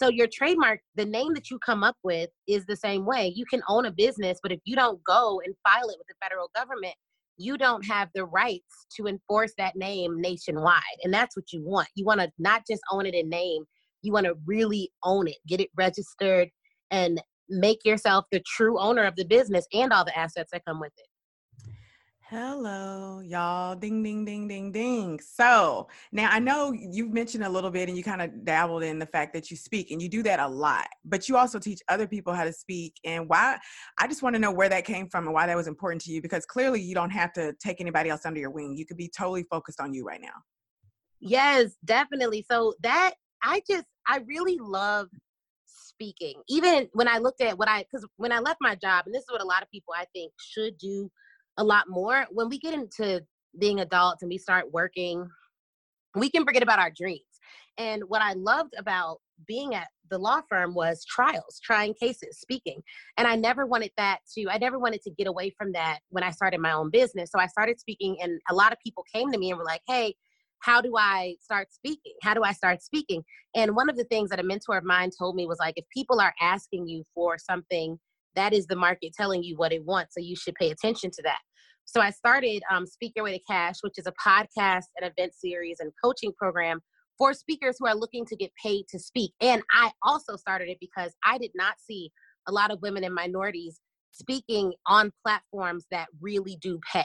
So 0.00 0.08
your 0.08 0.28
trademark, 0.32 0.80
the 0.94 1.04
name 1.04 1.34
that 1.34 1.50
you 1.50 1.58
come 1.58 1.84
up 1.84 1.96
with 2.02 2.30
is 2.48 2.64
the 2.64 2.76
same 2.76 3.04
way. 3.04 3.32
You 3.36 3.44
can 3.44 3.62
own 3.68 3.84
a 3.84 3.90
business, 3.90 4.38
but 4.42 4.50
if 4.50 4.60
you 4.64 4.74
don't 4.74 5.02
go 5.04 5.42
and 5.44 5.54
file 5.62 5.90
it 5.90 5.98
with 5.98 6.06
the 6.08 6.14
federal 6.22 6.50
government, 6.54 6.94
you 7.36 7.58
don't 7.58 7.84
have 7.86 8.08
the 8.14 8.24
rights 8.24 8.86
to 8.96 9.06
enforce 9.06 9.52
that 9.58 9.76
name 9.76 10.18
nationwide. 10.20 10.80
And 11.04 11.12
that's 11.12 11.36
what 11.36 11.52
you 11.52 11.62
want. 11.62 11.88
You 11.94 12.06
want 12.06 12.20
to 12.20 12.30
not 12.38 12.62
just 12.70 12.82
own 12.90 13.04
it 13.04 13.14
in 13.14 13.28
name, 13.28 13.64
you 14.02 14.12
want 14.12 14.24
to 14.24 14.36
really 14.46 14.90
own 15.04 15.28
it, 15.28 15.36
get 15.46 15.60
it 15.60 15.68
registered, 15.76 16.48
and 16.90 17.20
make 17.50 17.84
yourself 17.84 18.24
the 18.30 18.40
true 18.40 18.78
owner 18.78 19.04
of 19.04 19.16
the 19.16 19.24
business 19.24 19.66
and 19.72 19.92
all 19.92 20.04
the 20.04 20.16
assets 20.18 20.50
that 20.52 20.64
come 20.64 20.80
with 20.80 20.92
it. 20.96 21.06
Hello, 22.30 23.18
y'all. 23.18 23.74
Ding, 23.74 24.04
ding, 24.04 24.24
ding, 24.24 24.46
ding, 24.46 24.70
ding. 24.70 25.18
So 25.18 25.88
now 26.12 26.28
I 26.30 26.38
know 26.38 26.70
you've 26.72 27.12
mentioned 27.12 27.42
a 27.42 27.48
little 27.48 27.72
bit 27.72 27.88
and 27.88 27.98
you 27.98 28.04
kind 28.04 28.22
of 28.22 28.44
dabbled 28.44 28.84
in 28.84 29.00
the 29.00 29.06
fact 29.06 29.32
that 29.34 29.50
you 29.50 29.56
speak 29.56 29.90
and 29.90 30.00
you 30.00 30.08
do 30.08 30.22
that 30.22 30.38
a 30.38 30.46
lot, 30.46 30.86
but 31.04 31.28
you 31.28 31.36
also 31.36 31.58
teach 31.58 31.80
other 31.88 32.06
people 32.06 32.32
how 32.32 32.44
to 32.44 32.52
speak. 32.52 32.94
And 33.04 33.28
why? 33.28 33.58
I 33.98 34.06
just 34.06 34.22
want 34.22 34.36
to 34.36 34.40
know 34.40 34.52
where 34.52 34.68
that 34.68 34.84
came 34.84 35.08
from 35.08 35.24
and 35.24 35.34
why 35.34 35.48
that 35.48 35.56
was 35.56 35.66
important 35.66 36.02
to 36.02 36.12
you 36.12 36.22
because 36.22 36.46
clearly 36.46 36.80
you 36.80 36.94
don't 36.94 37.10
have 37.10 37.32
to 37.32 37.52
take 37.54 37.80
anybody 37.80 38.10
else 38.10 38.24
under 38.24 38.38
your 38.38 38.50
wing. 38.50 38.76
You 38.76 38.86
could 38.86 38.96
be 38.96 39.08
totally 39.08 39.42
focused 39.50 39.80
on 39.80 39.92
you 39.92 40.04
right 40.04 40.20
now. 40.22 40.28
Yes, 41.18 41.72
definitely. 41.84 42.46
So 42.48 42.74
that 42.84 43.14
I 43.42 43.60
just, 43.68 43.86
I 44.06 44.20
really 44.28 44.56
love 44.60 45.08
speaking. 46.00 46.42
Even 46.48 46.88
when 46.92 47.08
I 47.08 47.18
looked 47.18 47.40
at 47.40 47.58
what 47.58 47.68
I, 47.68 47.82
because 47.82 48.06
when 48.16 48.32
I 48.32 48.38
left 48.38 48.58
my 48.60 48.74
job, 48.74 49.04
and 49.06 49.14
this 49.14 49.22
is 49.22 49.30
what 49.30 49.42
a 49.42 49.46
lot 49.46 49.62
of 49.62 49.70
people 49.70 49.94
I 49.96 50.06
think 50.14 50.32
should 50.40 50.78
do 50.78 51.10
a 51.58 51.64
lot 51.64 51.86
more 51.88 52.26
when 52.30 52.48
we 52.48 52.58
get 52.58 52.74
into 52.74 53.22
being 53.58 53.80
adults 53.80 54.22
and 54.22 54.30
we 54.30 54.38
start 54.38 54.72
working 54.72 55.28
we 56.16 56.30
can 56.30 56.44
forget 56.44 56.62
about 56.62 56.78
our 56.78 56.90
dreams. 56.90 57.20
And 57.78 58.02
what 58.08 58.20
i 58.20 58.32
loved 58.34 58.74
about 58.78 59.18
being 59.46 59.74
at 59.74 59.88
the 60.10 60.18
law 60.18 60.40
firm 60.48 60.74
was 60.74 61.04
trials 61.04 61.60
trying 61.62 61.94
cases 61.94 62.38
speaking. 62.40 62.82
And 63.16 63.26
i 63.26 63.36
never 63.36 63.66
wanted 63.66 63.92
that 63.96 64.18
to 64.34 64.46
i 64.50 64.58
never 64.58 64.78
wanted 64.78 65.02
to 65.02 65.10
get 65.10 65.26
away 65.26 65.54
from 65.56 65.72
that 65.72 66.00
when 66.10 66.24
i 66.24 66.30
started 66.30 66.60
my 66.60 66.72
own 66.72 66.90
business. 66.90 67.30
So 67.30 67.38
i 67.38 67.46
started 67.46 67.78
speaking 67.78 68.16
and 68.20 68.40
a 68.50 68.54
lot 68.54 68.72
of 68.72 68.78
people 68.84 69.04
came 69.12 69.30
to 69.32 69.38
me 69.38 69.50
and 69.50 69.58
were 69.58 69.64
like 69.64 69.82
hey 69.86 70.14
how 70.60 70.80
do 70.80 70.94
i 70.96 71.34
start 71.40 71.72
speaking 71.72 72.12
how 72.22 72.34
do 72.34 72.42
i 72.42 72.52
start 72.52 72.82
speaking 72.82 73.22
and 73.54 73.74
one 73.74 73.90
of 73.90 73.96
the 73.96 74.04
things 74.04 74.30
that 74.30 74.40
a 74.40 74.42
mentor 74.42 74.78
of 74.78 74.84
mine 74.84 75.10
told 75.16 75.34
me 75.34 75.46
was 75.46 75.58
like 75.58 75.74
if 75.76 75.84
people 75.92 76.20
are 76.20 76.34
asking 76.40 76.86
you 76.86 77.02
for 77.14 77.36
something 77.38 77.98
that 78.36 78.52
is 78.52 78.66
the 78.66 78.76
market 78.76 79.12
telling 79.14 79.42
you 79.42 79.56
what 79.56 79.72
it 79.72 79.84
wants. 79.84 80.14
So 80.14 80.20
you 80.20 80.36
should 80.36 80.54
pay 80.54 80.70
attention 80.70 81.10
to 81.12 81.22
that. 81.22 81.38
So 81.84 82.00
I 82.00 82.10
started 82.10 82.62
um, 82.70 82.86
Speak 82.86 83.12
Your 83.16 83.24
Way 83.24 83.38
to 83.38 83.44
Cash, 83.44 83.76
which 83.82 83.98
is 83.98 84.06
a 84.06 84.12
podcast 84.12 84.84
and 84.96 85.10
event 85.10 85.34
series 85.34 85.78
and 85.80 85.90
coaching 86.02 86.32
program 86.38 86.80
for 87.18 87.34
speakers 87.34 87.76
who 87.78 87.86
are 87.86 87.94
looking 87.94 88.24
to 88.26 88.36
get 88.36 88.52
paid 88.62 88.84
to 88.90 88.98
speak. 88.98 89.32
And 89.40 89.62
I 89.72 89.90
also 90.02 90.36
started 90.36 90.68
it 90.68 90.78
because 90.80 91.12
I 91.24 91.38
did 91.38 91.50
not 91.54 91.74
see 91.78 92.10
a 92.48 92.52
lot 92.52 92.70
of 92.70 92.80
women 92.80 93.04
and 93.04 93.14
minorities 93.14 93.80
speaking 94.12 94.72
on 94.86 95.12
platforms 95.24 95.86
that 95.90 96.08
really 96.20 96.56
do 96.60 96.78
pay. 96.92 97.04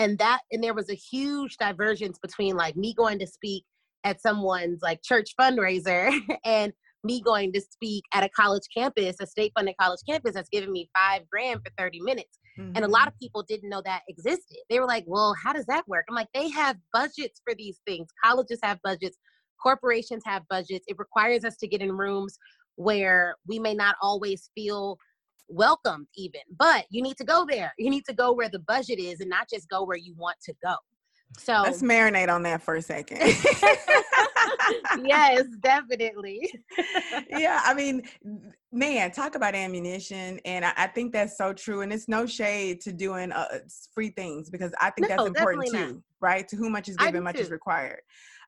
And 0.00 0.18
that, 0.18 0.40
and 0.50 0.64
there 0.64 0.72
was 0.72 0.88
a 0.88 0.94
huge 0.94 1.58
divergence 1.58 2.18
between 2.18 2.56
like 2.56 2.74
me 2.74 2.94
going 2.94 3.18
to 3.18 3.26
speak 3.26 3.64
at 4.02 4.20
someone's 4.22 4.80
like 4.82 5.02
church 5.02 5.34
fundraiser 5.38 6.10
and 6.44 6.72
me 7.04 7.20
going 7.20 7.52
to 7.52 7.60
speak 7.60 8.04
at 8.14 8.24
a 8.24 8.30
college 8.30 8.62
campus, 8.74 9.16
a 9.20 9.26
state 9.26 9.52
funded 9.54 9.74
college 9.78 10.00
campus 10.08 10.34
that's 10.34 10.48
giving 10.48 10.72
me 10.72 10.88
five 10.96 11.28
grand 11.30 11.60
for 11.64 11.70
30 11.76 12.00
minutes. 12.00 12.38
Mm-hmm. 12.58 12.72
And 12.76 12.84
a 12.84 12.88
lot 12.88 13.08
of 13.08 13.12
mm-hmm. 13.12 13.24
people 13.24 13.44
didn't 13.46 13.68
know 13.68 13.82
that 13.84 14.00
existed. 14.08 14.56
They 14.70 14.80
were 14.80 14.86
like, 14.86 15.04
well, 15.06 15.34
how 15.42 15.52
does 15.52 15.66
that 15.66 15.86
work? 15.86 16.06
I'm 16.08 16.14
like, 16.14 16.28
they 16.32 16.48
have 16.48 16.76
budgets 16.94 17.42
for 17.46 17.54
these 17.54 17.78
things. 17.86 18.08
Colleges 18.24 18.58
have 18.62 18.78
budgets, 18.82 19.18
corporations 19.62 20.22
have 20.24 20.42
budgets. 20.48 20.86
It 20.88 20.96
requires 20.98 21.44
us 21.44 21.56
to 21.58 21.68
get 21.68 21.82
in 21.82 21.92
rooms 21.92 22.38
where 22.76 23.36
we 23.46 23.58
may 23.58 23.74
not 23.74 23.96
always 24.00 24.48
feel 24.54 24.96
welcomed, 25.50 26.06
even, 26.16 26.40
but 26.58 26.86
you 26.90 27.02
need 27.02 27.16
to 27.18 27.24
go 27.24 27.46
there. 27.48 27.72
You 27.78 27.90
need 27.90 28.04
to 28.06 28.14
go 28.14 28.32
where 28.32 28.48
the 28.48 28.60
budget 28.60 28.98
is 28.98 29.20
and 29.20 29.28
not 29.28 29.48
just 29.48 29.68
go 29.68 29.84
where 29.84 29.96
you 29.96 30.14
want 30.14 30.36
to 30.44 30.54
go. 30.64 30.74
So 31.38 31.62
let's 31.62 31.82
marinate 31.82 32.28
on 32.28 32.42
that 32.42 32.60
for 32.62 32.76
a 32.76 32.82
second. 32.82 33.18
yes, 35.04 35.44
definitely. 35.60 36.52
yeah, 37.28 37.60
I 37.64 37.72
mean, 37.72 38.02
man, 38.72 39.12
talk 39.12 39.36
about 39.36 39.54
ammunition, 39.54 40.40
and 40.44 40.64
I, 40.64 40.72
I, 40.76 40.86
think 40.88 41.12
that's 41.12 41.38
so 41.38 41.52
true. 41.52 41.82
And 41.82 41.92
it's 41.92 42.08
no 42.08 42.26
shade 42.26 42.80
to 42.82 42.92
doing 42.92 43.30
uh, 43.30 43.60
free 43.94 44.10
things 44.10 44.50
because 44.50 44.72
I 44.80 44.90
think 44.90 45.08
no, 45.08 45.16
that's 45.16 45.28
important 45.28 45.70
too, 45.70 45.78
not. 45.78 45.94
right? 46.20 46.48
To 46.48 46.56
whom 46.56 46.72
much 46.72 46.88
is 46.88 46.96
given, 46.96 47.22
much 47.22 47.36
too. 47.36 47.42
is 47.42 47.50
required. 47.50 48.00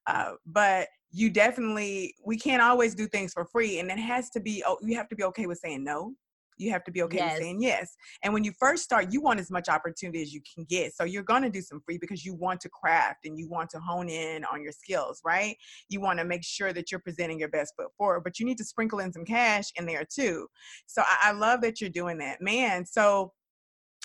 Uh, 0.09 0.33
but 0.45 0.88
you 1.12 1.31
definitely, 1.31 2.17
we 2.25 2.37
can't 2.37 2.62
always 2.62 2.97
do 2.97 3.07
things 3.07 3.33
for 3.33 3.45
free, 3.45 3.79
and 3.79 3.91
it 3.91 3.99
has 3.99 4.29
to 4.31 4.41
be. 4.41 4.65
Oh, 4.67 4.79
you 4.83 4.97
have 4.97 5.09
to 5.11 5.17
be 5.17 5.23
okay 5.25 5.47
with 5.47 5.59
saying 5.59 5.85
no 5.85 6.15
you 6.62 6.70
have 6.70 6.85
to 6.85 6.92
be 6.92 7.03
okay 7.03 7.18
yes. 7.18 7.33
with 7.33 7.42
saying 7.42 7.62
yes. 7.62 7.96
And 8.22 8.33
when 8.33 8.44
you 8.44 8.53
first 8.59 8.83
start, 8.83 9.12
you 9.12 9.20
want 9.20 9.40
as 9.40 9.51
much 9.51 9.68
opportunity 9.68 10.22
as 10.22 10.33
you 10.33 10.40
can 10.55 10.64
get. 10.64 10.94
So 10.94 11.05
you're 11.05 11.22
going 11.22 11.42
to 11.42 11.51
do 11.51 11.61
some 11.61 11.81
free 11.85 11.98
because 11.98 12.25
you 12.25 12.35
want 12.35 12.61
to 12.62 12.68
craft 12.68 13.27
and 13.27 13.38
you 13.38 13.48
want 13.48 13.70
to 13.70 13.81
hone 13.81 14.09
in 14.09 14.44
on 14.44 14.62
your 14.62 14.72
skills, 14.72 15.20
right? 15.25 15.57
You 15.88 16.01
want 16.01 16.18
to 16.18 16.25
make 16.25 16.44
sure 16.44 16.72
that 16.72 16.90
you're 16.90 17.01
presenting 17.01 17.38
your 17.38 17.48
best 17.48 17.75
foot 17.77 17.88
forward, 17.98 18.22
but 18.25 18.38
you 18.38 18.46
need 18.46 18.59
to 18.59 18.64
sprinkle 18.64 19.01
in 19.01 19.12
some 19.12 19.25
cash 19.25 19.70
in 19.77 19.87
there 19.87 20.05
too. 20.05 20.46
So 20.87 21.03
I, 21.03 21.31
I 21.31 21.33
love 21.33 21.61
that 21.62 21.81
you're 21.81 21.90
doing 21.90 22.18
that, 22.18 22.40
man. 22.40 22.87
So 22.87 23.33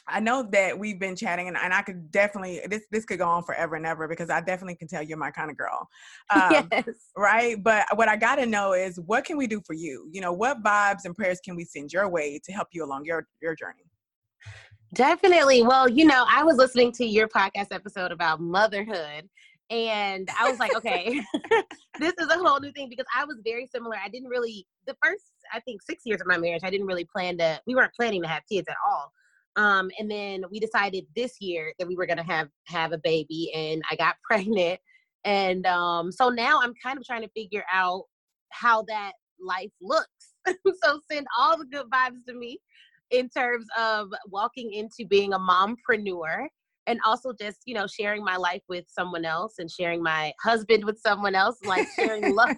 I 0.10 0.20
know 0.20 0.48
that 0.52 0.78
we've 0.78 1.00
been 1.00 1.16
chatting, 1.16 1.48
and, 1.48 1.58
and 1.58 1.74
I 1.74 1.82
could 1.82 2.12
definitely 2.12 2.62
this 2.70 2.84
this 2.92 3.06
could 3.06 3.20
go 3.20 3.28
on 3.28 3.44
forever 3.44 3.76
and 3.76 3.86
ever 3.86 4.08
because 4.08 4.30
I 4.30 4.42
definitely 4.42 4.76
can 4.76 4.88
tell 4.88 5.04
you're 5.04 5.18
my 5.18 5.32
kind 5.32 5.52
of 5.52 5.58
girl, 5.58 5.88
um, 6.34 6.70
yes. 6.72 6.86
right? 7.18 7.62
But 7.62 7.86
what 7.96 8.08
I 8.08 8.16
got 8.16 8.36
to 8.36 8.46
know 8.46 8.74
is 8.74 9.00
what 9.00 9.26
can 9.26 9.38
we 9.38 9.48
do 9.48 9.62
for 9.66 9.74
you? 9.74 10.10
You 10.12 10.22
know, 10.22 10.32
what 10.32 10.64
vibes 10.64 11.06
and 11.06 11.16
prayers 11.16 11.40
can 11.44 11.56
we 11.56 11.66
send 11.66 11.92
your 11.92 12.08
way 12.08 12.40
to 12.46 12.52
help 12.52 12.70
you 12.72 12.86
along 12.86 13.06
your 13.06 13.28
your 13.42 13.56
journey? 13.56 13.84
Definitely. 14.94 15.64
Well, 15.64 15.90
you 15.90 16.06
know, 16.06 16.26
I 16.30 16.44
was 16.44 16.58
listening 16.58 16.94
to 16.94 17.06
your 17.06 17.28
podcast 17.28 17.68
episode 17.72 18.14
about 18.14 18.40
motherhood, 18.40 19.28
and 19.70 20.30
I 20.40 20.50
was 20.50 20.60
like, 20.60 20.74
okay, 20.78 21.22
this 22.00 22.14
is 22.20 22.28
a 22.28 22.38
whole 22.38 22.62
new 22.62 22.72
thing 22.72 22.88
because 22.90 23.06
I 23.14 23.26
was 23.26 23.38
very 23.44 23.68
similar. 23.68 23.98
I 24.04 24.08
didn't 24.08 24.30
really 24.30 24.66
the 24.86 24.96
first 25.04 25.24
I 25.54 25.60
think 25.62 25.82
six 25.82 26.04
years 26.06 26.22
of 26.22 26.28
my 26.28 26.38
marriage, 26.38 26.62
I 26.64 26.70
didn't 26.70 26.88
really 26.88 27.06
plan 27.06 27.38
to. 27.40 27.60
We 27.68 27.76
weren't 27.76 27.94
planning 27.94 28.22
to 28.22 28.28
have 28.28 28.44
kids 28.50 28.68
at 28.70 28.76
all. 28.90 29.12
Um, 29.58 29.90
and 30.00 30.10
then 30.10 30.44
we 30.52 30.60
decided 30.60 31.06
this 31.16 31.42
year 31.42 31.74
that 31.80 31.88
we 31.88 31.96
were 31.96 32.06
gonna 32.06 32.24
have 32.24 32.50
have 32.68 32.94
a 32.94 32.98
baby, 33.00 33.52
and 33.54 33.82
I 33.92 33.96
got 33.96 34.16
pregnant. 34.24 34.80
And 35.26 35.66
um, 35.66 36.12
so 36.12 36.30
now 36.30 36.62
I'm 36.62 36.74
kind 36.82 36.98
of 36.98 37.06
trying 37.06 37.24
to 37.24 37.30
figure 37.36 37.66
out 37.74 38.04
how 38.52 38.84
that 38.84 39.14
life 39.40 39.72
looks. 39.82 40.36
so 40.48 41.00
send 41.12 41.28
all 41.38 41.58
the 41.58 41.66
good 41.66 41.88
vibes 41.90 42.24
to 42.28 42.34
me 42.34 42.60
in 43.12 43.30
terms 43.30 43.66
of 43.78 44.10
walking 44.28 44.74
into 44.74 45.06
being 45.08 45.34
a 45.34 45.40
mompreneur 45.40 46.48
and 46.88 47.00
also 47.06 47.34
just 47.40 47.60
you 47.66 47.74
know 47.74 47.86
sharing 47.88 48.24
my 48.24 48.36
life 48.36 48.62
with 48.68 48.86
someone 48.88 49.26
else 49.26 49.56
and 49.60 49.70
sharing 49.70 50.02
my 50.02 50.34
husband 50.42 50.84
with 50.84 51.00
someone 51.00 51.36
else 51.36 51.58
like 51.66 51.88
sharing 51.96 52.36
love 52.36 52.56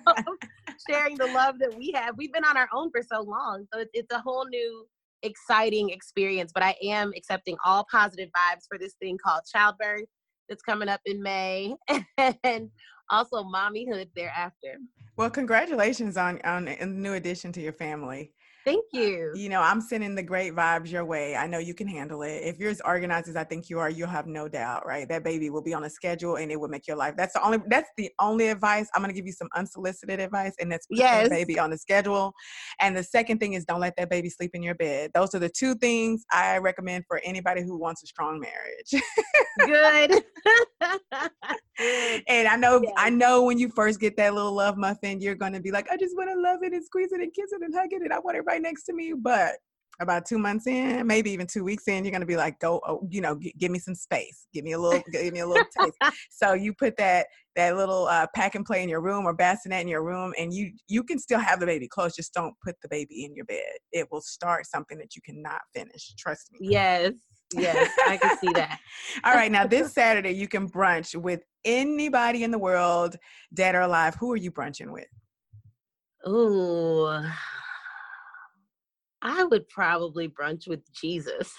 sharing 0.89 1.17
the 1.17 1.27
love 1.27 1.59
that 1.59 1.75
we 1.77 1.91
have 1.91 2.15
we've 2.17 2.33
been 2.33 2.45
on 2.45 2.57
our 2.57 2.69
own 2.73 2.89
for 2.91 3.01
so 3.01 3.21
long 3.21 3.65
so 3.71 3.79
it's, 3.79 3.91
it's 3.93 4.11
a 4.13 4.19
whole 4.19 4.45
new 4.45 4.85
exciting 5.23 5.89
experience, 5.89 6.51
but 6.53 6.63
I 6.63 6.75
am 6.83 7.11
accepting 7.15 7.55
all 7.65 7.85
positive 7.91 8.29
vibes 8.29 8.63
for 8.67 8.77
this 8.77 8.93
thing 9.01 9.17
called 9.23 9.41
childbirth 9.51 10.05
that's 10.47 10.63
coming 10.63 10.89
up 10.89 11.01
in 11.05 11.21
May 11.21 11.75
and 12.43 12.69
also 13.09 13.43
mommyhood 13.43 14.09
thereafter. 14.15 14.77
Well, 15.17 15.29
congratulations 15.29 16.17
on 16.17 16.39
on 16.43 16.67
a 16.67 16.85
new 16.85 17.13
addition 17.13 17.51
to 17.53 17.61
your 17.61 17.73
family. 17.73 18.33
Thank 18.69 18.85
you. 18.93 19.31
You 19.35 19.49
know, 19.49 19.61
I'm 19.61 19.81
sending 19.81 20.13
the 20.13 20.21
great 20.21 20.53
vibes 20.53 20.91
your 20.91 21.03
way. 21.03 21.35
I 21.35 21.47
know 21.47 21.57
you 21.57 21.73
can 21.73 21.87
handle 21.87 22.21
it. 22.21 22.43
If 22.43 22.59
you're 22.59 22.69
as 22.69 22.81
organized 22.85 23.27
as 23.27 23.35
I 23.35 23.43
think 23.43 23.67
you 23.67 23.79
are, 23.79 23.89
you'll 23.89 24.09
have 24.09 24.27
no 24.27 24.47
doubt, 24.47 24.85
right? 24.85 25.09
That 25.09 25.23
baby 25.23 25.49
will 25.49 25.63
be 25.63 25.73
on 25.73 25.85
a 25.85 25.89
schedule 25.89 26.35
and 26.35 26.51
it 26.51 26.59
will 26.59 26.67
make 26.67 26.87
your 26.87 26.95
life. 26.95 27.15
That's 27.17 27.33
the 27.33 27.43
only 27.43 27.59
that's 27.67 27.89
the 27.97 28.11
only 28.19 28.49
advice. 28.49 28.87
I'm 28.93 29.01
gonna 29.01 29.13
give 29.13 29.25
you 29.25 29.33
some 29.33 29.49
unsolicited 29.55 30.19
advice, 30.19 30.53
and 30.59 30.71
that's 30.71 30.85
put 30.85 30.99
yes. 30.99 31.29
baby 31.29 31.57
on 31.57 31.71
the 31.71 31.77
schedule. 31.77 32.33
And 32.79 32.95
the 32.95 33.03
second 33.03 33.39
thing 33.39 33.53
is 33.53 33.65
don't 33.65 33.79
let 33.79 33.95
that 33.97 34.09
baby 34.09 34.29
sleep 34.29 34.51
in 34.53 34.61
your 34.61 34.75
bed. 34.75 35.11
Those 35.15 35.33
are 35.33 35.39
the 35.39 35.49
two 35.49 35.73
things 35.75 36.23
I 36.31 36.59
recommend 36.59 37.05
for 37.07 37.19
anybody 37.23 37.63
who 37.63 37.77
wants 37.77 38.03
a 38.03 38.07
strong 38.07 38.39
marriage. 38.39 39.03
Good. 39.65 40.23
and 42.27 42.47
I 42.47 42.55
know 42.55 42.81
yes. 42.83 42.93
I 42.97 43.09
know 43.09 43.43
when 43.43 43.57
you 43.57 43.69
first 43.69 43.99
get 43.99 44.15
that 44.17 44.33
little 44.33 44.53
love 44.53 44.77
muffin, 44.77 45.21
you're 45.21 45.35
gonna 45.35 45.59
be 45.59 45.71
like, 45.71 45.89
I 45.91 45.97
just 45.97 46.15
want 46.15 46.29
to 46.29 46.39
love 46.39 46.59
it 46.61 46.73
and 46.73 46.83
squeeze 46.85 47.11
it 47.11 47.21
and 47.21 47.33
kiss 47.33 47.51
it 47.51 47.61
and 47.61 47.73
hug 47.73 47.89
it, 47.91 48.01
and 48.01 48.13
I 48.13 48.19
want 48.19 48.37
it 48.37 48.45
right 48.59 48.69
next 48.69 48.83
to 48.85 48.93
me. 48.93 49.13
But 49.13 49.55
about 50.01 50.25
two 50.25 50.37
months 50.37 50.65
in, 50.65 51.05
maybe 51.05 51.31
even 51.31 51.45
two 51.45 51.63
weeks 51.63 51.87
in, 51.87 52.05
you're 52.05 52.11
gonna 52.11 52.25
be 52.25 52.37
like, 52.37 52.59
go, 52.59 52.79
oh, 52.87 53.05
you 53.09 53.21
know, 53.21 53.37
g- 53.37 53.53
give 53.57 53.71
me 53.71 53.79
some 53.79 53.95
space, 53.95 54.47
give 54.53 54.63
me 54.63 54.71
a 54.71 54.79
little, 54.79 55.03
give 55.11 55.33
me 55.33 55.41
a 55.41 55.47
little 55.47 55.65
taste. 55.77 55.97
so 56.31 56.53
you 56.53 56.73
put 56.73 56.95
that 56.97 57.27
that 57.55 57.75
little 57.75 58.05
uh, 58.07 58.25
pack 58.33 58.55
and 58.55 58.65
play 58.65 58.81
in 58.81 58.87
your 58.87 59.01
room 59.01 59.25
or 59.25 59.33
bassinet 59.33 59.81
in 59.81 59.87
your 59.87 60.03
room, 60.03 60.33
and 60.37 60.53
you 60.53 60.71
you 60.87 61.03
can 61.03 61.19
still 61.19 61.39
have 61.39 61.59
the 61.59 61.65
baby 61.65 61.87
close. 61.87 62.15
Just 62.15 62.33
don't 62.33 62.53
put 62.65 62.75
the 62.81 62.89
baby 62.89 63.25
in 63.25 63.35
your 63.35 63.45
bed. 63.45 63.77
It 63.91 64.07
will 64.11 64.21
start 64.21 64.65
something 64.65 64.97
that 64.99 65.15
you 65.15 65.21
cannot 65.21 65.61
finish. 65.73 66.13
Trust 66.17 66.51
me. 66.53 66.59
Yes. 66.61 67.13
Yes, 67.51 67.91
I 68.05 68.17
can 68.17 68.37
see 68.37 68.53
that. 68.53 68.77
All 69.23 69.33
right, 69.33 69.51
now 69.51 69.65
this 69.65 69.91
Saturday 69.91 70.29
you 70.29 70.47
can 70.47 70.69
brunch 70.69 71.15
with 71.15 71.41
anybody 71.65 72.43
in 72.43 72.51
the 72.51 72.59
world, 72.59 73.15
dead 73.55 73.73
or 73.73 73.81
alive. 73.81 74.13
Who 74.19 74.31
are 74.31 74.37
you 74.37 74.51
brunching 74.51 74.91
with? 74.91 75.07
Ooh. 76.27 77.23
I 79.21 79.43
would 79.43 79.67
probably 79.69 80.29
brunch 80.29 80.67
with 80.67 80.81
Jesus. 80.93 81.53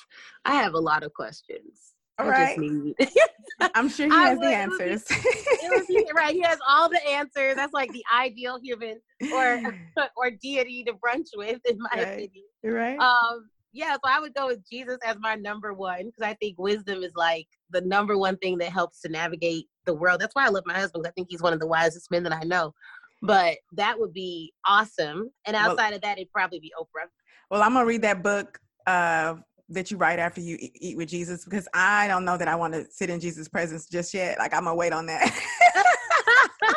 I 0.45 0.55
have 0.55 0.75
a 0.75 0.79
lot 0.79 1.03
of 1.03 1.13
questions. 1.13 1.95
All 2.19 2.29
right. 2.29 2.59
Need... 2.59 2.95
I'm 3.75 3.89
sure 3.89 4.07
he 4.07 4.15
has 4.15 4.39
would, 4.39 4.47
the 4.47 4.55
answers. 4.55 5.05
It 5.11 5.17
would 5.17 5.87
be, 5.87 5.95
it 5.97 6.05
would 6.05 6.07
be, 6.07 6.13
right. 6.15 6.35
He 6.35 6.41
has 6.43 6.59
all 6.67 6.89
the 6.89 7.01
answers. 7.09 7.57
That's 7.57 7.73
like 7.73 7.93
the 7.93 8.05
ideal 8.15 8.59
human 8.63 9.01
or 9.33 9.61
or 10.17 10.31
deity 10.31 10.85
to 10.85 10.93
brunch 10.93 11.29
with, 11.35 11.61
in 11.69 11.79
my 11.79 11.91
right. 11.95 12.07
opinion. 12.07 12.45
Right. 12.65 12.99
Um, 12.99 13.49
yeah, 13.73 13.95
so 13.95 14.01
I 14.05 14.19
would 14.21 14.35
go 14.35 14.49
with 14.49 14.69
Jesus 14.69 14.99
as 15.05 15.17
my 15.21 15.37
number 15.37 15.73
one 15.73 16.07
because 16.07 16.23
I 16.23 16.35
think 16.35 16.59
wisdom 16.59 17.03
is 17.03 17.13
like 17.15 17.47
the 17.71 17.81
number 17.83 18.19
one 18.19 18.37
thing 18.39 18.59
that 18.59 18.73
helps 18.73 19.01
to 19.03 19.09
navigate 19.09 19.67
the 19.87 19.95
world. 19.95 20.21
That's 20.21 20.35
why 20.35 20.47
I 20.47 20.49
love 20.49 20.65
my 20.67 20.75
husband. 20.75 21.07
I 21.07 21.11
think 21.11 21.29
he's 21.31 21.43
one 21.43 21.53
of 21.53 21.61
the 21.61 21.69
wisest 21.69 22.11
men 22.11 22.25
that 22.25 22.33
I 22.33 22.43
know. 22.43 22.75
But 23.23 23.59
that 23.73 23.99
would 23.99 24.15
be 24.15 24.53
awesome. 24.67 25.31
And 25.47 25.55
outside 25.55 25.89
well, 25.89 25.95
of 25.97 26.01
that, 26.03 26.19
it'd 26.19 26.33
probably 26.33 26.59
be 26.59 26.73
Oprah. 26.81 27.07
Well, 27.51 27.63
I'm 27.63 27.73
gonna 27.73 27.85
read 27.85 28.03
that 28.03 28.23
book 28.23 28.61
uh, 28.87 29.35
that 29.71 29.91
you 29.91 29.97
write 29.97 30.21
after 30.21 30.41
you 30.41 30.57
eat 30.61 30.97
with 30.97 31.09
Jesus 31.09 31.45
because 31.45 31.67
I 31.75 32.07
don't 32.07 32.25
know 32.25 32.37
that 32.37 32.47
I 32.47 32.55
want 32.55 32.75
to 32.75 32.85
sit 32.91 33.11
in 33.11 33.19
Jesus' 33.19 33.49
presence 33.49 33.87
just 33.87 34.15
yet. 34.15 34.39
Like 34.39 34.55
I'm 34.55 34.65
gonna 34.65 34.77
wait 34.77 34.93
on 34.93 35.07
that. 35.07 35.35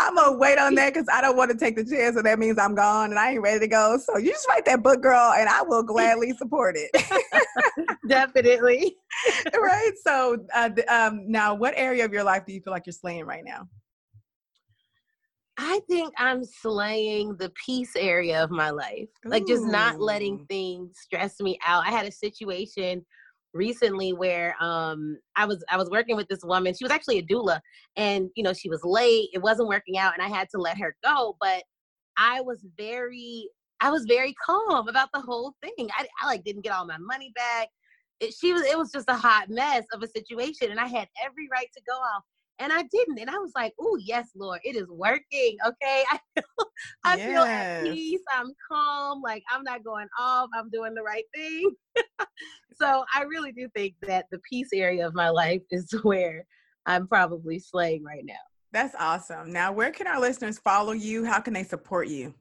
I'm 0.00 0.14
gonna 0.16 0.36
wait 0.36 0.58
on 0.58 0.74
that 0.74 0.92
because 0.92 1.08
I 1.10 1.22
don't 1.22 1.36
want 1.36 1.50
to 1.50 1.56
take 1.56 1.76
the 1.76 1.84
chance, 1.84 2.16
so 2.16 2.22
that 2.22 2.38
means 2.38 2.58
I'm 2.58 2.74
gone 2.74 3.10
and 3.10 3.18
I 3.18 3.30
ain't 3.30 3.40
ready 3.40 3.60
to 3.60 3.66
go. 3.66 3.98
So 4.04 4.18
you 4.18 4.30
just 4.30 4.46
write 4.48 4.66
that 4.66 4.82
book, 4.82 5.00
girl, 5.02 5.32
and 5.32 5.48
I 5.48 5.62
will 5.62 5.82
gladly 5.82 6.32
support 6.32 6.76
it. 6.76 6.90
Definitely. 8.08 8.96
right. 9.54 9.92
So 10.04 10.44
uh, 10.54 10.70
um, 10.88 11.30
now, 11.30 11.54
what 11.54 11.72
area 11.76 12.04
of 12.04 12.12
your 12.12 12.24
life 12.24 12.44
do 12.46 12.52
you 12.52 12.60
feel 12.60 12.72
like 12.72 12.86
you're 12.86 12.92
slaying 12.92 13.24
right 13.24 13.44
now? 13.44 13.66
I 15.64 15.80
think 15.88 16.12
I'm 16.18 16.44
slaying 16.44 17.36
the 17.36 17.50
peace 17.50 17.94
area 17.96 18.42
of 18.42 18.50
my 18.50 18.70
life. 18.70 19.08
Like 19.24 19.46
just 19.46 19.64
not 19.64 20.00
letting 20.00 20.44
things 20.48 20.98
stress 21.00 21.38
me 21.38 21.56
out. 21.64 21.86
I 21.86 21.90
had 21.90 22.04
a 22.04 22.10
situation 22.10 23.06
recently 23.54 24.12
where 24.12 24.56
um 24.60 25.18
I 25.36 25.44
was 25.44 25.62
I 25.70 25.76
was 25.76 25.88
working 25.88 26.16
with 26.16 26.26
this 26.26 26.42
woman. 26.42 26.74
She 26.74 26.84
was 26.84 26.90
actually 26.90 27.18
a 27.18 27.22
doula 27.22 27.60
and 27.94 28.28
you 28.34 28.42
know, 28.42 28.52
she 28.52 28.68
was 28.68 28.80
late. 28.82 29.28
It 29.32 29.40
wasn't 29.40 29.68
working 29.68 29.98
out 29.98 30.14
and 30.14 30.22
I 30.22 30.36
had 30.36 30.48
to 30.50 30.58
let 30.58 30.78
her 30.78 30.96
go, 31.04 31.36
but 31.40 31.62
I 32.16 32.40
was 32.40 32.66
very 32.76 33.48
I 33.80 33.90
was 33.90 34.04
very 34.08 34.34
calm 34.44 34.88
about 34.88 35.10
the 35.14 35.20
whole 35.20 35.54
thing. 35.62 35.88
I, 35.96 36.08
I 36.20 36.26
like 36.26 36.42
didn't 36.42 36.62
get 36.62 36.72
all 36.72 36.86
my 36.86 36.98
money 36.98 37.30
back. 37.36 37.68
It, 38.18 38.34
she 38.34 38.52
was 38.52 38.62
it 38.62 38.76
was 38.76 38.90
just 38.90 39.08
a 39.08 39.16
hot 39.16 39.48
mess 39.48 39.84
of 39.92 40.02
a 40.02 40.08
situation 40.08 40.72
and 40.72 40.80
I 40.80 40.86
had 40.86 41.06
every 41.24 41.48
right 41.52 41.68
to 41.72 41.82
go 41.88 41.94
off 41.94 42.24
and 42.58 42.72
I 42.72 42.82
didn't. 42.90 43.18
And 43.18 43.30
I 43.30 43.38
was 43.38 43.52
like, 43.54 43.72
"Oh 43.80 43.96
yes, 44.00 44.30
Lord, 44.34 44.60
it 44.64 44.76
is 44.76 44.88
working." 44.88 45.56
Okay, 45.66 46.04
I 46.10 46.18
feel, 46.34 46.44
I 47.04 47.16
yes. 47.16 47.26
feel 47.26 47.42
at 47.42 47.84
peace. 47.84 48.20
I'm 48.32 48.52
calm. 48.70 49.22
Like 49.22 49.42
I'm 49.50 49.62
not 49.62 49.84
going 49.84 50.08
off. 50.18 50.48
I'm 50.54 50.70
doing 50.70 50.94
the 50.94 51.02
right 51.02 51.24
thing. 51.34 51.70
so 52.80 53.04
I 53.14 53.22
really 53.22 53.52
do 53.52 53.68
think 53.74 53.94
that 54.02 54.26
the 54.30 54.40
peace 54.48 54.70
area 54.74 55.06
of 55.06 55.14
my 55.14 55.28
life 55.28 55.62
is 55.70 55.90
where 56.02 56.44
I'm 56.86 57.06
probably 57.06 57.58
slaying 57.58 58.04
right 58.04 58.24
now. 58.24 58.34
That's 58.72 58.94
awesome. 58.98 59.52
Now, 59.52 59.70
where 59.72 59.90
can 59.90 60.06
our 60.06 60.18
listeners 60.18 60.58
follow 60.58 60.92
you? 60.92 61.24
How 61.24 61.40
can 61.40 61.52
they 61.52 61.64
support 61.64 62.08
you? 62.08 62.34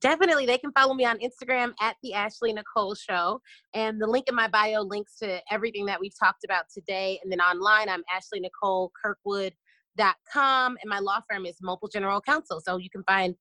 Definitely 0.00 0.46
they 0.46 0.58
can 0.58 0.72
follow 0.72 0.94
me 0.94 1.04
on 1.04 1.18
Instagram 1.18 1.72
at 1.80 1.96
the 2.02 2.14
Ashley 2.14 2.52
Nicole 2.52 2.94
Show. 2.94 3.40
And 3.74 4.00
the 4.00 4.06
link 4.06 4.26
in 4.28 4.34
my 4.34 4.48
bio 4.48 4.82
links 4.82 5.18
to 5.18 5.40
everything 5.50 5.86
that 5.86 6.00
we've 6.00 6.18
talked 6.18 6.44
about 6.44 6.64
today. 6.72 7.18
And 7.22 7.32
then 7.32 7.40
online, 7.40 7.88
I'm 7.88 8.02
Ashley 8.14 8.40
Nicole 8.40 8.92
Kirkwood.com. 9.04 10.76
And 10.80 10.88
my 10.88 10.98
law 10.98 11.20
firm 11.30 11.46
is 11.46 11.56
Mobile 11.62 11.88
General 11.88 12.20
Counsel. 12.20 12.60
So 12.64 12.76
you 12.76 12.90
can 12.90 13.02
find 13.04 13.34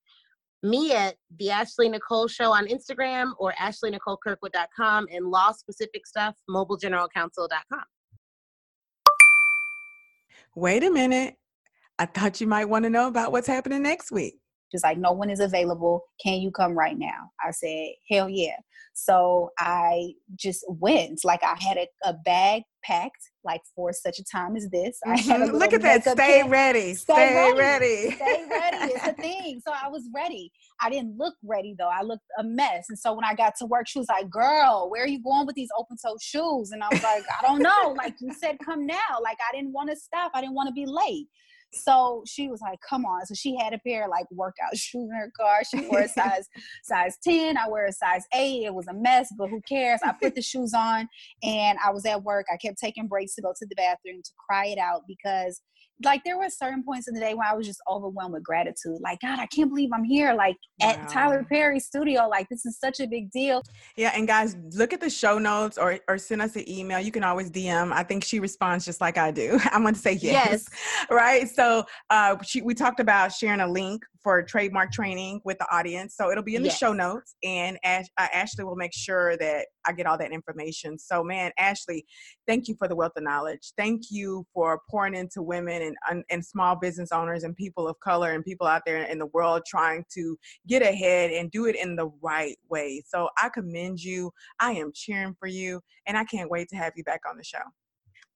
me 0.63 0.93
at 0.93 1.15
the 1.37 1.51
Ashley 1.51 1.89
Nicole 1.89 2.27
Show 2.27 2.51
on 2.51 2.67
Instagram 2.67 3.33
or 3.37 3.53
AshleyNicoleKirkwood.com 3.53 5.07
and 5.11 5.27
law 5.27 5.51
specific 5.51 6.07
stuff, 6.07 6.35
mobilegeneralcounsel.com. 6.49 7.83
Wait 10.55 10.83
a 10.83 10.89
minute. 10.89 11.35
I 11.99 12.05
thought 12.05 12.41
you 12.41 12.47
might 12.47 12.65
want 12.65 12.83
to 12.83 12.89
know 12.89 13.07
about 13.07 13.31
what's 13.31 13.47
happening 13.47 13.83
next 13.83 14.11
week 14.11 14.35
just 14.72 14.84
like 14.84 14.97
no 14.97 15.11
one 15.11 15.30
is 15.30 15.39
available. 15.39 16.03
Can 16.24 16.41
you 16.41 16.51
come 16.51 16.74
right 16.74 16.97
now? 16.97 17.32
I 17.45 17.51
said 17.51 17.89
hell 18.09 18.30
yeah. 18.30 18.55
So 18.93 19.51
i 19.59 20.13
just 20.36 20.66
went. 20.68 21.20
Like 21.24 21.43
i 21.43 21.55
had 21.59 21.78
a, 21.78 21.88
a 22.05 22.13
bag 22.13 22.63
packed 22.84 23.32
like 23.43 23.61
for 23.76 23.91
such 23.91 24.20
a 24.20 24.24
time 24.24 24.55
as 24.55 24.70
this. 24.70 24.97
Mm-hmm. 25.05 25.55
look 25.55 25.74
at 25.74 25.82
that. 25.82 26.03
stay 26.03 26.43
ready. 26.47 26.93
Stay, 26.93 27.13
stay 27.13 27.53
ready. 27.53 27.57
ready. 27.57 28.16
Stay 28.16 28.45
ready 28.49 28.93
it's 28.93 29.07
a 29.07 29.13
thing. 29.22 29.61
So 29.66 29.74
i 29.74 29.88
was 29.88 30.03
ready. 30.16 30.51
I 30.82 30.89
didn't 30.89 31.18
look 31.18 31.36
ready 31.43 31.76
though. 31.78 31.89
I 31.89 32.01
looked 32.03 32.26
a 32.39 32.43
mess. 32.43 32.86
And 32.89 32.97
so 32.97 33.13
when 33.13 33.26
i 33.26 33.36
got 33.36 33.53
to 33.59 33.66
work 33.66 33.88
she 33.88 33.99
was 33.99 34.07
like 34.07 34.30
girl 34.30 34.89
where 34.89 35.03
are 35.03 35.07
you 35.07 35.22
going 35.22 35.45
with 35.45 35.55
these 35.55 35.70
open 35.78 35.97
toe 36.03 36.18
shoes? 36.22 36.72
And 36.72 36.84
i 36.84 36.88
was 36.89 37.03
like 37.03 37.24
i 37.39 37.45
don't 37.45 37.61
know. 37.61 37.95
Like 37.97 38.16
you 38.20 38.34
said 38.34 38.57
come 38.63 38.86
now. 38.86 39.20
Like 39.22 39.38
i 39.49 39.55
didn't 39.55 39.74
want 39.74 39.89
to 39.89 39.95
stop. 39.95 40.32
I 40.34 40.41
didn't 40.41 40.55
want 40.55 40.68
to 40.68 40.74
be 40.74 40.86
late 40.86 41.28
so 41.74 42.24
she 42.26 42.47
was 42.47 42.61
like, 42.61 42.80
come 42.88 43.05
on. 43.05 43.26
So 43.26 43.34
she 43.34 43.57
had 43.57 43.74
a 43.74 43.80
pair 43.80 44.05
of 44.05 44.09
like 44.09 44.26
workout 44.32 44.76
shoes 44.78 45.09
in 45.09 45.16
her 45.16 45.32
car. 45.38 45.61
She 45.63 45.88
wore 45.88 46.01
a 46.01 46.07
size 46.07 46.47
size 46.84 47.18
10. 47.24 47.57
I 47.57 47.68
wear 47.68 47.86
a 47.86 47.91
size 47.91 48.24
8. 48.34 48.63
It 48.66 48.74
was 48.74 48.88
a 48.88 48.93
mess, 48.93 49.30
but 49.38 49.49
who 49.49 49.61
cares? 49.68 49.99
I 50.03 50.13
put 50.13 50.36
the 50.36 50.41
shoes 50.41 50.74
on 50.74 51.07
and 51.43 51.78
I 51.86 51.91
was 51.91 52.05
at 52.05 52.24
work. 52.24 52.45
I 52.51 52.57
kept 52.57 52.78
taking 52.78 53.07
breaks 53.07 53.36
to 53.36 53.41
go 53.41 53.53
to 53.57 53.66
the 53.66 53.76
bathroom 53.76 54.22
to 54.24 54.32
cry 54.47 54.68
it 54.68 54.80
out 54.80 55.01
because 55.07 55.61
like 56.03 56.23
there 56.23 56.37
were 56.37 56.49
certain 56.49 56.83
points 56.83 57.07
in 57.07 57.13
the 57.13 57.19
day 57.19 57.33
when 57.33 57.47
I 57.47 57.53
was 57.53 57.65
just 57.65 57.81
overwhelmed 57.89 58.33
with 58.33 58.43
gratitude. 58.43 58.97
Like, 58.99 59.21
God, 59.21 59.39
I 59.39 59.45
can't 59.47 59.69
believe 59.69 59.89
I'm 59.93 60.03
here, 60.03 60.33
like 60.33 60.57
wow. 60.81 60.89
at 60.89 61.09
Tyler 61.09 61.45
Perry's 61.47 61.85
studio. 61.85 62.27
Like, 62.27 62.49
this 62.49 62.65
is 62.65 62.77
such 62.79 62.99
a 62.99 63.07
big 63.07 63.31
deal. 63.31 63.61
Yeah, 63.95 64.11
and 64.15 64.27
guys, 64.27 64.57
look 64.73 64.93
at 64.93 64.99
the 64.99 65.09
show 65.09 65.39
notes 65.39 65.77
or 65.77 65.99
or 66.07 66.17
send 66.17 66.41
us 66.41 66.55
an 66.55 66.69
email. 66.69 66.99
You 66.99 67.11
can 67.11 67.23
always 67.23 67.49
DM. 67.49 67.93
I 67.93 68.03
think 68.03 68.23
she 68.23 68.39
responds 68.39 68.85
just 68.85 68.99
like 68.99 69.17
I 69.17 69.31
do. 69.31 69.59
I'm 69.71 69.83
going 69.83 69.93
to 69.93 69.99
say 69.99 70.13
yes. 70.13 70.49
yes. 70.51 70.69
Right. 71.09 71.47
So 71.47 71.85
uh, 72.09 72.37
she, 72.43 72.61
we 72.61 72.73
talked 72.73 72.99
about 72.99 73.31
sharing 73.31 73.61
a 73.61 73.67
link 73.67 74.03
for 74.26 74.41
trademark 74.41 74.91
training 74.91 75.39
with 75.45 75.55
the 75.59 75.67
audience. 75.71 76.15
So 76.17 76.32
it'll 76.32 76.43
be 76.43 76.55
in 76.55 76.63
the 76.63 76.69
yes. 76.69 76.80
show 76.80 76.93
notes, 76.93 77.36
and 77.43 77.78
Ash, 77.84 78.07
uh, 78.17 78.26
Ashley 78.34 78.63
will 78.63 78.76
make 78.76 78.91
sure 78.91 79.38
that 79.38 79.67
I 79.86 79.91
get 79.91 80.07
all 80.07 80.17
that 80.17 80.32
information. 80.32 80.97
So, 80.97 81.23
man, 81.23 81.51
Ashley, 81.59 82.07
thank 82.47 82.67
you 82.67 82.76
for 82.80 82.88
the 82.88 82.95
wealth 82.95 83.11
of 83.17 83.23
knowledge. 83.23 83.73
Thank 83.78 84.05
you 84.09 84.43
for 84.51 84.82
pouring 84.89 85.13
into 85.13 85.43
women 85.43 85.95
and, 86.09 86.23
and 86.32 86.43
small 86.43 86.76
business 86.76 87.11
owners 87.11 87.43
and 87.43 87.55
people 87.55 87.88
of 87.88 87.99
color 87.99 88.32
and 88.32 88.43
people 88.43 88.65
out 88.65 88.82
there 88.84 89.03
in 89.03 89.19
the 89.19 89.28
world 89.28 89.61
trying 89.67 90.03
to 90.15 90.36
get 90.67 90.82
ahead 90.82 91.30
and 91.30 91.51
do 91.51 91.67
it 91.67 91.76
in 91.76 91.95
the 91.95 92.09
right 92.19 92.57
way. 92.67 93.03
So, 93.07 93.30
I 93.38 93.49
commend 93.49 94.03
you. 94.03 94.32
I 94.59 94.71
am 94.71 94.91
cheering 94.91 95.36
for 95.39 95.47
you, 95.47 95.82
and 96.07 96.17
I 96.17 96.23
can't 96.23 96.49
wait 96.49 96.67
to 96.69 96.78
have 96.78 96.93
you 96.95 97.03
back 97.03 97.21
on 97.30 97.38
the 97.38 97.43
show. 97.43 97.59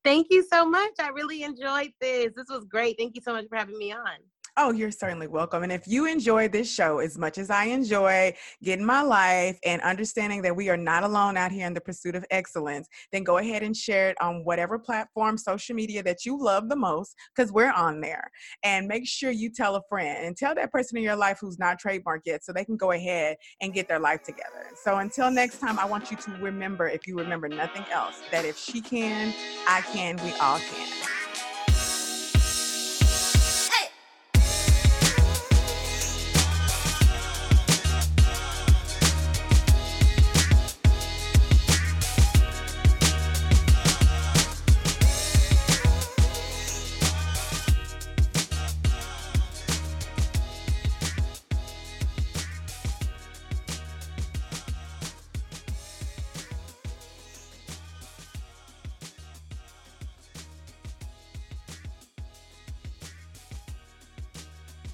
Thank 0.04 0.28
you 0.30 0.46
so 0.54 0.70
much. 0.70 0.92
I 1.00 1.10
really 1.10 1.42
enjoyed 1.42 1.94
this. 2.00 2.32
This 2.36 2.48
was 2.48 2.66
great. 2.66 2.96
Thank 3.00 3.16
you 3.16 3.24
so 3.24 3.34
much 3.34 3.48
for 3.50 3.58
having 3.58 3.78
me 3.80 3.92
on. 3.92 4.20
Oh, 4.62 4.74
you're 4.74 4.92
certainly 4.92 5.28
welcome. 5.28 5.64
And 5.64 5.72
if 5.72 5.88
you 5.88 6.06
enjoy 6.06 6.50
this 6.50 6.70
show 6.70 7.00
as 7.00 7.18
much 7.18 7.38
as 7.38 7.50
I 7.50 7.68
enjoy 7.68 8.34
getting 8.62 8.86
my 8.86 9.02
life 9.02 9.58
and 9.64 9.82
understanding 9.84 10.42
that 10.42 10.54
we 10.54 10.68
are 10.68 10.76
not 10.76 11.06
alone 11.06 11.38
out 11.38 11.54
here 11.54 11.66
in 11.66 11.74
the 11.74 11.80
pursuit 11.80 12.14
of 12.14 12.26
excellence, 12.30 12.90
then 13.14 13.24
go 13.24 13.38
ahead 13.38 13.64
and 13.64 13.74
share 13.74 14.10
it 14.10 14.18
on 14.20 14.44
whatever 14.44 14.78
platform, 14.78 15.38
social 15.38 15.78
media 15.78 16.04
that 16.04 16.26
you 16.26 16.38
love 16.38 16.68
the 16.68 16.76
most, 16.76 17.16
because 17.34 17.54
we're 17.54 17.72
on 17.72 18.02
there. 18.02 18.30
And 18.62 18.86
make 18.86 19.08
sure 19.08 19.32
you 19.32 19.50
tell 19.50 19.78
a 19.78 19.82
friend 19.88 20.26
and 20.26 20.36
tell 20.36 20.54
that 20.56 20.74
person 20.74 20.98
in 20.98 21.06
your 21.06 21.16
life 21.16 21.38
who's 21.40 21.58
not 21.58 21.82
trademarked 21.82 22.24
yet 22.26 22.44
so 22.44 22.52
they 22.52 22.66
can 22.66 22.76
go 22.76 22.92
ahead 22.92 23.38
and 23.62 23.74
get 23.74 23.88
their 23.88 24.00
life 24.00 24.24
together. 24.24 24.68
So 24.84 24.98
until 24.98 25.32
next 25.32 25.60
time, 25.60 25.80
I 25.80 25.86
want 25.86 26.12
you 26.12 26.18
to 26.18 26.32
remember, 26.42 26.90
if 26.90 27.08
you 27.08 27.18
remember 27.18 27.48
nothing 27.48 27.86
else, 27.94 28.16
that 28.34 28.44
if 28.44 28.58
she 28.58 28.82
can, 28.82 29.34
I 29.70 29.80
can, 29.94 30.18
we 30.18 30.34
all 30.34 30.60
can. 30.60 31.19